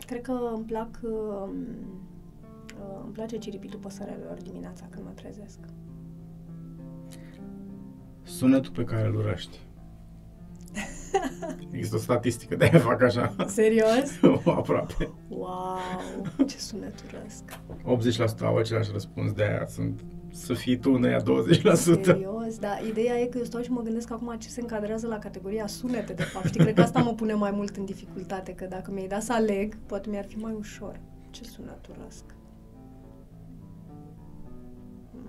Cred 0.07 0.20
că 0.20 0.51
îmi 0.55 0.64
plac 0.64 1.01
uh, 1.03 1.49
uh, 2.78 3.01
îmi 3.05 3.12
place 3.12 3.38
ciripitul 3.38 3.78
păsărelor 3.78 4.36
dimineața 4.42 4.86
când 4.90 5.05
mă 5.05 5.11
trezesc. 5.11 5.59
Sunetul 8.22 8.72
pe 8.72 8.84
care 8.84 9.07
îl 9.07 9.14
urăști. 9.14 9.59
Există 11.72 11.97
o 11.97 11.99
statistică, 11.99 12.57
de-aia 12.57 12.78
fac 12.78 13.03
așa. 13.03 13.34
Serios? 13.47 14.20
Aproape. 14.59 15.11
Wow, 15.28 15.78
ce 16.47 16.59
sunet 16.59 16.95
urăsc. 17.09 17.45
80% 18.34 18.38
au 18.40 18.57
același 18.57 18.90
răspuns, 18.92 19.32
de-aia 19.32 19.66
sunt 19.66 20.05
să 20.32 20.55
fii 20.55 20.78
tu 20.78 20.92
în 20.92 21.05
aia 21.05 21.22
20%. 21.22 21.22
Serios, 21.22 21.84
dar 22.61 22.84
ideea 22.86 23.18
e 23.18 23.26
că 23.26 23.38
eu 23.38 23.45
stau 23.45 23.62
și 23.62 23.70
mă 23.70 23.80
gândesc 23.82 24.11
acum 24.11 24.34
ce 24.38 24.49
se 24.49 24.61
încadrează 24.61 25.07
la 25.07 25.18
categoria 25.18 25.66
sunete, 25.66 26.12
de 26.12 26.22
fapt. 26.22 26.47
Știi, 26.47 26.61
cred 26.61 26.74
că 26.74 26.80
asta 26.80 27.01
mă 27.03 27.12
pune 27.14 27.32
mai 27.32 27.51
mult 27.51 27.76
în 27.76 27.84
dificultate, 27.84 28.55
că 28.55 28.64
dacă 28.64 28.90
mi-ai 28.90 29.07
dat 29.09 29.22
să 29.22 29.32
aleg, 29.32 29.76
poate 29.86 30.11
mi-ar 30.11 30.24
fi 30.24 30.36
mai 30.36 30.53
ușor. 30.59 31.01
Ce 31.30 31.45
sunet 31.45 31.86
urăsc? 31.86 32.24
Hmm. 35.11 35.28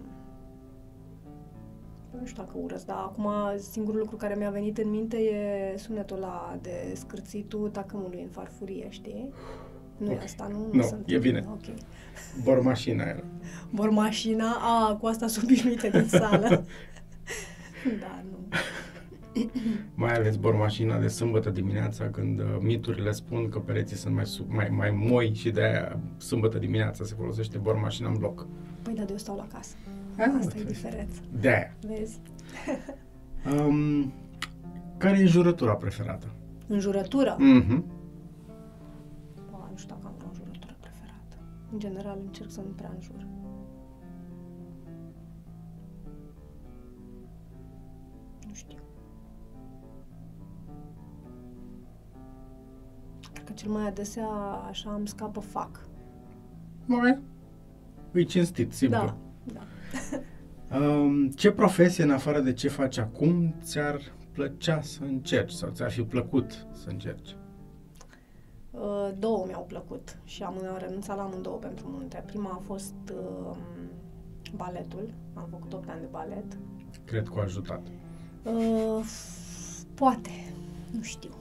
Nu 2.20 2.26
știu 2.26 2.44
dacă 2.44 2.58
urăsc, 2.62 2.86
dar 2.86 2.98
acum 2.98 3.28
singurul 3.72 4.00
lucru 4.00 4.16
care 4.16 4.36
mi-a 4.38 4.50
venit 4.50 4.78
în 4.78 4.90
minte 4.90 5.18
e 5.18 5.78
sunetul 5.78 6.16
ăla 6.18 6.58
de 6.62 6.92
scârțitul 6.96 7.70
tacâmului 7.70 8.22
în 8.22 8.30
farfurie, 8.30 8.86
știi? 8.90 9.30
Nu 9.98 10.12
e 10.12 10.14
Ok. 10.14 10.22
asta, 10.24 10.48
nu? 10.52 10.68
Nu, 10.72 10.82
sunt- 10.82 11.04
e 11.06 11.18
bine. 11.18 11.46
Ok. 11.52 11.74
Bormașina 12.44 13.04
aia. 13.04 13.24
Vor 13.70 13.90
mașina, 13.90 14.56
a, 14.62 14.96
cu 14.96 15.06
asta 15.06 15.28
sunt 15.28 15.44
obișnuite 15.44 15.90
din 15.90 16.08
sală. 16.08 16.66
da, 18.00 18.24
nu. 18.32 18.38
Mai 19.96 20.14
ales 20.14 20.36
bormașina 20.36 21.00
de 21.00 21.08
sâmbătă 21.08 21.50
dimineața, 21.50 22.10
când 22.10 22.40
uh, 22.40 22.46
miturile 22.62 23.12
spun 23.12 23.50
că 23.50 23.60
pereții 23.60 23.96
sunt 23.98 24.16
mai, 24.16 24.26
sub, 24.26 24.52
mai, 24.52 24.70
mai 24.70 24.92
moi 24.92 25.34
și 25.34 25.52
de-aia 25.52 26.00
sâmbătă 26.18 26.58
dimineața 26.58 27.04
se 27.04 27.16
folosește 27.18 27.58
bormașina 27.58 28.10
în 28.10 28.18
bloc. 28.18 28.48
Păi 28.82 28.94
da, 28.94 29.04
de 29.04 29.12
eu 29.12 29.18
stau 29.18 29.36
la 29.36 29.48
casă. 29.54 29.76
Ah, 30.18 30.26
Asta 30.40 30.54
e 30.56 30.58
uite. 30.60 30.72
diferența. 30.72 31.20
De-aia. 31.40 31.76
Vezi? 31.88 32.20
Um, 33.68 34.14
care 34.98 35.18
e 35.20 35.26
jurătura 35.26 35.74
preferată? 35.76 36.28
Înjurătură? 36.68 37.36
Mhm. 37.40 37.86
Ba, 39.52 39.68
nu 39.72 39.78
știu 39.78 39.96
dacă 39.96 40.08
am 40.08 40.14
vreo 40.18 40.28
înjurătură 40.30 40.76
preferată. 40.80 41.36
În 41.72 41.80
general 41.80 42.18
încerc 42.26 42.52
să 42.52 42.60
nu 42.62 42.72
prea 42.76 42.92
înjur. 42.96 43.28
Că 53.46 53.52
cel 53.54 53.70
mai 53.72 53.88
adesea 53.88 54.28
așa 54.70 54.94
îmi 54.94 55.08
scapă 55.08 55.40
fac. 55.40 55.88
Mai. 56.86 57.20
E 58.14 58.24
cinstit, 58.24 58.74
simplu. 58.74 58.98
Da, 58.98 59.16
da. 59.54 59.62
Um, 60.80 61.30
ce 61.30 61.52
profesie, 61.52 62.04
în 62.04 62.12
afară 62.12 62.40
de 62.40 62.54
ce 62.54 62.68
faci 62.68 62.98
acum, 62.98 63.56
ți-ar 63.62 64.02
plăcea 64.32 64.82
să 64.82 65.04
încerci 65.04 65.52
sau 65.52 65.70
ți-ar 65.70 65.92
fi 65.92 66.02
plăcut 66.02 66.68
să 66.72 66.90
încerci? 66.90 67.36
Uh, 68.72 69.10
două 69.20 69.46
mi-au 69.48 69.66
plăcut 69.68 70.18
și 70.24 70.44
am 70.44 70.56
renunțat 70.78 71.18
la 71.18 71.24
amândouă 71.24 71.58
pentru 71.58 71.88
munte. 71.90 72.24
Prima 72.26 72.50
a 72.50 72.62
fost 72.66 72.94
uh, 73.14 73.56
baletul, 74.56 75.14
am 75.34 75.48
făcut 75.50 75.74
8 75.74 75.90
ani 75.90 76.00
de 76.00 76.08
balet. 76.12 76.58
Cred 77.06 77.28
că 77.28 77.40
a 77.40 77.42
ajutat. 77.42 77.82
Uh, 78.44 79.06
poate, 79.94 80.54
nu 80.92 81.02
știu. 81.02 81.32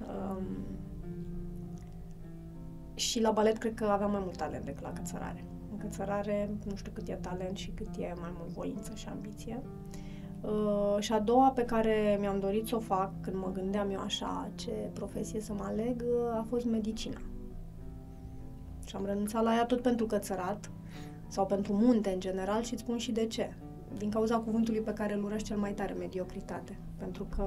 Um, 0.00 0.44
și 2.94 3.20
la 3.20 3.30
balet 3.30 3.58
cred 3.58 3.74
că 3.74 3.84
aveam 3.84 4.10
mai 4.10 4.20
mult 4.22 4.36
talent 4.36 4.64
decât 4.64 4.82
la 4.82 4.92
cățărare. 4.92 5.44
În 5.70 5.78
cățărare 5.78 6.50
nu 6.64 6.74
știu 6.74 6.92
cât 6.94 7.08
e 7.08 7.14
talent 7.14 7.56
și 7.56 7.70
cât 7.70 7.96
e 7.98 8.14
mai 8.20 8.32
mult 8.38 8.50
voință 8.50 8.92
și 8.94 9.08
ambiție. 9.08 9.62
Uh, 10.40 10.96
și 10.98 11.12
a 11.12 11.20
doua 11.20 11.50
pe 11.50 11.64
care 11.64 12.16
mi-am 12.20 12.40
dorit 12.40 12.66
să 12.66 12.76
o 12.76 12.80
fac 12.80 13.12
când 13.20 13.36
mă 13.36 13.50
gândeam 13.52 13.90
eu 13.90 14.00
așa 14.00 14.50
ce 14.54 14.70
profesie 14.92 15.40
să 15.40 15.52
mă 15.52 15.64
aleg 15.64 16.02
uh, 16.02 16.36
a 16.36 16.46
fost 16.48 16.64
medicina. 16.64 17.20
Și 18.86 18.96
am 18.96 19.04
renunțat 19.04 19.42
la 19.42 19.54
ea 19.54 19.64
tot 19.64 19.80
pentru 19.80 20.06
cățărat 20.06 20.70
sau 21.28 21.46
pentru 21.46 21.72
munte 21.72 22.10
în 22.10 22.20
general 22.20 22.62
și 22.62 22.72
îți 22.72 22.82
spun 22.82 22.98
și 22.98 23.12
de 23.12 23.26
ce. 23.26 23.54
Din 23.98 24.10
cauza 24.10 24.38
cuvântului 24.38 24.80
pe 24.80 24.92
care 24.92 25.14
îl 25.14 25.24
urăști 25.24 25.46
cel 25.46 25.56
mai 25.56 25.72
tare, 25.72 25.92
mediocritate. 25.92 26.78
Pentru 26.96 27.26
că 27.36 27.44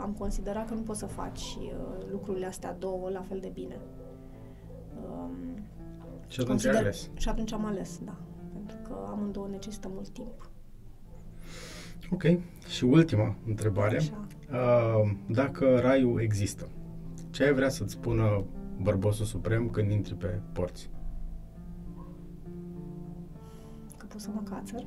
am 0.00 0.14
considerat 0.18 0.68
că 0.68 0.74
nu 0.74 0.80
poți 0.80 0.98
să 0.98 1.06
faci 1.06 1.40
uh, 1.40 1.72
lucrurile 2.10 2.46
astea 2.46 2.76
două 2.78 3.10
la 3.10 3.20
fel 3.20 3.38
de 3.38 3.50
bine. 3.54 3.78
Um, 5.02 5.30
și 6.28 6.40
atunci 6.40 6.48
consider... 6.48 6.74
ai 6.74 6.80
ales. 6.80 7.10
Și 7.16 7.28
atunci 7.28 7.52
am 7.52 7.64
ales, 7.64 8.00
da. 8.04 8.16
Pentru 8.52 8.76
că 8.82 9.06
amândouă 9.10 9.48
necesită 9.50 9.88
mult 9.92 10.08
timp. 10.08 10.50
Ok. 12.10 12.22
Și 12.68 12.84
ultima 12.84 13.34
întrebare. 13.46 13.96
Așa. 13.96 14.26
Uh, 14.50 15.10
dacă 15.26 15.78
raiul 15.78 16.20
există, 16.20 16.68
ce 17.30 17.44
ai 17.44 17.52
vrea 17.52 17.68
să-ți 17.68 17.92
spună 17.92 18.44
bărbosul 18.82 19.24
suprem 19.24 19.68
când 19.68 19.90
intri 19.90 20.14
pe 20.14 20.40
porți? 20.52 20.90
Că 23.96 24.06
pot 24.06 24.20
să 24.20 24.28
mă 24.34 24.42
cațăr. 24.50 24.86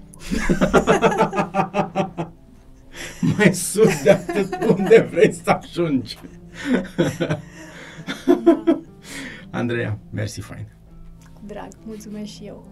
Mai 3.38 3.54
sus 3.54 4.04
de 4.04 4.10
atât 4.10 4.78
unde 4.78 5.08
vrei 5.12 5.34
să 5.34 5.50
ajungi. 5.50 6.20
Andreea, 9.52 10.00
mersi 10.12 10.42
fain. 10.42 10.68
Cu 11.34 11.42
drag, 11.46 11.68
mulțumesc 11.86 12.30
și 12.32 12.46
eu. 12.46 12.70